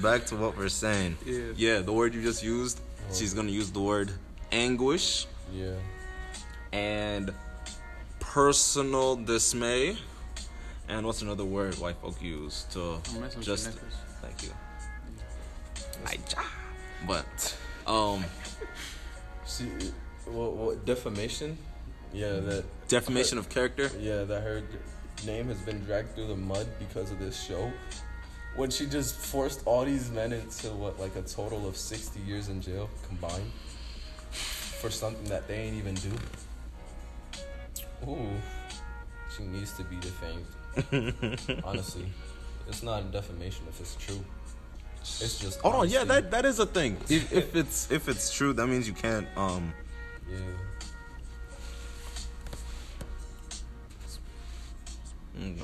Back 0.00 0.26
to 0.26 0.36
what 0.36 0.56
we're 0.56 0.68
saying. 0.68 1.16
Yeah. 1.24 1.40
Yeah, 1.56 1.78
the 1.80 1.92
word 1.92 2.14
you 2.14 2.22
just 2.22 2.42
used. 2.42 2.80
She's 3.12 3.34
gonna 3.34 3.50
use 3.50 3.70
the 3.70 3.80
word 3.80 4.10
anguish 4.52 5.26
Yeah. 5.52 5.74
and 6.72 7.32
personal 8.20 9.16
dismay. 9.16 9.96
And 10.88 11.06
what's 11.06 11.22
another 11.22 11.44
word 11.44 11.78
white 11.78 11.96
folk 12.02 12.20
use 12.20 12.66
to 12.72 12.78
Don't 13.04 13.20
mess 13.20 13.36
with 13.36 13.44
just 13.44 13.70
thank 14.22 14.42
you. 14.42 14.50
Aija. 16.04 16.42
But 17.06 17.56
um 17.86 18.24
See, 19.44 19.68
what, 20.26 20.52
what 20.54 20.84
defamation? 20.84 21.58
Yeah, 22.12 22.34
that 22.40 22.64
defamation 22.88 23.38
of 23.38 23.48
character. 23.48 23.90
yeah 23.98 24.24
that 24.24 24.42
her 24.42 24.62
name 25.26 25.48
has 25.48 25.58
been 25.60 25.80
dragged 25.84 26.14
through 26.14 26.28
the 26.28 26.36
mud 26.36 26.66
because 26.78 27.10
of 27.10 27.18
this 27.18 27.40
show. 27.40 27.72
When 28.56 28.70
she 28.70 28.86
just 28.86 29.14
forced 29.14 29.62
all 29.64 29.84
these 29.84 30.10
men 30.10 30.32
into 30.32 30.68
what 30.70 30.98
like 30.98 31.16
a 31.16 31.22
total 31.22 31.68
of 31.68 31.76
sixty 31.76 32.20
years 32.20 32.48
in 32.48 32.60
jail 32.60 32.90
combined 33.06 33.50
for 34.80 34.90
something 34.90 35.24
that 35.28 35.46
they 35.46 35.54
ain't 35.54 35.76
even 35.76 35.94
do. 35.94 36.10
Ooh, 38.08 38.30
she 39.36 39.44
needs 39.44 39.72
to 39.76 39.84
be 39.84 39.96
defamed. 39.96 40.46
Honestly, 41.64 42.06
it's 42.68 42.82
not 42.82 43.02
a 43.02 43.04
defamation 43.06 43.64
if 43.68 43.80
it's 43.80 43.96
true. 43.96 44.24
It's 45.00 45.38
just 45.38 45.60
Hold 45.60 45.74
on, 45.74 45.88
yeah, 45.88 46.04
that 46.04 46.30
that 46.30 46.44
is 46.44 46.58
a 46.58 46.66
thing. 46.66 46.96
If, 47.08 47.32
if 47.32 47.56
it's 47.56 47.90
if 47.90 48.08
it's 48.08 48.32
true, 48.32 48.52
that 48.54 48.66
means 48.66 48.86
you 48.86 48.94
can't 48.94 49.26
um 49.36 49.72
yeah. 50.28 50.38
mm, 55.38 55.58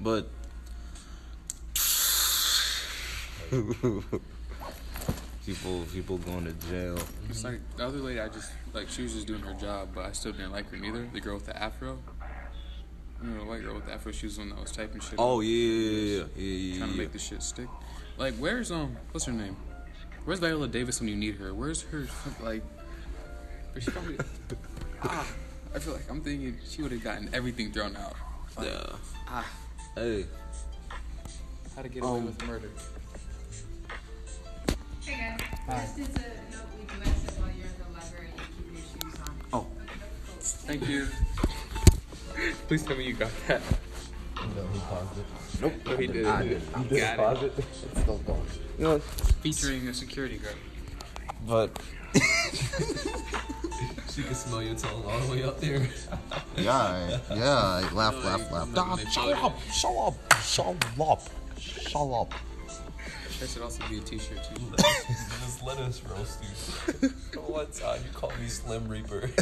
but 0.00 0.28
people 5.46 5.84
people 5.92 6.16
going 6.18 6.44
to 6.44 6.52
jail. 6.70 6.98
It's 7.28 7.44
like 7.44 7.60
the 7.76 7.86
other 7.86 7.98
lady. 7.98 8.20
I 8.20 8.28
just 8.28 8.50
like 8.72 8.88
she 8.88 9.02
was 9.02 9.12
just 9.12 9.26
doing 9.26 9.42
her 9.42 9.52
job, 9.54 9.90
but 9.94 10.06
I 10.06 10.12
still 10.12 10.32
didn't 10.32 10.52
like 10.52 10.70
her 10.70 10.76
neither. 10.78 11.06
The 11.12 11.20
girl 11.20 11.34
with 11.34 11.46
the 11.46 11.62
afro. 11.62 11.98
You 13.22 13.28
know, 13.28 13.40
the 13.40 13.46
white 13.46 13.62
girl 13.62 13.74
with 13.74 13.84
the 13.86 13.92
afro. 13.92 14.10
She 14.12 14.26
was 14.26 14.36
the 14.36 14.40
one 14.42 14.50
that 14.50 14.60
was 14.60 14.72
typing 14.72 15.00
shit. 15.00 15.16
Oh 15.18 15.40
yeah, 15.40 15.48
yeah, 15.50 16.24
yeah, 16.34 16.44
yeah, 16.44 16.78
Trying 16.78 16.90
to 16.92 16.96
make 16.96 17.12
the 17.12 17.18
shit 17.18 17.42
stick. 17.42 17.68
Like, 18.16 18.34
where's 18.36 18.70
um, 18.72 18.96
what's 19.10 19.26
her 19.26 19.32
name? 19.32 19.56
Where's 20.24 20.38
Viola 20.38 20.68
Davis 20.68 21.00
when 21.00 21.08
you 21.08 21.16
need 21.16 21.36
her? 21.36 21.52
Where's 21.52 21.82
her 21.82 22.06
like? 22.42 22.62
She 23.78 23.90
probably? 23.90 24.16
ah, 25.02 25.26
I 25.74 25.78
feel 25.78 25.92
like 25.94 26.08
I'm 26.10 26.20
thinking 26.22 26.56
she 26.66 26.80
would 26.82 26.92
have 26.92 27.04
gotten 27.04 27.28
everything 27.34 27.70
thrown 27.72 27.96
out. 27.96 28.14
Like, 28.56 28.68
yeah. 28.68 28.86
Ah, 29.28 29.46
Hey, 29.94 30.24
how 31.76 31.82
to 31.82 31.88
get 31.88 32.02
away 32.02 32.18
Um, 32.18 32.26
with 32.26 32.46
murder? 32.46 32.70
Hey 35.04 35.36
guys, 35.68 35.96
just 35.96 36.10
as 36.10 36.16
a 36.16 36.28
note, 36.52 36.66
we 36.78 36.84
do 36.84 36.94
ask 37.10 37.26
that 37.26 37.34
while 37.40 37.50
you're 37.56 37.66
in 37.66 37.72
the 37.78 37.88
library, 37.98 38.28
you 38.36 38.42
keep 38.56 38.72
your 38.72 39.10
shoes 39.10 39.20
on. 39.20 39.34
Oh. 39.52 39.66
Thank 40.40 40.88
you. 40.88 41.06
Please 42.68 42.82
tell 42.84 42.96
me 42.96 43.04
you 43.04 43.14
got 43.14 43.30
that. 43.48 43.60
No, 44.56 44.66
he 44.72 44.78
paused 44.80 45.18
it. 45.18 45.24
nope. 45.60 45.72
No, 45.86 45.96
he 45.96 46.06
did. 46.06 46.26
I 46.26 46.42
He 46.42 46.48
did. 46.50 46.62
did. 46.88 46.90
He 46.90 47.00
Got 47.00 47.16
paused 47.16 47.42
it. 47.42 47.58
it. 47.58 47.64
It's 47.90 48.00
still 48.00 48.18
going. 48.18 48.42
You 48.78 48.84
know, 48.84 48.98
Featuring 48.98 49.88
a 49.88 49.94
security 49.94 50.38
guard. 50.38 50.56
but 51.46 51.80
She 54.12 54.22
can 54.22 54.34
smell 54.34 54.62
your 54.62 54.74
tongue 54.74 55.04
all 55.06 55.18
the 55.20 55.32
way 55.32 55.42
up 55.44 55.58
there. 55.60 55.88
yeah, 56.56 57.18
yeah, 57.30 57.88
laugh, 57.92 57.92
No, 57.92 57.96
laugh, 57.96 58.14
you- 58.14 58.20
laugh. 58.24 58.52
I'm 58.52 58.72
not 58.72 58.74
Dog, 58.74 58.98
gonna 58.98 59.10
shut 59.10 59.32
up, 59.42 59.60
shut 59.72 59.96
up, 59.96 60.14
shut 60.42 60.66
up, 61.00 61.22
shut 61.58 62.10
up. 62.10 62.34
That 63.42 63.48
should 63.48 63.62
also 63.62 63.82
be 63.90 63.98
a 63.98 64.00
t-shirt 64.00 64.38
too. 64.44 64.54
Just 64.78 65.64
let 65.64 65.76
us 65.78 66.00
roast 66.04 66.44
you. 67.02 67.08
One 67.40 67.66
time 67.72 68.00
you 68.06 68.12
call 68.16 68.30
me 68.40 68.46
Slim 68.46 68.86
Reaper. 68.86 69.28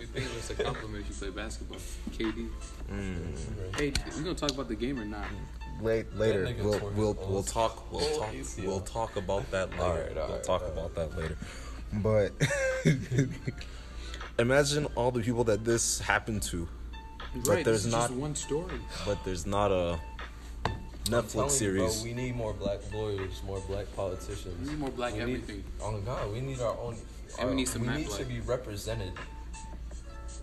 You 0.00 0.06
think 0.06 0.26
of 0.26 0.38
us 0.38 0.50
a 0.50 0.54
compliment 0.54 1.04
if 1.04 1.10
you 1.10 1.14
play 1.14 1.42
basketball. 1.42 1.78
KD. 2.10 2.48
Mm. 2.90 3.76
Hey, 3.76 3.92
we 4.16 4.22
gonna 4.24 4.34
talk 4.34 4.50
about 4.50 4.66
the 4.68 4.74
game 4.74 4.98
or 4.98 5.04
not? 5.04 5.26
Late, 5.80 6.12
later, 6.16 6.52
we'll 6.60 6.80
we'll 6.96 7.14
we'll 7.28 7.42
talk 7.44 7.92
we'll 7.92 8.02
Oh, 8.02 8.18
talk 8.20 8.34
we'll 8.64 8.80
talk 8.80 9.16
about 9.16 9.48
that 9.52 9.70
later. 9.70 9.82
Alright, 9.82 10.14
we'll 10.14 10.24
alright, 10.24 10.42
talk 10.44 10.62
alright. 10.62 10.76
about 10.78 10.94
that 10.96 11.16
later. 11.16 11.36
But 11.92 12.32
imagine 14.40 14.86
all 14.96 15.12
the 15.12 15.20
people 15.20 15.44
that 15.44 15.64
this 15.64 16.00
happened 16.00 16.42
to, 16.44 16.66
right, 17.46 17.64
there's 17.64 17.86
not- 17.86 18.08
just 18.08 18.14
one 18.20 18.34
story. 18.34 18.80
but 19.06 19.22
there's 19.24 19.46
not 19.46 19.70
a 19.70 20.00
Netflix 21.08 21.32
Telling 21.32 21.48
you, 21.50 21.56
series. 21.56 21.94
bro, 21.96 22.04
we 22.04 22.12
need 22.14 22.36
more 22.36 22.52
black 22.52 22.78
lawyers, 22.92 23.42
more 23.46 23.60
black 23.60 23.86
politicians. 23.96 24.58
We 24.62 24.70
need 24.70 24.78
more 24.78 24.90
black 24.90 25.12
We 25.14 25.18
need- 25.18 25.22
everything. 25.34 25.64
oh 25.82 25.92
my 25.92 26.00
God, 26.00 26.32
we 26.32 26.40
need 26.40 26.60
our 26.60 26.76
own. 26.78 26.96
And 27.38 27.50
we 27.50 27.56
need 27.56 27.68
uh, 27.68 27.72
some 27.72 27.82
We 27.82 27.88
Matt 27.88 27.98
need 27.98 28.10
to 28.10 28.24
be 28.24 28.40
represented 28.40 29.12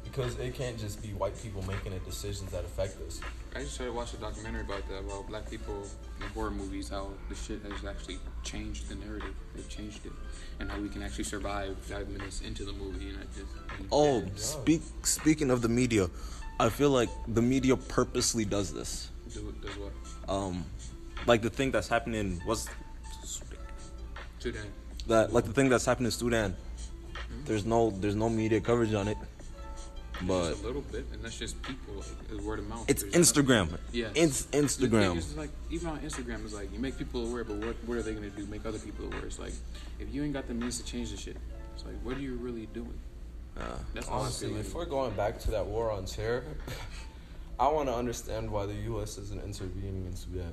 because 0.04 0.38
it 0.39 0.54
can't 0.56 0.78
just 0.78 1.01
be 1.01 1.10
white 1.10 1.38
people 1.41 1.62
making 1.63 1.91
the 1.91 1.99
decisions 1.99 2.51
that 2.51 2.63
affect 2.63 2.99
us. 3.01 3.19
I 3.56 3.62
just 3.62 3.73
started 3.75 3.93
watching 3.95 4.19
a 4.19 4.21
documentary 4.21 4.62
about 4.62 4.88
that, 4.89 4.99
about 4.99 5.28
black 5.28 5.49
people 5.49 5.84
in 6.21 6.28
horror 6.28 6.51
movies, 6.51 6.89
how 6.89 7.10
the 7.30 7.36
shit 7.36 7.62
has 7.63 7.86
actually 7.86 8.19
changed 8.43 8.88
the 8.89 8.95
narrative. 8.95 9.34
They've 9.56 9.67
changed 9.67 10.06
it, 10.06 10.12
and 10.60 10.69
how 10.71 10.80
we 10.80 10.89
can 10.89 11.04
actually 11.04 11.23
survive 11.25 11.78
five 11.80 12.08
minutes 12.10 12.41
into 12.41 12.65
the 12.65 12.73
movie 12.73 13.10
and 13.10 13.17
I 13.19 13.23
just. 13.38 13.47
Oh, 13.91 14.23
speak 14.36 14.82
speaking 15.04 15.51
of 15.51 15.62
the 15.62 15.69
media, 15.69 16.10
I 16.60 16.69
feel 16.69 16.89
like 16.91 17.10
the 17.28 17.41
media 17.41 17.75
purposely 17.75 18.45
does 18.45 18.73
this. 18.73 19.10
Do 19.33 19.49
it, 19.49 19.61
does 19.61 19.75
what? 19.77 19.91
Um, 20.29 20.65
like 21.25 21.41
the 21.41 21.49
thing 21.49 21.71
that's 21.71 21.88
happening 21.88 22.41
was 22.45 22.69
Sudan. 24.39 24.61
that 25.07 25.33
like 25.33 25.45
the 25.45 25.53
thing 25.53 25.69
that's 25.69 25.85
happening 25.85 26.05
in 26.07 26.11
Sudan. 26.11 26.55
There's 27.45 27.65
no 27.65 27.89
there's 27.91 28.15
no 28.15 28.29
media 28.29 28.61
coverage 28.61 28.93
on 28.93 29.07
it, 29.07 29.17
but 30.21 30.49
Just 30.51 30.63
a 30.63 30.67
little 30.67 30.81
bit, 30.81 31.05
and 31.11 31.23
that's 31.23 31.38
just 31.38 31.61
people, 31.63 31.95
like 31.95 32.05
it's 32.31 32.41
word 32.43 32.59
of 32.59 32.67
mouth. 32.67 32.85
it's 32.88 33.03
There's 33.03 33.35
nothing- 33.35 33.45
Instagram. 33.45 33.77
Yeah. 33.91 34.07
it's 34.15 34.43
Instagram. 34.47 35.17
is, 35.17 35.35
like 35.35 35.49
even 35.69 35.89
on 35.89 35.99
Instagram, 35.99 36.43
it's 36.45 36.53
like 36.53 36.71
you 36.71 36.79
make 36.79 36.97
people 36.97 37.27
aware, 37.27 37.43
but 37.43 37.57
what 37.57 37.75
what 37.85 37.97
are 37.97 38.01
they 38.03 38.13
gonna 38.13 38.29
do? 38.29 38.45
Make 38.47 38.65
other 38.65 38.79
people 38.79 39.05
aware. 39.07 39.25
It's 39.25 39.39
like 39.39 39.53
if 39.99 40.13
you 40.13 40.23
ain't 40.23 40.33
got 40.33 40.47
the 40.47 40.53
means 40.53 40.77
to 40.79 40.85
change 40.85 41.11
the 41.11 41.17
shit, 41.17 41.38
it's 41.75 41.85
like 41.85 41.95
what 42.03 42.15
are 42.17 42.21
you 42.21 42.35
really 42.35 42.67
doing? 42.67 42.93
That's 43.93 44.07
Honestly, 44.09 44.47
feel 44.49 44.57
like. 44.57 44.65
if 44.65 44.73
we're 44.75 44.85
going 44.85 45.13
back 45.15 45.39
to 45.41 45.51
that 45.51 45.65
war 45.65 45.89
on 45.91 46.05
terror, 46.05 46.43
I 47.59 47.67
want 47.69 47.87
to 47.87 47.95
understand 47.95 48.51
why 48.51 48.65
the 48.65 48.73
U.S. 48.73 49.17
isn't 49.17 49.43
intervening 49.43 50.05
in 50.05 50.15
Sudan. 50.15 50.51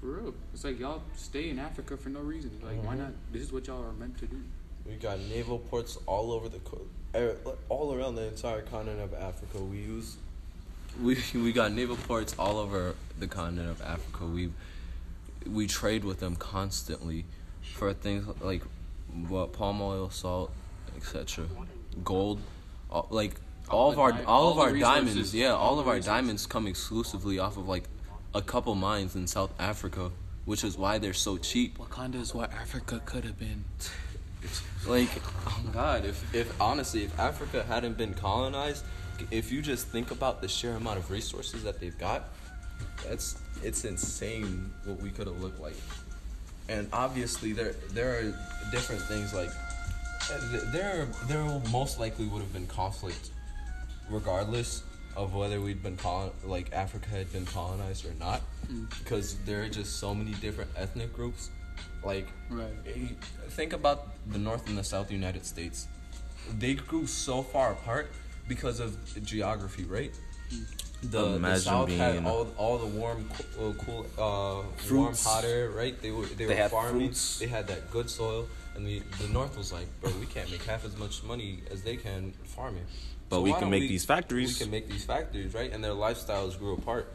For 0.00 0.06
real, 0.06 0.34
it's 0.52 0.64
like 0.64 0.78
y'all 0.80 1.02
stay 1.16 1.50
in 1.50 1.58
Africa 1.58 1.96
for 1.96 2.08
no 2.08 2.20
reason. 2.20 2.50
Like 2.62 2.76
Mm-hmm. 2.76 2.86
why 2.86 2.94
not? 2.96 3.12
This 3.32 3.42
is 3.42 3.52
what 3.52 3.66
y'all 3.66 3.84
are 3.84 3.92
meant 3.92 4.18
to 4.18 4.26
do. 4.26 4.42
We 4.86 4.94
got 4.96 5.20
naval 5.20 5.58
ports 5.58 5.96
all 6.06 6.32
over 6.32 6.48
the 6.48 6.58
co- 6.60 6.86
er, 7.14 7.36
all 7.68 7.94
around 7.94 8.16
the 8.16 8.26
entire 8.26 8.62
continent 8.62 9.00
of 9.00 9.14
Africa. 9.14 9.58
We 9.58 9.78
use 9.78 10.16
We 11.00 11.16
we 11.34 11.52
got 11.52 11.72
naval 11.72 11.96
ports 11.96 12.34
all 12.38 12.58
over 12.58 12.94
the 13.18 13.28
continent 13.28 13.70
of 13.70 13.80
Africa. 13.82 14.24
We 14.26 14.50
we 15.46 15.66
trade 15.68 16.02
with 16.04 16.18
them 16.20 16.34
constantly 16.36 17.24
for 17.74 17.92
things 17.92 18.26
like 18.40 18.62
what 19.28 19.52
palm 19.52 19.80
oil, 19.80 20.10
salt, 20.10 20.50
etc. 20.96 21.46
Gold, 22.02 22.40
all, 22.90 23.06
like 23.10 23.34
all, 23.70 23.90
of 23.90 23.98
our 23.98 24.12
all, 24.26 24.52
of 24.52 24.58
our 24.58 24.72
diamonds. 24.72 25.34
Yeah, 25.34 25.52
all 25.52 25.78
of 25.78 25.88
our 25.88 26.00
diamonds 26.00 26.46
come 26.46 26.66
exclusively 26.66 27.38
off 27.38 27.56
of 27.56 27.68
like 27.68 27.84
a 28.34 28.42
couple 28.42 28.74
mines 28.74 29.14
in 29.14 29.26
South 29.26 29.52
Africa, 29.58 30.10
which 30.44 30.64
is 30.64 30.76
why 30.76 30.98
they're 30.98 31.12
so 31.12 31.38
cheap. 31.38 31.78
Wakanda 31.78 32.16
is 32.16 32.34
what 32.34 32.52
Africa 32.52 33.00
could 33.04 33.24
have 33.24 33.38
been. 33.38 33.64
Like, 34.86 35.10
oh 35.46 35.62
God, 35.72 36.04
if 36.04 36.34
if 36.34 36.60
honestly, 36.60 37.04
if 37.04 37.18
Africa 37.18 37.64
hadn't 37.68 37.96
been 37.96 38.14
colonized, 38.14 38.84
if 39.30 39.52
you 39.52 39.62
just 39.62 39.86
think 39.86 40.10
about 40.10 40.40
the 40.40 40.48
sheer 40.48 40.72
amount 40.72 40.98
of 40.98 41.10
resources 41.10 41.62
that 41.64 41.78
they've 41.80 41.96
got, 41.98 42.30
that's 43.06 43.40
it's 43.62 43.84
insane 43.84 44.72
what 44.84 45.00
we 45.00 45.10
could 45.10 45.26
have 45.26 45.40
looked 45.40 45.60
like. 45.60 45.76
And 46.68 46.88
obviously, 46.92 47.52
there 47.52 47.74
there 47.90 48.18
are 48.18 48.70
different 48.70 49.02
things 49.02 49.32
like 49.32 49.50
there 50.72 51.06
there 51.26 51.60
most 51.70 52.00
likely 52.00 52.26
would 52.26 52.40
have 52.40 52.52
been 52.52 52.66
conflict, 52.66 53.30
regardless 54.10 54.82
of 55.16 55.34
whether 55.34 55.60
we'd 55.60 55.82
been 55.82 55.96
colon 55.96 56.30
like 56.44 56.72
Africa 56.72 57.08
had 57.10 57.30
been 57.32 57.44
colonized 57.46 58.04
or 58.06 58.14
not, 58.18 58.40
because 58.98 59.36
there 59.44 59.62
are 59.62 59.68
just 59.68 59.98
so 59.98 60.14
many 60.14 60.32
different 60.32 60.70
ethnic 60.76 61.12
groups. 61.12 61.50
Like, 62.04 62.28
Right. 62.50 62.72
eh, 62.86 63.08
think 63.50 63.72
about 63.72 64.08
the 64.30 64.38
North 64.38 64.68
and 64.68 64.76
the 64.78 64.84
South 64.84 65.10
United 65.10 65.44
States. 65.46 65.86
They 66.58 66.74
grew 66.74 67.06
so 67.06 67.42
far 67.42 67.72
apart 67.72 68.10
because 68.48 68.80
of 68.80 68.96
geography, 69.24 69.84
right? 69.84 70.12
The, 71.02 71.08
the 71.30 71.34
Imagine 71.36 71.62
South 71.62 71.88
had 71.90 72.24
all 72.24 72.46
all 72.56 72.78
the 72.78 72.86
warm, 72.86 73.28
co- 73.28 73.70
uh, 73.70 73.72
cool, 73.84 74.06
uh, 74.16 74.62
warm, 74.62 74.66
Fruits. 74.76 75.24
hot 75.24 75.44
air, 75.44 75.70
right? 75.70 76.00
They 76.00 76.10
were 76.12 76.26
they, 76.26 76.34
They 76.34 76.46
were 76.46 76.54
had 76.54 76.70
farming. 76.70 77.06
fruits. 77.08 77.38
They 77.40 77.48
had 77.48 77.66
that 77.68 77.90
good 77.90 78.08
soil. 78.08 78.48
And 78.76 78.86
the 78.86 79.02
the 79.20 79.28
North 79.28 79.56
was 79.58 79.72
like, 79.72 79.86
bro, 80.00 80.10
we 80.20 80.26
can't 80.26 80.48
make 80.50 80.62
half 80.64 80.84
as 80.84 80.96
much 80.96 81.22
money 81.24 81.60
as 81.70 81.82
they 81.82 81.96
can 81.96 82.32
farming. 82.44 82.86
But 83.32 83.42
we 83.42 83.52
can 83.52 83.62
don't 83.62 83.70
make 83.70 83.88
these 83.88 84.04
factories. 84.04 84.58
We 84.58 84.64
can 84.64 84.70
make 84.70 84.88
these 84.88 85.04
factories, 85.04 85.54
right? 85.54 85.72
And 85.72 85.82
their 85.82 85.92
lifestyles 85.92 86.58
grew 86.58 86.74
apart, 86.74 87.12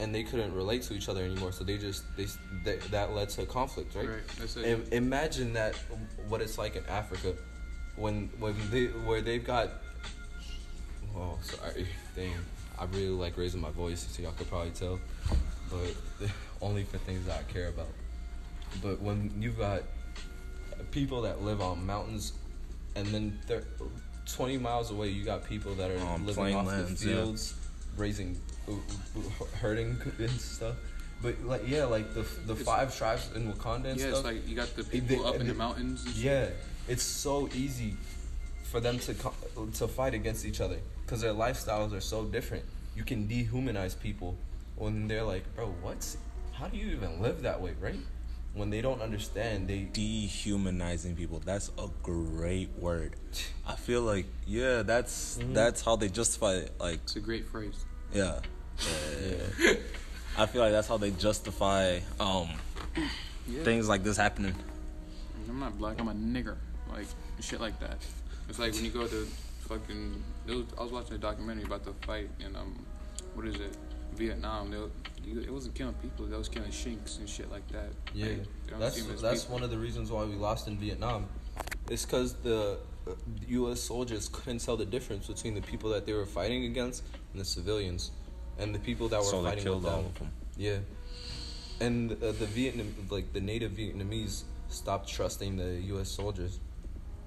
and 0.00 0.14
they 0.14 0.22
couldn't 0.22 0.54
relate 0.54 0.82
to 0.84 0.94
each 0.94 1.08
other 1.08 1.22
anymore. 1.22 1.52
So 1.52 1.64
they 1.64 1.76
just 1.76 2.04
they, 2.16 2.26
they 2.64 2.76
that 2.90 3.12
led 3.12 3.28
to 3.30 3.44
conflict, 3.44 3.94
right? 3.94 4.08
Right. 4.08 4.28
That's 4.38 4.56
it. 4.56 4.66
Im- 4.66 4.86
imagine 4.90 5.52
that 5.52 5.74
what 6.28 6.40
it's 6.40 6.56
like 6.56 6.76
in 6.76 6.84
Africa 6.86 7.34
when 7.96 8.30
when 8.38 8.54
they 8.70 8.86
where 8.86 9.20
they've 9.20 9.44
got 9.44 9.70
oh 11.16 11.38
sorry 11.42 11.86
dang 12.16 12.32
I 12.78 12.84
really 12.86 13.08
like 13.08 13.36
raising 13.36 13.60
my 13.60 13.70
voice 13.70 14.06
so 14.10 14.22
y'all 14.22 14.32
could 14.32 14.48
probably 14.48 14.70
tell 14.70 14.98
but 15.70 16.28
only 16.60 16.84
for 16.84 16.98
things 16.98 17.26
that 17.26 17.38
I 17.38 17.52
care 17.52 17.68
about 17.68 17.88
but 18.82 19.00
when 19.00 19.32
you've 19.38 19.58
got 19.58 19.82
people 20.90 21.22
that 21.22 21.42
live 21.42 21.60
on 21.60 21.86
mountains 21.86 22.32
and 22.96 23.06
then 23.08 23.38
thir 23.46 23.64
20 24.26 24.58
miles 24.58 24.90
away 24.90 25.08
you 25.08 25.24
got 25.24 25.44
people 25.44 25.74
that 25.74 25.90
are 25.90 25.98
On 25.98 26.24
living 26.26 26.54
off 26.54 26.66
lands, 26.66 27.00
the 27.00 27.10
yeah. 27.10 27.16
fields 27.16 27.54
raising 27.96 28.40
herding 29.60 29.96
and 30.18 30.30
stuff 30.30 30.74
but 31.22 31.40
like 31.44 31.62
yeah 31.66 31.84
like 31.84 32.12
the 32.14 32.22
the 32.46 32.52
It's- 32.54 32.62
five 32.66 32.96
tribes 32.96 33.30
in 33.34 33.52
Wakanda 33.52 33.86
and 33.92 34.00
yeah, 34.00 34.06
stuff 34.08 34.18
it's 34.18 34.24
like 34.24 34.48
you 34.48 34.56
got 34.56 34.74
the 34.76 34.82
They- 34.82 35.00
people 35.00 35.26
up 35.26 35.34
in 35.36 35.42
they- 35.42 35.48
the 35.52 35.54
mountains. 35.54 36.04
And 36.04 36.14
shit. 36.14 36.24
yeah, 36.24 36.48
it's 36.88 37.02
so 37.02 37.48
easy 37.54 37.96
for 38.70 38.80
them 38.80 38.98
to 39.00 39.14
co- 39.14 39.34
to 39.74 39.88
fight 39.88 40.14
against 40.14 40.44
each 40.44 40.60
other 40.60 40.78
because 41.02 41.20
their 41.20 41.32
lifestyles 41.32 41.92
are 41.92 42.00
so 42.00 42.24
different. 42.24 42.64
You 42.96 43.04
can 43.04 43.26
dehumanize 43.28 43.98
people 43.98 44.36
when 44.76 45.06
they're 45.08 45.22
like, 45.22 45.44
"Bro, 45.54 45.66
what's? 45.82 46.16
How 46.52 46.66
do 46.68 46.76
you 46.76 46.88
even 46.96 47.22
live 47.22 47.42
that 47.42 47.60
way?" 47.60 47.72
Right? 47.80 47.98
When 48.54 48.70
they 48.70 48.80
don't 48.80 49.02
understand, 49.02 49.66
they 49.66 49.88
dehumanizing 49.92 51.16
people. 51.16 51.40
That's 51.44 51.70
a 51.76 51.88
great 52.02 52.70
word. 52.78 53.16
I 53.66 53.74
feel 53.74 54.02
like 54.02 54.26
yeah, 54.46 54.82
that's 54.82 55.38
that's 55.52 55.82
how 55.82 55.96
they 55.96 56.08
justify 56.08 56.54
it. 56.54 56.72
Like 56.78 57.00
It's 57.02 57.16
a 57.16 57.20
great 57.20 57.48
phrase. 57.48 57.84
yeah, 58.12 58.38
yeah. 59.20 59.72
I 60.38 60.46
feel 60.46 60.62
like 60.62 60.72
that's 60.72 60.88
how 60.88 60.96
they 60.96 61.10
justify 61.12 62.00
um 62.20 62.48
Yeah. 63.46 63.62
things 63.64 63.88
like 63.88 64.02
this 64.04 64.16
happening. 64.16 64.54
I'm 65.48 65.58
not 65.60 65.76
black. 65.78 66.00
I'm 66.00 66.08
a 66.08 66.12
nigger. 66.14 66.56
Like 66.90 67.06
shit 67.40 67.60
like 67.60 67.78
that. 67.80 67.98
It's 68.48 68.58
like 68.58 68.72
when 68.74 68.84
you 68.84 68.90
go 68.90 69.06
to 69.06 69.26
fucking. 69.68 70.22
It 70.46 70.54
was, 70.54 70.66
I 70.78 70.82
was 70.82 70.92
watching 70.92 71.14
a 71.14 71.18
documentary 71.18 71.64
about 71.64 71.84
the 71.84 71.92
fight 72.06 72.28
in 72.38 72.54
um, 72.54 72.84
what 73.34 73.46
is 73.46 73.54
it, 73.56 73.76
Vietnam. 74.14 74.70
They, 74.70 74.76
you- 74.76 74.90
it 75.26 75.50
wasn't 75.52 75.74
killing 75.74 75.94
people. 75.94 76.26
They 76.26 76.36
was 76.36 76.48
killing 76.48 76.70
shinks 76.70 77.18
and 77.18 77.28
shit 77.28 77.50
like 77.50 77.66
that. 77.68 77.90
yeah. 78.14 78.26
Like, 78.70 78.80
That's 78.80 78.96
see 78.96 79.02
'em 79.06 79.14
as 79.14 79.20
that's 79.22 79.42
people. 79.44 79.54
one 79.54 79.62
of 79.64 79.70
the 79.70 79.78
reasons 79.78 80.10
why 80.10 80.24
we 80.24 80.34
lost 80.34 80.68
in 80.68 80.78
Vietnam. 80.78 81.26
It's 81.90 82.04
because 82.04 82.34
the 82.34 82.78
uh, 83.06 83.10
U.S. 83.48 83.80
soldiers 83.80 84.28
couldn't 84.32 84.60
tell 84.64 84.76
the 84.76 84.86
difference 84.86 85.26
between 85.26 85.54
the 85.54 85.60
people 85.62 85.90
that 85.90 86.06
they 86.06 86.12
were 86.14 86.26
fighting 86.26 86.64
against 86.64 87.02
and 87.32 87.40
the 87.40 87.44
civilians, 87.44 88.10
and 88.58 88.74
the 88.74 88.78
people 88.78 89.08
that 89.08 89.18
were 89.18 89.24
So 89.24 89.42
they 89.42 89.50
fighting 89.50 89.64
killed 89.64 89.84
with 89.84 89.92
all 89.92 90.02
them. 90.02 90.06
of 90.06 90.18
them. 90.18 90.30
Yeah, 90.56 90.78
and 91.80 92.12
uh, 92.12 92.32
the 92.32 92.46
Vietnam, 92.46 92.94
like 93.10 93.32
the 93.32 93.40
native 93.40 93.72
Vietnamese, 93.72 94.44
stopped 94.68 95.08
trusting 95.08 95.56
the 95.56 95.80
U.S. 95.92 96.08
soldiers. 96.08 96.60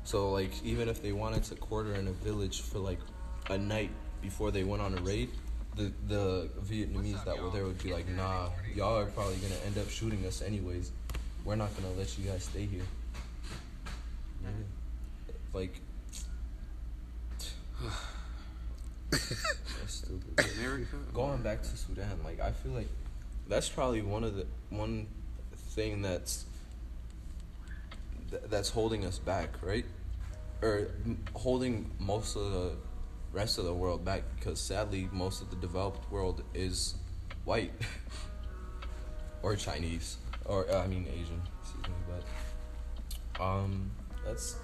So 0.03 0.31
like, 0.31 0.51
even 0.63 0.87
if 0.89 1.01
they 1.01 1.11
wanted 1.11 1.43
to 1.45 1.55
quarter 1.55 1.93
in 1.95 2.07
a 2.07 2.11
village 2.13 2.61
for 2.61 2.79
like 2.79 2.99
a 3.49 3.57
night 3.57 3.91
before 4.21 4.51
they 4.51 4.63
went 4.63 4.81
on 4.81 4.97
a 4.97 5.01
raid, 5.01 5.29
the 5.77 5.91
the 6.07 6.49
Vietnamese 6.61 7.23
that 7.25 7.41
were 7.41 7.49
there 7.51 7.63
would 7.63 7.81
be 7.81 7.93
like, 7.93 8.07
"Nah, 8.09 8.49
y'all 8.75 8.97
are 8.97 9.05
probably 9.05 9.37
gonna 9.37 9.59
end 9.65 9.77
up 9.77 9.89
shooting 9.89 10.25
us 10.25 10.41
anyways. 10.41 10.91
We're 11.45 11.55
not 11.55 11.69
gonna 11.75 11.93
let 11.93 12.17
you 12.17 12.29
guys 12.29 12.43
stay 12.43 12.65
here." 12.65 12.83
Yeah. 14.43 14.49
Like. 15.53 15.79
That's 19.09 19.93
stupid 19.93 20.37
going 21.13 21.41
back 21.41 21.61
to 21.61 21.77
Sudan, 21.77 22.19
like 22.23 22.39
I 22.39 22.51
feel 22.51 22.73
like 22.73 22.89
that's 23.47 23.69
probably 23.69 24.01
one 24.01 24.23
of 24.23 24.35
the 24.35 24.45
one 24.69 25.07
thing 25.55 26.01
that's 26.01 26.45
th- 28.29 28.43
that's 28.49 28.69
holding 28.69 29.05
us 29.05 29.17
back, 29.19 29.49
right? 29.61 29.85
Or 30.61 30.89
m- 31.05 31.23
holding 31.33 31.91
most 31.99 32.35
of 32.35 32.51
the 32.51 32.71
rest 33.37 33.59
of 33.59 33.65
the 33.65 33.73
world 33.73 34.03
back 34.03 34.23
because 34.35 34.59
sadly 34.59 35.07
most 35.11 35.43
of 35.43 35.49
the 35.51 35.55
developed 35.57 36.11
world 36.11 36.43
is 36.55 36.95
white 37.45 37.71
or 39.43 39.55
Chinese 39.55 40.17
or 40.45 40.59
uh, 40.71 40.83
I 40.83 40.87
mean 40.87 41.05
Asian, 41.19 41.39
excuse 41.61 41.83
me, 41.87 41.93
but 42.11 43.41
um 43.47 43.91
that's 44.25 44.55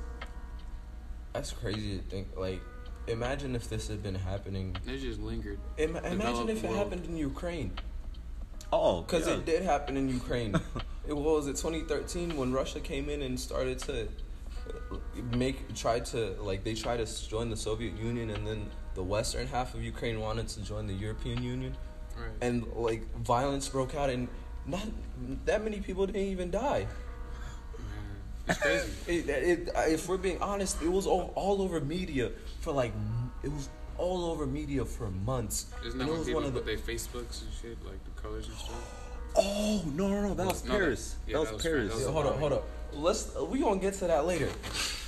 that's 1.34 1.52
crazy 1.52 1.98
to 2.00 2.04
think 2.10 2.28
like 2.36 2.62
imagine 3.08 3.56
if 3.56 3.70
this 3.70 3.88
had 3.88 4.02
been 4.02 4.16
happening 4.16 4.76
it 4.88 4.98
just 4.98 5.20
lingered. 5.20 5.60
Ima- 5.78 6.00
imagine 6.00 6.18
Developed 6.18 6.50
if 6.50 6.64
it 6.64 6.68
world. 6.68 6.78
happened 6.82 7.06
in 7.06 7.16
Ukraine, 7.16 7.72
Oh, 8.72 9.02
because 9.02 9.28
yeah. 9.28 9.36
it 9.36 9.46
did 9.46 9.62
happen 9.62 9.98
in 9.98 10.10
Ukraine. 10.10 10.56
it 11.08 11.16
was 11.16 11.46
it 11.46 11.58
2013 11.58 12.36
when 12.38 12.52
Russia 12.52 12.80
came 12.80 13.08
in 13.08 13.22
and 13.22 13.40
started 13.40 13.78
to 13.90 14.08
make 15.32 15.74
tried 15.76 16.06
to 16.06 16.36
like 16.42 16.64
they 16.64 16.74
tried 16.74 16.98
to 17.06 17.30
join 17.30 17.50
the 17.50 17.56
Soviet 17.58 17.98
Union 17.98 18.30
and 18.30 18.46
then 18.48 18.70
the 18.96 19.04
western 19.04 19.48
half 19.48 19.74
of 19.74 19.84
Ukraine 19.84 20.20
wanted 20.20 20.48
to 20.50 20.62
join 20.62 20.88
the 20.88 20.94
European 20.94 21.42
Union 21.44 21.76
Right. 22.16 22.30
and 22.42 22.68
like 22.76 23.04
violence 23.24 23.68
broke 23.70 23.96
out 23.96 24.10
and 24.12 24.28
not 24.68 24.84
that 25.46 25.64
many 25.64 25.80
people 25.80 26.06
didn't 26.06 26.22
even 26.22 26.52
die. 26.52 26.86
It's 28.48 28.60
crazy. 28.60 28.92
It, 29.08 29.30
it, 29.30 29.70
if 29.88 30.08
we're 30.08 30.18
being 30.18 30.40
honest, 30.42 30.82
it 30.82 30.92
was 30.92 31.08
all, 31.08 31.32
all 31.36 31.62
over 31.62 31.80
media 31.82 32.32
for 32.62 32.72
like 32.72 32.94
it 33.44 33.52
was 33.52 33.68
all 33.98 34.26
over 34.32 34.46
media 34.46 34.86
for 34.86 35.10
months. 35.10 35.68
Isn't 35.86 36.00
And 36.00 36.10
that 36.10 36.14
it 36.14 36.18
was 36.18 36.28
people 36.28 36.42
one 36.42 36.48
of 36.48 36.54
the 36.54 36.60
put 36.62 36.68
their 36.68 36.78
Facebooks 36.96 37.42
and 37.44 37.52
shit, 37.62 37.84
like 37.84 38.04
the 38.06 38.22
colors 38.22 38.48
and 38.48 38.58
stuff? 38.58 39.00
Oh 39.36 39.82
no 39.96 40.08
no 40.10 40.22
no! 40.28 40.34
That 40.36 40.46
was 40.46 40.64
No, 40.66 40.72
that- 40.74 40.78
Paris. 40.80 41.16
yeah, 41.28 41.34
that 41.34 41.40
was 41.40 41.48
that 41.50 41.54
was- 41.56 41.64
Paris. 41.64 42.06
that 42.06 42.12
hold 42.12 42.26
up, 42.28 42.38
hold 42.38 42.54
up. 42.54 42.68
Let's 42.96 43.36
we 43.36 43.60
gonna 43.60 43.80
get 43.80 43.94
to 43.96 44.08
that 44.08 44.26
later. 44.26 44.50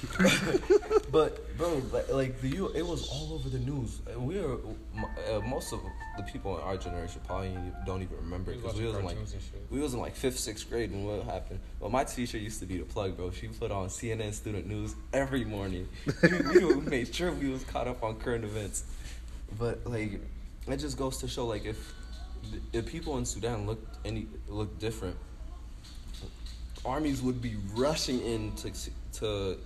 but 1.11 1.57
bro, 1.57 1.81
like, 1.91 2.11
like 2.11 2.41
the 2.41 2.49
U, 2.49 2.71
it 2.75 2.85
was 2.85 3.09
all 3.09 3.33
over 3.33 3.49
the 3.49 3.59
news. 3.59 3.99
We 4.17 4.39
are 4.39 4.55
uh, 4.55 5.39
most 5.41 5.73
of 5.73 5.81
the 6.17 6.23
people 6.23 6.57
in 6.57 6.63
our 6.63 6.77
generation 6.77 7.21
probably 7.25 7.57
don't 7.85 8.01
even 8.01 8.17
remember 8.17 8.53
because 8.53 8.75
we 8.75 8.85
was 8.85 8.95
in 8.95 9.05
like 9.05 9.15
cartoons 9.15 9.33
and 9.33 9.41
shit. 9.41 9.65
we 9.69 9.79
was 9.79 9.93
in 9.93 9.99
like 9.99 10.15
fifth, 10.15 10.39
sixth 10.39 10.69
grade 10.69 10.91
when 10.91 11.05
what 11.05 11.23
happened. 11.23 11.59
But 11.79 11.91
my 11.91 12.03
teacher 12.03 12.37
used 12.37 12.59
to 12.59 12.65
be 12.65 12.77
the 12.77 12.85
plug, 12.85 13.17
bro. 13.17 13.31
She 13.31 13.47
put 13.47 13.71
on 13.71 13.87
CNN 13.87 14.33
Student 14.33 14.67
News 14.67 14.95
every 15.13 15.45
morning. 15.45 15.87
we, 16.53 16.65
we 16.65 16.81
made 16.81 17.13
sure 17.13 17.31
we 17.31 17.49
was 17.49 17.63
caught 17.63 17.87
up 17.87 18.03
on 18.03 18.15
current 18.15 18.43
events. 18.43 18.83
But 19.57 19.85
like, 19.85 20.19
it 20.67 20.77
just 20.77 20.97
goes 20.97 21.17
to 21.17 21.27
show 21.27 21.45
like 21.45 21.65
if 21.65 21.93
if 22.73 22.85
people 22.85 23.17
in 23.17 23.25
Sudan 23.25 23.65
looked 23.65 23.97
any 24.05 24.27
looked 24.47 24.79
different, 24.79 25.15
armies 26.85 27.21
would 27.21 27.41
be 27.41 27.55
rushing 27.73 28.21
in 28.21 28.51
to 28.57 28.71
to 29.19 29.57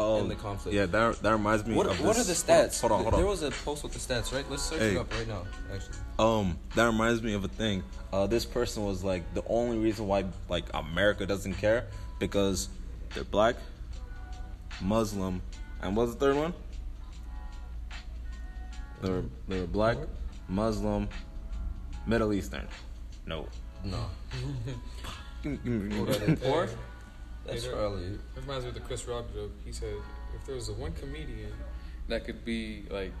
Oh, 0.00 0.18
end 0.20 0.30
the 0.30 0.36
conflict. 0.36 0.76
Yeah, 0.76 0.86
that 0.86 1.22
that 1.22 1.32
reminds 1.32 1.66
me. 1.66 1.74
What, 1.74 1.86
of 1.88 2.00
what 2.00 2.16
are 2.16 2.22
the 2.22 2.32
stats? 2.32 2.80
Hold 2.80 2.92
on, 2.92 3.02
hold 3.02 3.14
on. 3.14 3.20
There 3.20 3.28
was 3.28 3.42
a 3.42 3.50
post 3.50 3.82
with 3.82 3.92
the 3.92 3.98
stats, 3.98 4.32
right? 4.32 4.48
Let's 4.48 4.62
search 4.62 4.78
Hey. 4.78 4.92
it 4.94 4.96
up 4.98 5.12
right 5.12 5.26
now. 5.26 5.42
Actually, 5.74 5.96
Um, 6.20 6.56
that 6.76 6.86
reminds 6.86 7.20
me 7.20 7.34
of 7.34 7.44
a 7.44 7.48
thing. 7.48 7.82
Uh, 8.12 8.26
this 8.28 8.44
person 8.44 8.84
was 8.84 9.02
like 9.02 9.22
the 9.34 9.42
only 9.48 9.76
reason 9.78 10.06
why 10.06 10.24
like 10.48 10.66
America 10.72 11.26
doesn't 11.26 11.54
care 11.54 11.86
because 12.20 12.68
they're 13.12 13.24
black, 13.24 13.56
Muslim, 14.80 15.42
and 15.82 15.96
what's 15.96 16.12
the 16.14 16.18
third 16.20 16.36
one? 16.36 16.54
They 19.02 19.10
were 19.10 19.24
they 19.48 19.60
were 19.60 19.66
black, 19.66 19.96
Muslim, 20.48 21.08
Middle 22.06 22.32
Eastern. 22.32 22.68
No. 23.26 23.46
no. 23.84 24.06
Give 25.42 25.52
me- 25.52 25.58
give 25.64 25.72
me- 25.72 26.00
What 26.00 26.08
are 26.10 26.26
they 26.26 26.36
poor? 26.36 26.68
That's 27.46 27.64
Hey, 27.64 27.70
probably. 27.72 28.04
It 28.04 28.20
reminds 28.36 28.64
me 28.64 28.68
of 28.68 28.74
the 28.74 28.80
Chris 28.80 29.06
Rock 29.06 29.32
joke. 29.32 29.52
He 29.64 29.72
said, 29.72 29.94
if 30.34 30.44
there 30.46 30.54
was 30.54 30.68
a 30.68 30.72
one 30.74 30.92
comedian 30.92 31.52
that 32.08 32.24
could 32.24 32.44
be 32.44 32.84
like, 32.90 33.12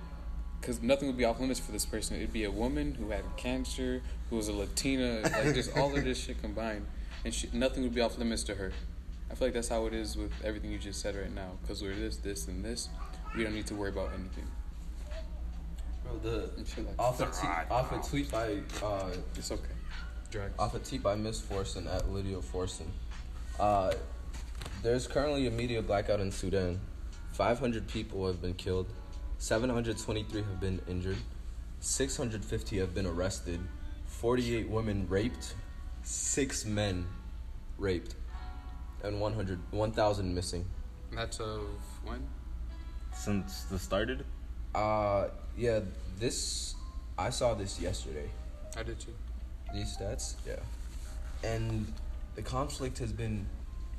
because 0.60 0.82
nothing 0.82 1.06
would 1.08 1.16
be 1.16 1.24
off 1.24 1.38
limits 1.40 1.60
for 1.60 1.72
this 1.72 1.86
person. 1.86 2.16
It'd 2.16 2.32
be 2.32 2.44
a 2.44 2.50
woman 2.50 2.94
who 2.94 3.10
had 3.10 3.22
cancer, 3.36 4.02
who 4.28 4.36
was 4.36 4.48
a 4.48 4.52
Latina, 4.52 5.20
like 5.22 5.54
just 5.54 5.76
all 5.76 5.96
of 5.96 6.02
this 6.04 6.18
shit 6.24 6.40
combined, 6.42 6.84
and 7.24 7.32
she, 7.32 7.48
nothing 7.52 7.84
would 7.84 7.94
be 7.94 8.00
off 8.00 8.18
limits 8.18 8.42
to 8.44 8.54
her. 8.56 8.72
I 9.30 9.34
feel 9.34 9.48
like 9.48 9.54
that's 9.54 9.68
how 9.68 9.86
it 9.86 9.94
is 9.94 10.16
with 10.16 10.32
everything 10.42 10.72
you 10.72 10.78
just 10.78 11.00
said 11.00 11.14
right 11.14 11.32
now. 11.32 11.52
Because 11.62 11.80
we're 11.82 11.94
this, 11.94 12.16
this, 12.16 12.48
and 12.48 12.64
this, 12.64 12.88
we 13.36 13.44
don't 13.44 13.54
need 13.54 13.66
to 13.68 13.74
worry 13.74 13.90
about 13.90 14.10
anything. 14.18 14.46
Bro, 16.02 16.18
the 16.22 16.50
And 16.56 16.66
shit 16.66 16.86
like 16.86 16.98
off 16.98 17.20
a, 17.20 17.26
t- 17.26 17.48
off 17.70 17.92
a 17.92 18.08
tweet 18.08 18.30
by 18.30 18.56
uh, 18.82 19.10
It's 19.36 19.52
okay. 19.52 19.62
Drag. 20.30 20.50
off 20.58 20.74
a 20.74 20.78
tweet 20.78 21.02
by 21.02 21.14
Miss 21.14 21.40
Forson 21.40 21.86
at 21.92 22.10
Lydia 22.10 22.36
Forson. 22.36 22.86
Uh, 23.58 23.92
there's 24.82 25.06
currently 25.06 25.46
a 25.46 25.50
media 25.50 25.80
blackout 25.82 26.20
in 26.20 26.30
Sudan. 26.30 26.80
500 27.32 27.86
people 27.88 28.26
have 28.26 28.42
been 28.42 28.54
killed. 28.54 28.86
723 29.38 30.42
have 30.42 30.60
been 30.60 30.80
injured. 30.88 31.16
650 31.80 32.78
have 32.78 32.94
been 32.94 33.06
arrested. 33.06 33.60
48 34.06 34.68
women 34.68 35.06
raped. 35.08 35.54
Six 36.02 36.64
men 36.64 37.06
raped. 37.78 38.14
and 39.04 39.20
100 39.20 39.60
1,000 39.70 40.34
missing. 40.34 40.64
That's 41.12 41.38
of 41.40 41.60
when? 42.04 42.26
Since 43.14 43.64
the 43.64 43.78
started, 43.78 44.24
Uh, 44.74 45.28
yeah, 45.56 45.80
this 46.18 46.74
I 47.16 47.30
saw 47.30 47.54
this 47.54 47.80
yesterday. 47.80 48.28
I 48.76 48.82
did 48.82 48.98
too. 49.00 49.14
These 49.74 49.96
stats, 49.96 50.34
yeah, 50.46 50.56
and 51.44 51.92
the 52.34 52.42
conflict 52.42 52.98
has 52.98 53.12
been. 53.12 53.46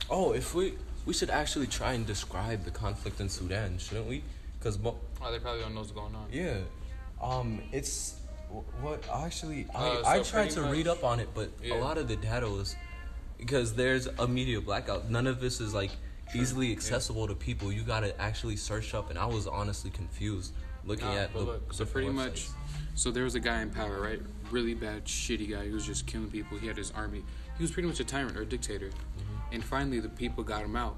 Oh, 0.09 0.33
if 0.33 0.55
we 0.55 0.73
we 1.05 1.13
should 1.13 1.29
actually 1.29 1.67
try 1.67 1.93
and 1.93 2.05
describe 2.05 2.65
the 2.65 2.71
conflict 2.71 3.19
in 3.21 3.29
Sudan, 3.29 3.77
shouldn't 3.77 4.07
we? 4.07 4.23
Because 4.57 4.77
mo- 4.79 4.97
Oh, 5.21 5.31
they 5.31 5.39
probably 5.39 5.61
don't 5.61 5.73
know 5.73 5.81
what's 5.81 5.91
going 5.91 6.15
on. 6.15 6.25
yeah, 6.31 6.57
um, 7.21 7.61
it's 7.71 8.15
what 8.81 9.03
actually 9.13 9.67
I 9.75 9.87
Uh, 9.89 10.03
I 10.05 10.19
tried 10.21 10.49
pretty 10.49 10.55
to 10.55 10.63
read 10.63 10.87
up 10.87 11.03
on 11.03 11.19
it, 11.19 11.29
but 11.35 11.51
Yeah. 11.61 11.75
a 11.75 11.79
lot 11.79 11.97
of 11.97 12.07
the 12.07 12.15
data 12.15 12.49
was 12.49 12.75
because 13.37 13.73
there's 13.75 14.07
a 14.07 14.27
media 14.27 14.59
blackout. 14.59 15.09
None 15.09 15.27
of 15.27 15.39
this 15.39 15.61
is 15.61 15.73
like 15.73 15.91
easily 16.35 16.71
accessible 16.71 17.27
to 17.27 17.35
people. 17.35 17.71
You 17.71 17.83
gotta 17.83 18.19
actually 18.19 18.55
search 18.57 18.93
up, 18.95 19.09
and 19.11 19.19
I 19.19 19.25
was 19.27 19.45
honestly 19.47 19.91
confused 19.91 20.53
looking 20.85 21.05
Nah, 21.07 21.15
at 21.17 21.33
the 21.33 21.39
look, 21.39 21.73
so 21.73 21.85
pretty 21.85 22.07
websites. 22.09 22.13
much, 22.15 22.47
so 22.95 23.11
there 23.11 23.23
was 23.23 23.35
a 23.35 23.39
guy 23.39 23.61
in 23.61 23.69
power, 23.69 23.99
right? 24.01 24.21
Really 24.51 24.73
bad, 24.73 25.05
shitty 25.05 25.49
guy 25.51 25.67
who 25.67 25.73
was 25.73 25.85
just 25.85 26.07
killing 26.07 26.29
people. 26.29 26.57
He 26.57 26.67
had 26.67 26.77
his 26.77 26.91
army. 26.91 27.23
He 27.57 27.63
was 27.63 27.71
pretty 27.71 27.87
much 27.87 27.99
a 27.99 28.03
tyrant 28.03 28.35
or 28.37 28.41
a 28.41 28.45
dictator. 28.45 28.87
Mm-hmm. 28.87 29.53
And 29.55 29.63
finally, 29.63 29.99
the 29.99 30.09
people 30.09 30.43
got 30.43 30.63
him 30.63 30.75
out. 30.75 30.97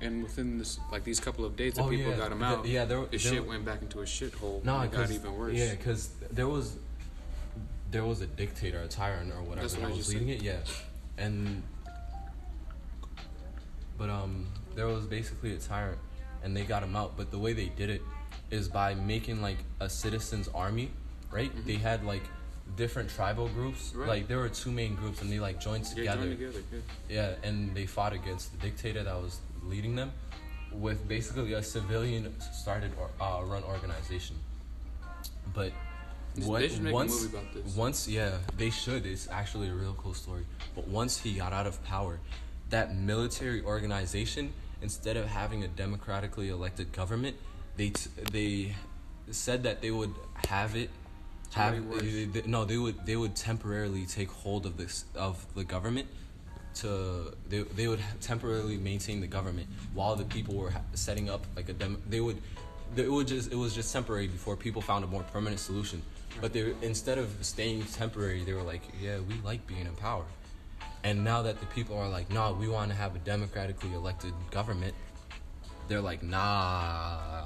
And 0.00 0.22
within 0.22 0.58
this, 0.58 0.78
like 0.92 1.04
these 1.04 1.20
couple 1.20 1.44
of 1.44 1.56
days, 1.56 1.74
the 1.74 1.82
Oh, 1.82 1.88
people 1.88 2.10
yeah. 2.12 2.16
got 2.18 2.32
him 2.32 2.40
The- 2.40 2.44
out. 2.44 2.66
yeah, 2.66 2.84
there- 2.84 3.00
the 3.02 3.06
there- 3.10 3.18
shit 3.18 3.46
went 3.46 3.64
back 3.64 3.80
into 3.82 4.00
a 4.00 4.04
shithole. 4.04 4.62
No, 4.64 4.78
and 4.78 4.92
it 4.92 4.96
got 4.96 5.10
even 5.10 5.34
worse. 5.36 5.54
yeah, 5.54 5.74
because 5.74 6.10
there 6.30 6.48
was 6.48 6.76
there 7.90 8.04
was 8.04 8.20
a 8.20 8.26
dictator, 8.26 8.80
a 8.80 8.88
tyrant, 8.88 9.30
or 9.32 9.40
whatever 9.42 9.60
That's 9.68 9.74
what 9.74 9.82
that 9.88 9.94
I 9.94 9.96
was 9.96 10.08
leading 10.12 10.28
it. 10.30 10.42
Yeah, 10.42 10.56
and 11.16 11.62
but 13.96 14.10
um, 14.10 14.46
there 14.74 14.86
was 14.88 15.06
basically 15.06 15.54
a 15.54 15.58
tyrant, 15.58 15.98
and 16.42 16.56
they 16.56 16.64
got 16.64 16.82
him 16.82 16.96
out. 16.96 17.16
But 17.16 17.30
the 17.30 17.38
way 17.38 17.52
they 17.52 17.66
did 17.68 17.90
it 17.90 18.02
is 18.50 18.68
by 18.68 18.94
making 18.94 19.40
like 19.42 19.58
a 19.80 19.88
citizens 19.88 20.48
army, 20.54 20.90
right? 21.30 21.52
They 21.66 21.76
had 21.76 22.04
like 22.04 22.24
different 22.76 23.10
tribal 23.10 23.48
groups. 23.48 23.92
Right. 23.94 24.08
Like 24.08 24.28
there 24.28 24.38
were 24.38 24.48
two 24.48 24.70
main 24.70 24.94
groups, 24.96 25.22
and 25.22 25.30
they 25.30 25.38
like 25.38 25.60
joined 25.60 25.84
Yeah, 25.96 26.14
together. 26.14 26.28
together. 26.30 26.58
Yeah. 26.72 26.78
Yeah, 27.42 27.48
and 27.48 27.74
they 27.74 27.86
fought 27.86 28.12
against 28.12 28.52
the 28.52 28.58
dictator 28.58 29.02
that 29.04 29.14
was 29.16 29.38
leading 29.62 29.94
them 29.96 30.12
with 30.72 31.06
basically 31.06 31.52
a 31.52 31.62
civilian 31.62 32.34
started 32.40 32.90
or, 32.98 33.10
uh, 33.24 33.42
run 33.44 33.62
organization. 33.64 34.36
But 35.54 35.72
what, 36.42 36.68
should 36.68 36.82
make 36.82 36.90
a 36.90 36.94
once, 36.94 37.22
movie 37.22 37.36
about 37.36 37.54
this. 37.54 37.76
once, 37.76 38.08
yeah, 38.08 38.38
they 38.56 38.70
should. 38.70 39.06
It's 39.06 39.28
actually 39.30 39.68
a 39.68 39.74
real 39.74 39.94
cool 39.94 40.14
story. 40.14 40.44
But 40.74 40.88
once 40.88 41.18
he 41.20 41.34
got 41.34 41.52
out 41.52 41.66
of 41.68 41.82
power, 41.84 42.18
that 42.70 42.96
military 42.96 43.62
organization, 43.62 44.52
instead 44.82 45.16
of 45.16 45.26
having 45.26 45.62
a 45.62 45.68
democratically 45.68 46.48
elected 46.48 46.90
government, 46.92 47.36
they 47.76 47.90
t- 47.90 48.10
they 48.32 48.74
said 49.30 49.62
that 49.62 49.80
they 49.80 49.92
would 49.92 50.12
have 50.48 50.74
it 50.74 50.90
have 51.54 52.00
they- 52.00 52.24
they- 52.24 52.46
no 52.46 52.64
they 52.64 52.76
would 52.76 53.04
they 53.06 53.16
would 53.16 53.34
temporarily 53.36 54.06
take 54.06 54.30
hold 54.30 54.66
of 54.66 54.76
this 54.76 55.04
of 55.14 55.46
the 55.54 55.64
government 55.64 56.08
to 56.74 57.32
they, 57.48 57.62
they 57.62 57.86
would 57.86 58.00
temporarily 58.20 58.76
maintain 58.76 59.20
the 59.20 59.26
government 59.26 59.68
while 59.94 60.16
the 60.16 60.24
people 60.24 60.54
were 60.56 60.72
setting 60.94 61.30
up 61.30 61.46
like 61.56 61.68
a 61.68 61.72
dem 61.72 62.02
they 62.08 62.20
would 62.20 62.38
it 62.96 63.10
would 63.10 63.28
just 63.28 63.52
it 63.52 63.56
was 63.56 63.74
just 63.74 63.92
temporary 63.92 64.26
before 64.26 64.56
people 64.56 64.82
found 64.82 65.04
a 65.04 65.06
more 65.06 65.22
permanent 65.32 65.60
solution. 65.60 66.02
But 66.40 66.52
they 66.52 66.74
instead 66.82 67.18
of 67.18 67.28
staying 67.42 67.84
temporary 67.84 68.42
they 68.44 68.52
were 68.54 68.62
like 68.62 68.82
yeah 69.00 69.18
we 69.28 69.34
like 69.44 69.66
being 69.66 69.86
in 69.86 69.94
power. 69.94 70.24
And 71.04 71.22
now 71.22 71.42
that 71.42 71.60
the 71.60 71.66
people 71.66 71.96
are 71.98 72.08
like 72.08 72.30
nah 72.32 72.52
we 72.52 72.68
want 72.68 72.90
to 72.90 72.96
have 72.96 73.14
a 73.14 73.18
democratically 73.20 73.92
elected 73.94 74.32
government 74.50 74.94
they're 75.88 76.00
like 76.00 76.22
nah. 76.22 77.44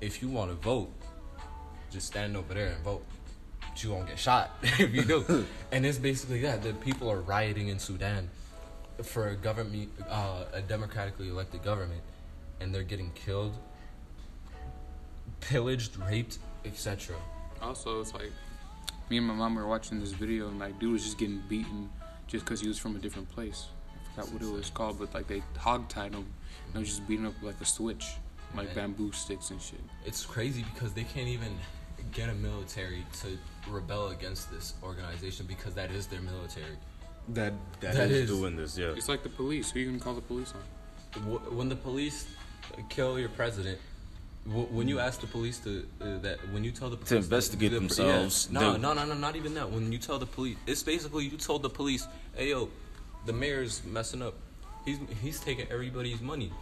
If 0.00 0.20
you 0.20 0.28
want 0.28 0.50
to 0.50 0.56
vote 0.56 0.90
just 1.96 2.08
stand 2.08 2.36
over 2.36 2.52
there 2.52 2.68
and 2.68 2.84
vote 2.84 3.02
but 3.76 3.82
you 3.82 3.90
won't 3.90 4.06
get 4.06 4.18
shot 4.18 4.50
if 4.62 4.94
you 4.94 5.02
do. 5.02 5.46
and 5.72 5.84
it's 5.84 5.98
basically 5.98 6.40
that. 6.42 6.62
The 6.62 6.72
people 6.74 7.10
are 7.10 7.20
rioting 7.20 7.68
in 7.68 7.78
Sudan 7.78 8.28
for 9.02 9.28
a 9.28 9.34
government, 9.34 9.90
uh, 10.08 10.44
a 10.52 10.60
democratically 10.62 11.28
elected 11.28 11.62
government, 11.62 12.00
and 12.60 12.74
they're 12.74 12.82
getting 12.82 13.10
killed, 13.12 13.56
pillaged, 15.40 15.96
raped, 15.98 16.38
etc. 16.64 17.16
Also, 17.60 18.00
it's 18.00 18.14
like 18.14 18.32
me 19.10 19.18
and 19.18 19.26
my 19.26 19.34
mom 19.34 19.54
were 19.54 19.66
watching 19.66 20.00
this 20.00 20.12
video, 20.12 20.48
and 20.48 20.58
like 20.58 20.78
dude 20.78 20.92
was 20.92 21.04
just 21.04 21.18
getting 21.18 21.42
beaten 21.48 21.90
just 22.26 22.44
because 22.44 22.60
he 22.60 22.68
was 22.68 22.78
from 22.78 22.96
a 22.96 22.98
different 22.98 23.28
place. 23.30 23.66
I 23.94 24.22
forgot 24.22 24.32
what 24.32 24.42
it 24.42 24.52
was 24.52 24.70
called, 24.70 24.98
but 24.98 25.12
like 25.14 25.28
they 25.28 25.42
hogtied 25.58 26.12
him. 26.12 26.26
And 26.64 26.74
they 26.74 26.78
was 26.78 26.88
just 26.88 27.06
beating 27.06 27.26
up 27.26 27.34
like 27.42 27.60
a 27.60 27.66
switch, 27.66 28.06
like 28.54 28.74
Man. 28.74 28.74
bamboo 28.74 29.12
sticks 29.12 29.50
and 29.50 29.60
shit. 29.60 29.80
It's 30.06 30.24
crazy 30.24 30.64
because 30.72 30.94
they 30.94 31.04
can't 31.04 31.28
even 31.28 31.52
get 32.12 32.28
a 32.28 32.34
military 32.34 33.04
to 33.20 33.38
rebel 33.70 34.08
against 34.08 34.50
this 34.50 34.74
organization 34.82 35.46
because 35.46 35.74
that 35.74 35.90
is 35.90 36.06
their 36.06 36.20
military. 36.20 36.76
that 37.30 37.52
That 37.80 37.94
that 37.94 38.10
is, 38.10 38.30
is- 38.30 38.38
doing 38.38 38.56
this. 38.56 38.78
Yeah, 38.78 38.94
It's 38.96 39.08
like 39.08 39.22
the 39.22 39.28
police. 39.28 39.70
Who 39.70 39.80
you 39.80 39.86
gonna 39.90 39.98
call 40.00 40.14
the 40.14 40.20
police 40.20 40.52
on? 40.54 41.22
When 41.56 41.68
the 41.68 41.76
police 41.76 42.26
kill 42.88 43.18
your 43.18 43.30
president, 43.30 43.78
when 44.46 44.86
you 44.86 45.00
ask 45.00 45.20
the 45.20 45.26
police 45.26 45.58
to 45.60 45.86
uh, 46.00 46.18
that, 46.18 46.36
when 46.52 46.62
you 46.62 46.70
tell 46.70 46.90
the 46.90 46.96
police 46.96 47.12
investigate 47.24 47.72
the- 47.72 47.78
themselves, 47.80 48.48
yeah. 48.52 48.60
no, 48.60 48.76
no, 48.76 48.92
no, 48.94 49.04
no, 49.06 49.14
not 49.14 49.34
even 49.36 49.54
that. 49.54 49.70
When 49.70 49.90
you 49.92 49.98
tell 49.98 50.18
the 50.18 50.26
police, 50.26 50.56
it's 50.66 50.82
basically 50.82 51.24
you 51.24 51.36
told 51.36 51.62
the 51.62 51.70
police, 51.70 52.06
"Hey, 52.34 52.50
yo, 52.50 52.68
the 53.24 53.32
mayor's 53.32 53.82
messing 53.84 54.22
up. 54.22 54.34
He's 54.84 54.98
he's 55.22 55.40
taking 55.40 55.66
everybody's 55.70 56.20
money. 56.20 56.52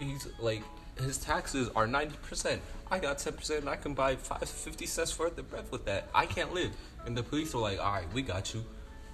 He's 0.00 0.26
like." 0.40 0.62
His 0.98 1.18
taxes 1.18 1.70
are 1.74 1.86
90%. 1.86 2.58
I 2.90 2.98
got 2.98 3.18
10% 3.18 3.58
and 3.58 3.68
I 3.68 3.76
can 3.76 3.94
buy 3.94 4.16
five, 4.16 4.48
50 4.48 4.86
cents 4.86 5.18
worth 5.18 5.36
of 5.38 5.50
bread 5.50 5.64
with 5.70 5.84
that. 5.86 6.08
I 6.14 6.26
can't 6.26 6.54
live. 6.54 6.72
And 7.06 7.16
the 7.16 7.22
police 7.22 7.54
are 7.54 7.60
like, 7.60 7.80
all 7.80 7.92
right, 7.92 8.12
we 8.12 8.22
got 8.22 8.54
you. 8.54 8.64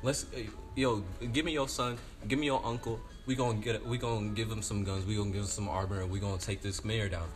Let's, 0.03 0.27
eh, 0.35 0.45
yo, 0.77 1.03
give 1.33 1.45
me 1.45 1.53
your 1.53 1.69
son, 1.69 1.99
give 2.27 2.39
me 2.39 2.47
your 2.47 2.65
uncle. 2.65 3.01
We 3.27 3.35
gonna 3.35 3.59
get 3.59 3.75
it. 3.75 3.87
We 3.87 3.99
gonna 3.99 4.31
give 4.31 4.51
him 4.51 4.63
some 4.63 4.83
guns. 4.83 5.05
We 5.05 5.15
gonna 5.15 5.31
give 5.31 5.43
him 5.43 5.47
some 5.47 5.69
armor, 5.69 6.01
and 6.01 6.11
we 6.11 6.21
gonna 6.21 6.39
take 6.39 6.63
this 6.63 6.85
mayor 6.85 7.09
down. 7.09 7.29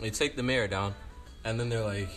They 0.00 0.10
take 0.10 0.34
the 0.34 0.42
mayor 0.42 0.66
down, 0.66 0.94
and 1.44 1.60
then 1.60 1.68
they're 1.68 1.84
like, 1.84 2.08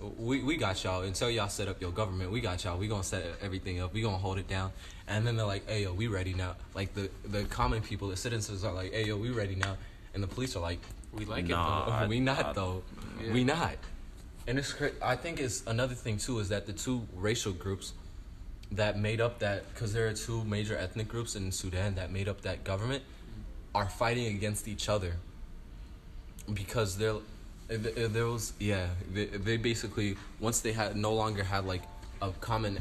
"We 0.00 0.42
we 0.42 0.56
got 0.56 0.82
y'all. 0.82 1.02
Until 1.02 1.30
y'all 1.30 1.50
set 1.50 1.68
up 1.68 1.80
your 1.82 1.92
government, 1.92 2.30
we 2.30 2.40
got 2.40 2.64
y'all. 2.64 2.78
We 2.78 2.88
gonna 2.88 3.04
set 3.04 3.24
everything 3.42 3.80
up. 3.80 3.92
We 3.92 4.00
gonna 4.00 4.16
hold 4.16 4.38
it 4.38 4.48
down." 4.48 4.72
And 5.06 5.26
then 5.26 5.36
they're 5.36 5.46
like, 5.46 5.68
"Hey 5.68 5.82
yo, 5.82 5.92
we 5.92 6.06
ready 6.08 6.32
now." 6.32 6.56
Like 6.74 6.94
the 6.94 7.10
the 7.26 7.44
common 7.44 7.82
people, 7.82 8.08
the 8.08 8.16
citizens 8.16 8.64
are 8.64 8.72
like, 8.72 8.92
"Hey 8.92 9.04
yo, 9.04 9.18
we 9.18 9.30
ready 9.30 9.54
now," 9.54 9.76
and 10.14 10.22
the 10.22 10.26
police 10.26 10.56
are 10.56 10.60
like, 10.60 10.80
We 11.18 11.24
like 11.24 11.46
Nah. 11.46 11.86
it. 11.86 12.00
though. 12.02 12.08
we 12.14 12.20
not 12.20 12.44
I- 12.46 12.52
though. 12.52 12.82
Yeah. 13.22 13.32
We 13.32 13.44
not. 13.44 13.76
And 14.46 14.58
it's 14.58 14.72
cra- 14.72 14.92
I 15.02 15.16
think 15.16 15.40
it's 15.40 15.62
another 15.66 15.94
thing 15.94 16.18
too 16.18 16.38
is 16.38 16.48
that 16.50 16.66
the 16.66 16.72
two 16.72 17.06
racial 17.16 17.52
groups 17.52 17.92
that 18.72 18.98
made 18.98 19.20
up 19.20 19.38
that 19.40 19.68
because 19.72 19.92
there 19.92 20.06
are 20.08 20.12
two 20.12 20.44
major 20.44 20.76
ethnic 20.76 21.08
groups 21.08 21.34
in 21.36 21.50
Sudan 21.52 21.94
that 21.96 22.12
made 22.12 22.28
up 22.28 22.42
that 22.42 22.62
government 22.64 23.02
are 23.74 23.88
fighting 23.88 24.26
against 24.26 24.68
each 24.68 24.88
other 24.88 25.14
because 26.52 26.96
they're 26.98 27.16
th- 27.68 28.10
there 28.12 28.26
was 28.26 28.52
yeah 28.58 28.86
they, 29.12 29.24
they 29.26 29.56
basically 29.56 30.16
once 30.40 30.60
they 30.60 30.72
had 30.72 30.96
no 30.96 31.12
longer 31.14 31.42
had 31.42 31.64
like 31.64 31.82
a 32.22 32.30
common 32.40 32.80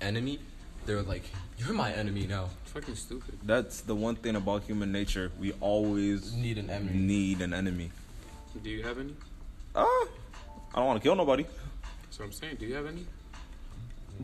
enemy 0.00 0.38
they 0.86 0.94
were 0.94 1.02
like 1.02 1.22
you're 1.58 1.72
my 1.72 1.92
enemy 1.92 2.26
now 2.26 2.50
It's 2.62 2.72
fucking 2.72 2.96
stupid. 2.96 3.38
that's 3.44 3.80
the 3.82 3.94
one 3.94 4.16
thing 4.16 4.36
about 4.36 4.64
human 4.64 4.90
nature. 4.92 5.30
We 5.38 5.52
always 5.60 6.32
Need 6.34 6.58
an 6.58 6.68
enemy. 6.70 6.98
Need 6.98 7.40
an 7.42 7.54
enemy. 7.54 7.90
Do 8.62 8.70
you 8.70 8.82
have 8.82 8.98
any? 8.98 9.14
Ah, 9.74 9.84
I 10.74 10.76
don't 10.76 10.86
want 10.86 11.00
to 11.00 11.06
kill 11.06 11.14
nobody. 11.16 11.44
That's 12.02 12.18
what 12.18 12.26
I'm 12.26 12.32
saying. 12.32 12.56
Do 12.60 12.66
you 12.66 12.74
have 12.74 12.86
any? 12.86 13.04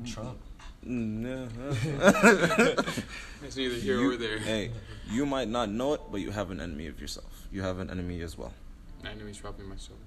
Trump 0.06 0.38
No. 0.84 1.48
It's 3.44 3.56
neither 3.56 3.74
here 3.74 4.00
You- 4.00 4.12
or 4.12 4.16
there. 4.16 4.38
Hey, 4.38 4.70
you 5.10 5.26
might 5.26 5.48
not 5.48 5.68
know 5.70 5.94
it, 5.94 6.00
but 6.10 6.20
you 6.20 6.30
have 6.30 6.50
an 6.50 6.60
enemy 6.60 6.86
of 6.86 7.00
yourself. 7.00 7.46
You 7.52 7.62
have 7.62 7.78
an 7.80 7.90
enemy 7.90 8.20
as 8.22 8.36
well. 8.38 8.52
My 9.02 9.10
enemy's 9.10 9.38
probably 9.38 9.66
myself. 9.66 9.98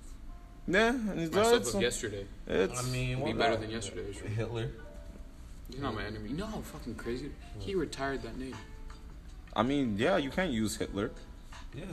Yeah, 0.68 0.90
and 0.90 1.20
it's, 1.20 1.36
Myself 1.36 1.74
of 1.76 1.82
yesterday. 1.82 2.26
it's 2.48 2.80
I 2.80 2.90
mean 2.90 3.24
Be 3.26 3.34
better 3.34 3.58
than 3.58 3.70
yesterday. 3.70 4.14
Sure. 4.14 4.28
Hitler 4.30 4.70
He's 5.74 5.82
not 5.82 5.96
my 5.96 6.04
enemy. 6.06 6.30
No, 6.34 6.46
fucking 6.46 6.96
crazy. 6.96 7.32
He 7.58 7.74
retired 7.74 8.22
that 8.22 8.38
name. 8.38 8.56
I 9.56 9.64
mean, 9.64 9.96
yeah, 9.98 10.18
you 10.18 10.30
can't 10.30 10.52
use 10.52 10.76
Hitler. 10.78 11.10
yeah 11.76 11.86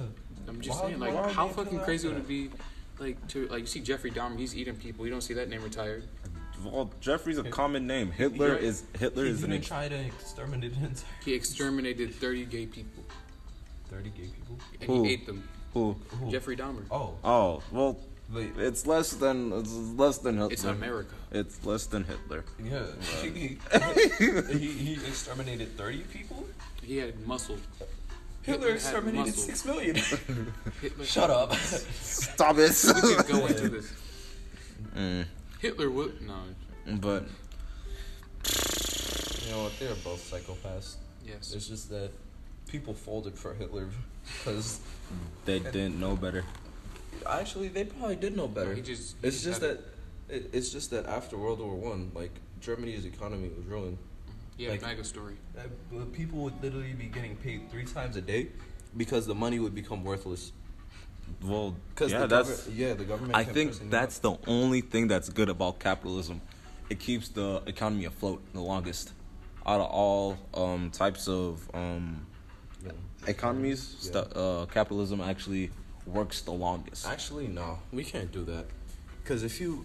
I'm 0.47 0.61
just 0.61 0.78
Why- 0.83 0.89
saying, 0.91 1.01
like, 1.01 1.33
how 1.33 1.49
fucking 1.49 1.81
crazy 1.81 2.09
would 2.09 2.18
it 2.18 2.28
be, 2.28 2.51
like, 2.99 3.26
to 3.28 3.47
like 3.49 3.61
you 3.61 3.66
see 3.66 3.81
Jeffrey 3.81 4.11
Dahmer, 4.11 4.39
he's 4.39 4.55
eating 4.55 4.76
people. 4.76 5.07
You 5.07 5.12
don't 5.12 5.20
see 5.22 5.35
that 5.35 5.49
name 5.49 5.62
retired. 5.62 6.05
Well, 6.62 6.91
Jeffrey's 7.01 7.39
a 7.39 7.45
common 7.45 7.87
name. 7.87 8.11
Hitler 8.11 8.53
Right. 8.53 8.62
is 8.62 8.83
Hitler 8.99 9.24
he 9.24 9.31
is 9.31 9.43
an 9.43 9.51
didn't 9.51 9.61
ex- 9.62 9.68
try 9.68 9.89
to 9.89 9.99
exterminate 9.99 10.72
an 10.74 10.85
entire 10.85 11.05
He 11.24 11.33
exterminated 11.33 12.14
30 12.14 12.45
gay 12.45 12.66
people, 12.66 13.03
30 13.89 14.11
gay 14.11 14.28
people 14.28 14.59
and 14.78 14.83
Who? 14.91 15.05
he 15.05 15.12
ate 15.12 15.24
them. 15.26 15.49
who? 15.72 15.97
Who? 16.20 16.31
Jeffrey 16.31 16.57
Dahmer. 16.59 16.83
oh 16.91 17.14
Oh, 17.24 17.62
well, 17.72 17.93
But 17.95 18.01
It's 18.35 18.87
less 18.87 19.12
than 19.12 19.53
it's 19.53 19.72
less 19.72 20.18
than 20.18 20.37
Hitler. 20.37 20.53
It's 20.53 20.64
America. 20.64 21.14
It's 21.33 21.64
less 21.66 21.87
than 21.87 22.05
Hitler. 22.05 22.45
yeah, 22.62 22.87
he, 23.22 23.59
he, 24.59 24.68
he 24.72 24.93
exterminated 24.95 25.76
30 25.76 25.99
people? 26.12 26.47
He 26.83 26.99
had 26.99 27.26
muscle. 27.26 27.59
Hitler 28.43 28.68
had 28.68 28.76
exterminated 28.76 29.35
muscle. 29.35 29.43
6 29.43 29.64
million. 29.66 29.97
Hitler. 30.81 31.05
Shut 31.05 31.31
up. 31.31 31.55
Stop 31.57 32.59
it. 32.59 32.76
We 33.03 33.14
can 33.16 33.26
go 33.26 33.47
into 33.47 33.68
this. 33.68 33.93
Mm, 34.97 35.26
Hitler 35.61 35.91
would 35.91 36.20
no. 36.22 36.35
but 37.01 37.24
You 39.45 39.51
know 39.51 39.64
what? 39.64 39.78
They're 39.78 39.95
both 40.05 40.31
psychopaths. 40.31 40.97
Yes. 41.26 41.53
It's 41.53 41.68
just 41.68 41.91
that 41.91 42.11
people 42.68 42.95
folded 42.95 43.37
for 43.37 43.55
Hitler 43.55 43.89
because 44.39 44.81
they 45.45 45.59
didn't 45.59 45.99
know 45.99 46.16
better. 46.16 46.45
Actually 47.26 47.68
they 47.68 47.84
probably 47.84 48.16
did 48.16 48.36
know 48.36 48.48
better. 48.48 48.74
He 48.74 48.82
just. 48.82 49.16
he 49.20 49.28
It's 49.28 49.42
just 49.42 49.61
had 49.62 49.70
that 49.78 49.80
it, 50.28 50.50
it's 50.52 50.70
just 50.70 50.90
that 50.90 51.06
after 51.06 51.36
World 51.36 51.61
War 51.61 51.74
One, 51.74 52.11
like 52.14 52.32
Germany's 52.61 53.04
economy 53.04 53.50
was 53.56 53.66
ruined. 53.66 53.98
Yeah, 54.56 54.70
like- 54.70 54.82
mega 54.82 55.04
story. 55.04 55.34
Uh, 55.58 55.62
People 56.12 56.40
would 56.40 56.62
literally 56.62 56.92
be 56.92 57.06
getting 57.06 57.36
paid 57.36 57.70
three 57.70 57.84
times 57.84 58.16
a 58.16 58.20
day 58.20 58.48
because 58.96 59.26
the 59.26 59.34
money 59.34 59.58
would 59.58 59.74
become 59.74 60.04
worthless. 60.04 60.52
Well, 61.42 61.74
Because 61.90 62.11
yeah, 62.12 62.20
the 62.20 62.26
that's. 62.26 62.48
government, 62.48 62.78
yeah, 62.78 62.94
the 62.94 63.04
government. 63.04 63.36
I 63.36 63.44
think 63.44 63.90
that's 63.90 64.18
the 64.18 64.36
only 64.46 64.80
thing 64.80 65.06
that's 65.08 65.28
good 65.28 65.48
about 65.48 65.78
capitalism. 65.78 66.40
It 66.90 66.98
keeps 66.98 67.28
the 67.28 67.62
economy 67.66 68.04
afloat 68.06 68.42
the 68.52 68.61
longest. 68.61 69.12
Out 69.64 69.80
of 69.80 69.90
all 69.90 70.36
um, 70.54 70.90
types 70.90 71.28
of 71.28 71.70
um, 71.72 72.26
up. 72.86 72.94
economies, 73.28 73.94
Yeah. 74.02 74.11
stu- 74.24 74.38
uh, 74.38 74.66
capitalism 74.66 75.20
actually 75.20 75.70
works 76.07 76.40
the 76.42 76.53
longest. 76.53 77.07
Actually, 77.07 77.48
no, 77.48 77.78
we 77.92 78.05
can't 78.05 78.32
do 78.32 78.44
that. 78.44 78.66
Because 79.22 79.42
if 79.42 79.61
you, 79.61 79.84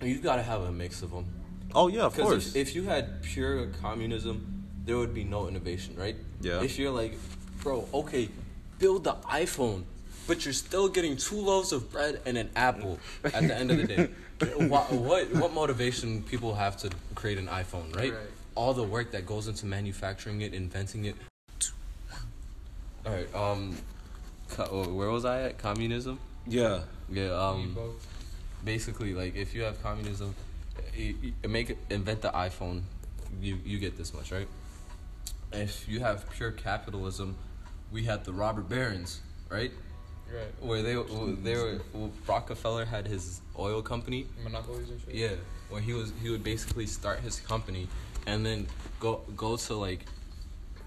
you 0.00 0.18
gotta 0.18 0.42
have 0.42 0.62
a 0.62 0.72
mix 0.72 1.02
of 1.02 1.10
them. 1.10 1.26
Oh 1.74 1.88
yeah, 1.88 2.02
of 2.02 2.16
course. 2.16 2.54
if, 2.54 2.68
if 2.68 2.74
you 2.74 2.84
had 2.84 3.22
pure 3.22 3.66
communism, 3.82 4.64
there 4.84 4.96
would 4.96 5.14
be 5.14 5.24
no 5.24 5.48
innovation, 5.48 5.94
right? 5.96 6.16
Yeah. 6.40 6.62
If 6.62 6.78
you're 6.78 6.90
like, 6.92 7.18
bro, 7.62 7.88
okay, 7.92 8.28
build 8.78 9.04
the 9.04 9.14
iPhone, 9.14 9.84
but 10.26 10.44
you're 10.44 10.54
still 10.54 10.88
getting 10.88 11.16
two 11.16 11.40
loaves 11.40 11.72
of 11.72 11.90
bread 11.90 12.20
and 12.24 12.38
an 12.38 12.50
apple 12.56 12.98
at 13.24 13.46
the 13.46 13.56
end 13.56 13.70
of 13.70 13.78
the 13.78 13.86
day. 13.86 14.08
what, 14.68 14.92
what 14.92 15.32
what 15.34 15.52
motivation 15.52 16.22
people 16.22 16.54
have 16.54 16.76
to 16.78 16.90
create 17.14 17.38
an 17.38 17.46
iPhone, 17.48 17.94
right? 17.96 18.12
Right. 18.12 18.20
All 18.54 18.72
the 18.72 18.82
work 18.82 19.12
that 19.12 19.26
goes 19.26 19.48
into 19.48 19.66
manufacturing 19.66 20.40
it, 20.40 20.54
inventing 20.54 21.04
it. 21.06 21.16
All 23.04 23.12
right. 23.12 23.34
Um, 23.34 23.76
co- 24.48 24.68
oh, 24.70 24.92
where 24.92 25.10
was 25.10 25.24
I 25.24 25.42
at? 25.42 25.58
Communism. 25.58 26.18
yeah, 26.46 26.80
Yeah. 27.10 27.30
Um 27.32 27.76
basically 28.64 29.14
like 29.14 29.36
if 29.36 29.54
you 29.54 29.62
have 29.62 29.80
communism 29.82 30.34
you, 30.96 31.14
you 31.42 31.48
make 31.48 31.76
invent 31.90 32.20
the 32.22 32.30
iphone 32.30 32.82
you 33.40 33.58
you 33.64 33.78
get 33.78 33.96
this 33.96 34.12
much 34.12 34.32
right 34.32 34.48
if 35.52 35.88
you 35.88 36.00
have 36.00 36.28
pure 36.30 36.50
capitalism 36.50 37.36
we 37.92 38.02
had 38.04 38.24
the 38.24 38.32
robber 38.32 38.62
barons 38.62 39.20
right 39.48 39.70
Right. 40.34 40.52
where 40.60 40.82
they 40.82 40.94
they 41.44 41.54
were 41.54 41.78
rockefeller 42.26 42.84
had 42.84 43.06
his 43.06 43.40
oil 43.56 43.80
company 43.82 44.26
Monopolies 44.42 44.90
and 44.90 45.00
shit. 45.00 45.14
yeah 45.14 45.34
where 45.70 45.80
he 45.80 45.92
was 45.92 46.12
he 46.20 46.30
would 46.30 46.42
basically 46.42 46.86
start 46.86 47.20
his 47.20 47.38
company 47.38 47.86
and 48.26 48.44
then 48.44 48.66
go 48.98 49.20
go 49.36 49.56
to 49.56 49.74
like 49.74 50.06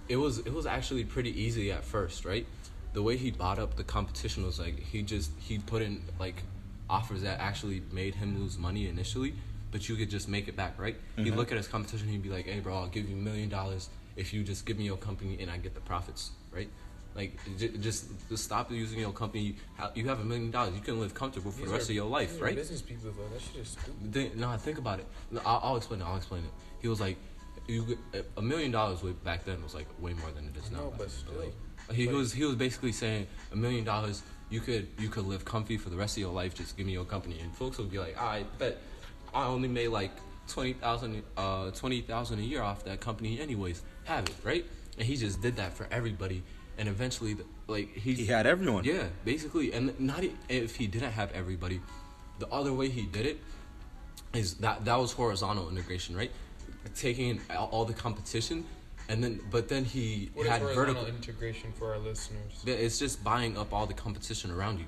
it 0.09 0.17
was 0.17 0.39
it 0.39 0.51
was 0.53 0.65
actually 0.65 1.05
pretty 1.05 1.31
easy 1.41 1.71
at 1.71 1.85
first 1.85 2.25
right 2.25 2.45
the 2.93 3.01
way 3.01 3.17
he 3.17 3.31
bought 3.31 3.59
up 3.59 3.75
the 3.75 3.83
competition 3.83 4.45
was 4.45 4.59
like 4.59 4.79
he 4.79 5.01
just 5.01 5.31
he 5.39 5.59
put 5.59 5.81
in 5.81 6.01
like 6.19 6.43
offers 6.89 7.21
that 7.21 7.39
actually 7.39 7.81
made 7.91 8.15
him 8.15 8.39
lose 8.39 8.57
money 8.57 8.87
initially 8.87 9.33
but 9.71 9.87
you 9.87 9.95
could 9.95 10.09
just 10.09 10.27
make 10.27 10.47
it 10.47 10.55
back 10.55 10.73
right 10.79 10.95
he'd 11.15 11.27
mm-hmm. 11.27 11.37
look 11.37 11.51
at 11.51 11.57
his 11.57 11.67
competition 11.67 12.07
he'd 12.07 12.23
be 12.23 12.29
like 12.29 12.45
hey 12.45 12.59
bro 12.59 12.75
i'll 12.75 12.87
give 12.87 13.07
you 13.07 13.15
a 13.15 13.19
million 13.19 13.47
dollars 13.47 13.89
if 14.15 14.33
you 14.33 14.43
just 14.43 14.65
give 14.65 14.77
me 14.77 14.85
your 14.85 14.97
company 14.97 15.37
and 15.39 15.51
i 15.51 15.57
get 15.57 15.75
the 15.75 15.81
profits 15.81 16.31
right 16.51 16.69
like 17.15 17.37
j- 17.57 17.75
just, 17.77 18.07
just 18.29 18.43
stop 18.43 18.71
using 18.71 18.99
your 18.99 19.11
company 19.11 19.55
you 19.95 20.07
have 20.07 20.19
a 20.19 20.23
million 20.23 20.51
dollars 20.51 20.73
you 20.75 20.81
can 20.81 20.99
live 20.99 21.13
comfortable 21.13 21.51
for 21.51 21.59
These 21.59 21.67
the 21.67 21.73
rest 21.73 21.89
are- 21.89 21.91
of 21.91 21.95
your 21.95 22.05
life 22.05 22.31
these 22.31 22.41
are 22.41 22.45
right 22.45 22.55
Business 22.55 22.81
people 22.81 23.11
though, 23.11 23.33
that 23.33 23.41
shit 23.41 23.61
is 23.61 23.69
stupid. 23.69 24.13
Think, 24.13 24.35
no, 24.35 24.55
think 24.57 24.77
about 24.77 24.99
it. 24.99 25.07
No, 25.31 25.41
I'll, 25.45 25.59
I'll 25.63 25.77
explain 25.77 26.01
it. 26.01 26.05
I'll 26.05 26.17
explain 26.17 26.43
it. 26.43 26.51
He 26.81 26.87
was 26.87 26.99
like, 26.99 27.17
you 27.67 27.97
a 28.37 28.41
million 28.41 28.71
dollars 28.71 28.99
back 29.23 29.45
then 29.45 29.61
was 29.61 29.75
like 29.75 29.87
way 29.99 30.13
more 30.13 30.31
than 30.31 30.45
it 30.45 30.57
is 30.57 30.69
I 30.69 30.73
now. 30.73 30.79
know, 30.79 30.93
but 30.97 31.11
still. 31.11 31.33
Like, 31.35 31.53
he 31.91 32.07
was 32.07 32.33
he 32.33 32.45
was 32.45 32.55
basically 32.55 32.91
saying 32.91 33.27
a 33.51 33.55
million 33.55 33.83
dollars 33.83 34.21
you 34.49 34.59
could 34.59 34.87
you 34.97 35.09
could 35.09 35.25
live 35.25 35.45
comfy 35.45 35.77
for 35.77 35.89
the 35.89 35.95
rest 35.97 36.17
of 36.17 36.21
your 36.21 36.33
life. 36.33 36.55
Just 36.55 36.77
give 36.77 36.85
me 36.85 36.93
your 36.93 37.05
company, 37.05 37.39
and 37.39 37.53
folks 37.55 37.77
would 37.77 37.91
be 37.91 37.99
like, 37.99 38.19
I 38.19 38.45
bet 38.57 38.77
I 39.33 39.45
only 39.45 39.67
made 39.67 39.89
like 39.89 40.11
twenty 40.47 40.73
thousand 40.73 41.23
uh 41.37 41.71
twenty 41.71 42.01
thousand 42.01 42.39
a 42.39 42.43
year 42.43 42.61
off 42.61 42.83
that 42.85 42.99
company, 42.99 43.39
anyways. 43.39 43.81
Have 44.05 44.25
it 44.25 44.35
right, 44.43 44.65
and 44.97 45.05
he 45.07 45.15
just 45.15 45.41
did 45.41 45.55
that 45.57 45.73
for 45.73 45.87
everybody, 45.91 46.41
and 46.77 46.89
eventually, 46.89 47.35
the, 47.35 47.45
like 47.67 47.93
he 47.93 48.13
he 48.13 48.25
had 48.25 48.47
everyone. 48.47 48.83
yeah, 48.83 49.03
basically, 49.23 49.71
and 49.73 49.97
not 49.99 50.23
if 50.49 50.75
he 50.75 50.87
didn't 50.87 51.11
have 51.11 51.31
everybody, 51.33 51.79
the 52.39 52.47
other 52.47 52.73
way 52.73 52.89
he 52.89 53.03
did 53.03 53.25
it 53.25 53.39
is 54.33 54.55
that 54.55 54.85
that 54.85 54.95
was 54.95 55.11
horizontal 55.11 55.69
integration, 55.69 56.15
right? 56.15 56.31
Taking 56.95 57.39
all 57.55 57.85
the 57.85 57.93
competition, 57.93 58.65
and 59.09 59.23
then 59.23 59.41
but 59.51 59.67
then 59.67 59.83
he 59.83 60.29
What 60.33 60.47
had 60.47 60.61
vertical. 60.61 61.05
integration 61.07 61.73
for 61.73 61.91
our 61.93 61.99
listeners? 61.99 62.61
Yeah, 62.63 62.75
It's 62.75 62.99
just 62.99 63.23
buying 63.23 63.57
up 63.57 63.73
all 63.73 63.85
the 63.87 63.93
competition 63.93 64.51
around 64.51 64.79
you, 64.79 64.85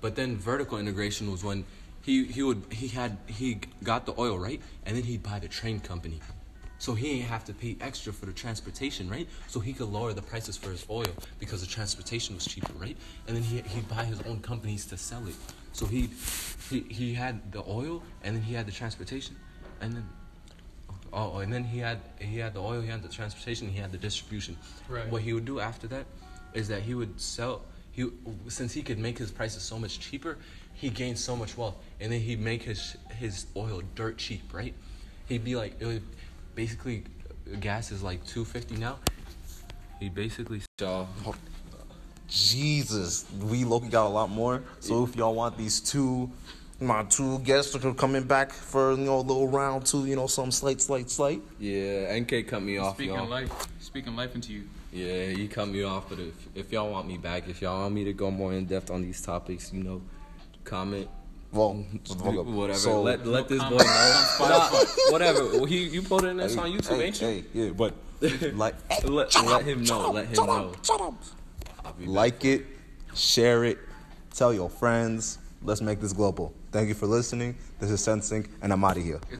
but 0.00 0.16
then 0.16 0.36
vertical 0.36 0.78
integration 0.78 1.30
was 1.30 1.44
when 1.44 1.64
he 2.00 2.24
he 2.24 2.42
would 2.42 2.64
he 2.70 2.88
had 2.88 3.18
he 3.26 3.60
got 3.84 4.06
the 4.06 4.14
oil 4.18 4.38
right, 4.38 4.60
and 4.86 4.96
then 4.96 5.04
he'd 5.04 5.22
buy 5.22 5.38
the 5.38 5.48
train 5.48 5.78
company. 5.78 6.20
So 6.78 6.94
he 6.94 7.12
ain't 7.12 7.28
have 7.28 7.44
to 7.44 7.54
pay 7.54 7.76
extra 7.80 8.12
for 8.12 8.26
the 8.26 8.32
transportation, 8.32 9.08
right? 9.08 9.28
So 9.46 9.60
he 9.60 9.72
could 9.72 9.88
lower 9.88 10.12
the 10.12 10.22
prices 10.22 10.56
for 10.56 10.70
his 10.70 10.84
oil 10.90 11.06
because 11.38 11.60
the 11.60 11.68
transportation 11.68 12.34
was 12.34 12.44
cheaper, 12.44 12.72
right? 12.72 12.96
And 13.28 13.36
then 13.36 13.44
he 13.44 13.60
he'd 13.60 13.88
buy 13.88 14.04
his 14.04 14.20
own 14.22 14.40
companies 14.40 14.84
to 14.86 14.96
sell 14.96 15.24
it. 15.28 15.36
So 15.72 15.86
he 15.86 16.10
he 16.70 16.80
he 16.98 17.14
had 17.14 17.52
the 17.52 17.62
oil 17.68 18.02
and 18.24 18.34
then 18.34 18.42
he 18.42 18.54
had 18.54 18.66
the 18.66 18.72
transportation, 18.72 19.36
and 19.80 19.92
then 19.94 20.08
oh 21.12 21.38
and 21.38 21.52
then 21.52 21.64
he 21.64 21.78
had 21.78 22.00
he 22.18 22.38
had 22.38 22.54
the 22.54 22.60
oil, 22.60 22.80
he 22.80 22.88
had 22.88 23.02
the 23.02 23.08
transportation, 23.08 23.68
he 23.68 23.78
had 23.78 23.92
the 23.92 23.98
distribution. 23.98 24.56
Right. 24.88 25.08
What 25.10 25.22
he 25.22 25.32
would 25.32 25.44
do 25.44 25.60
after 25.60 25.86
that 25.88 26.06
is 26.54 26.68
that 26.68 26.82
he 26.82 26.94
would 26.94 27.20
sell 27.20 27.62
he 27.92 28.10
since 28.48 28.72
he 28.72 28.82
could 28.82 28.98
make 28.98 29.18
his 29.18 29.30
prices 29.30 29.62
so 29.62 29.78
much 29.78 30.00
cheaper, 30.00 30.38
he 30.74 30.90
gained 30.90 31.18
so 31.18 31.36
much 31.36 31.56
wealth, 31.56 31.76
and 32.00 32.12
then 32.12 32.20
he'd 32.20 32.40
make 32.40 32.62
his 32.62 32.96
his 33.18 33.46
oil 33.56 33.82
dirt 33.94 34.18
cheap, 34.18 34.52
right? 34.52 34.74
He'd 35.28 35.44
be 35.44 35.56
like 35.56 35.80
it 35.80 35.86
would 35.86 36.02
basically 36.54 37.04
gas 37.60 37.92
is 37.92 38.02
like 38.02 38.24
two 38.26 38.44
fifty 38.44 38.76
now. 38.76 38.98
He 40.00 40.08
basically 40.08 40.62
y'all 40.80 41.08
Jesus, 42.32 43.26
we 43.42 43.64
Loki 43.64 43.88
got 43.88 44.06
a 44.06 44.08
lot 44.08 44.30
more. 44.30 44.62
So 44.80 45.04
if 45.04 45.14
y'all 45.16 45.34
want 45.34 45.58
these 45.58 45.80
two, 45.80 46.30
my 46.82 47.04
two 47.04 47.38
guests 47.40 47.74
are 47.74 47.94
coming 47.94 48.24
back 48.24 48.52
for 48.52 48.92
you 48.92 48.98
know 49.04 49.18
a 49.18 49.20
little 49.20 49.48
round 49.48 49.86
two, 49.86 50.06
you 50.06 50.16
know 50.16 50.26
some 50.26 50.50
slight, 50.50 50.80
slight, 50.80 51.10
slight. 51.10 51.40
yeah 51.58 52.18
NK 52.18 52.46
cut 52.48 52.62
me 52.62 52.78
off 52.78 52.96
Speaking 52.96 53.14
y'all. 53.14 53.28
life, 53.28 53.52
speaking 53.80 54.16
life 54.16 54.34
into 54.34 54.52
you. 54.52 54.64
Yeah, 54.92 55.26
he 55.30 55.48
cut 55.48 55.68
me 55.68 55.82
off, 55.84 56.08
but 56.08 56.18
if 56.18 56.34
if 56.54 56.72
y'all 56.72 56.90
want 56.90 57.08
me 57.08 57.16
back, 57.16 57.48
if 57.48 57.62
y'all 57.62 57.80
want 57.80 57.94
me 57.94 58.04
to 58.04 58.12
go 58.12 58.30
more 58.30 58.52
in 58.52 58.66
depth 58.66 58.90
on 58.90 59.00
these 59.02 59.22
topics, 59.22 59.72
you 59.72 59.82
know, 59.82 60.02
comment. 60.64 61.08
Well, 61.50 61.74
Whatever. 61.74 62.78
So, 62.78 63.02
let 63.02 63.26
let 63.26 63.46
this 63.48 63.62
boy 63.62 63.76
know. 63.76 64.38
Nah, 64.40 64.68
whatever. 65.10 65.44
Well, 65.44 65.64
he 65.66 65.84
you 65.88 66.02
posted 66.02 66.38
this 66.38 66.56
on 66.56 66.70
YouTube, 66.70 66.96
hey, 66.96 67.04
ain't 67.04 67.20
you? 67.20 67.26
Hey, 67.26 67.44
yeah, 67.52 67.70
but 67.70 67.94
like, 68.54 68.74
Let, 69.04 69.34
let 69.44 69.64
him 69.64 69.82
know. 69.82 70.10
Let 70.10 70.28
him 70.28 70.46
know. 70.46 70.72
I'll 71.84 71.94
like 71.98 72.44
it, 72.44 72.66
share 73.14 73.64
it, 73.64 73.78
tell 74.32 74.54
your 74.54 74.70
friends. 74.70 75.38
Let's 75.64 75.80
make 75.80 76.00
this 76.00 76.12
global. 76.12 76.52
Thank 76.72 76.88
you 76.88 76.94
for 76.94 77.06
listening. 77.06 77.56
This 77.78 77.90
is 77.90 78.02
Sensei, 78.02 78.44
and 78.60 78.72
I'm 78.72 78.84
out 78.84 78.96
of 78.96 79.04
here. 79.04 79.20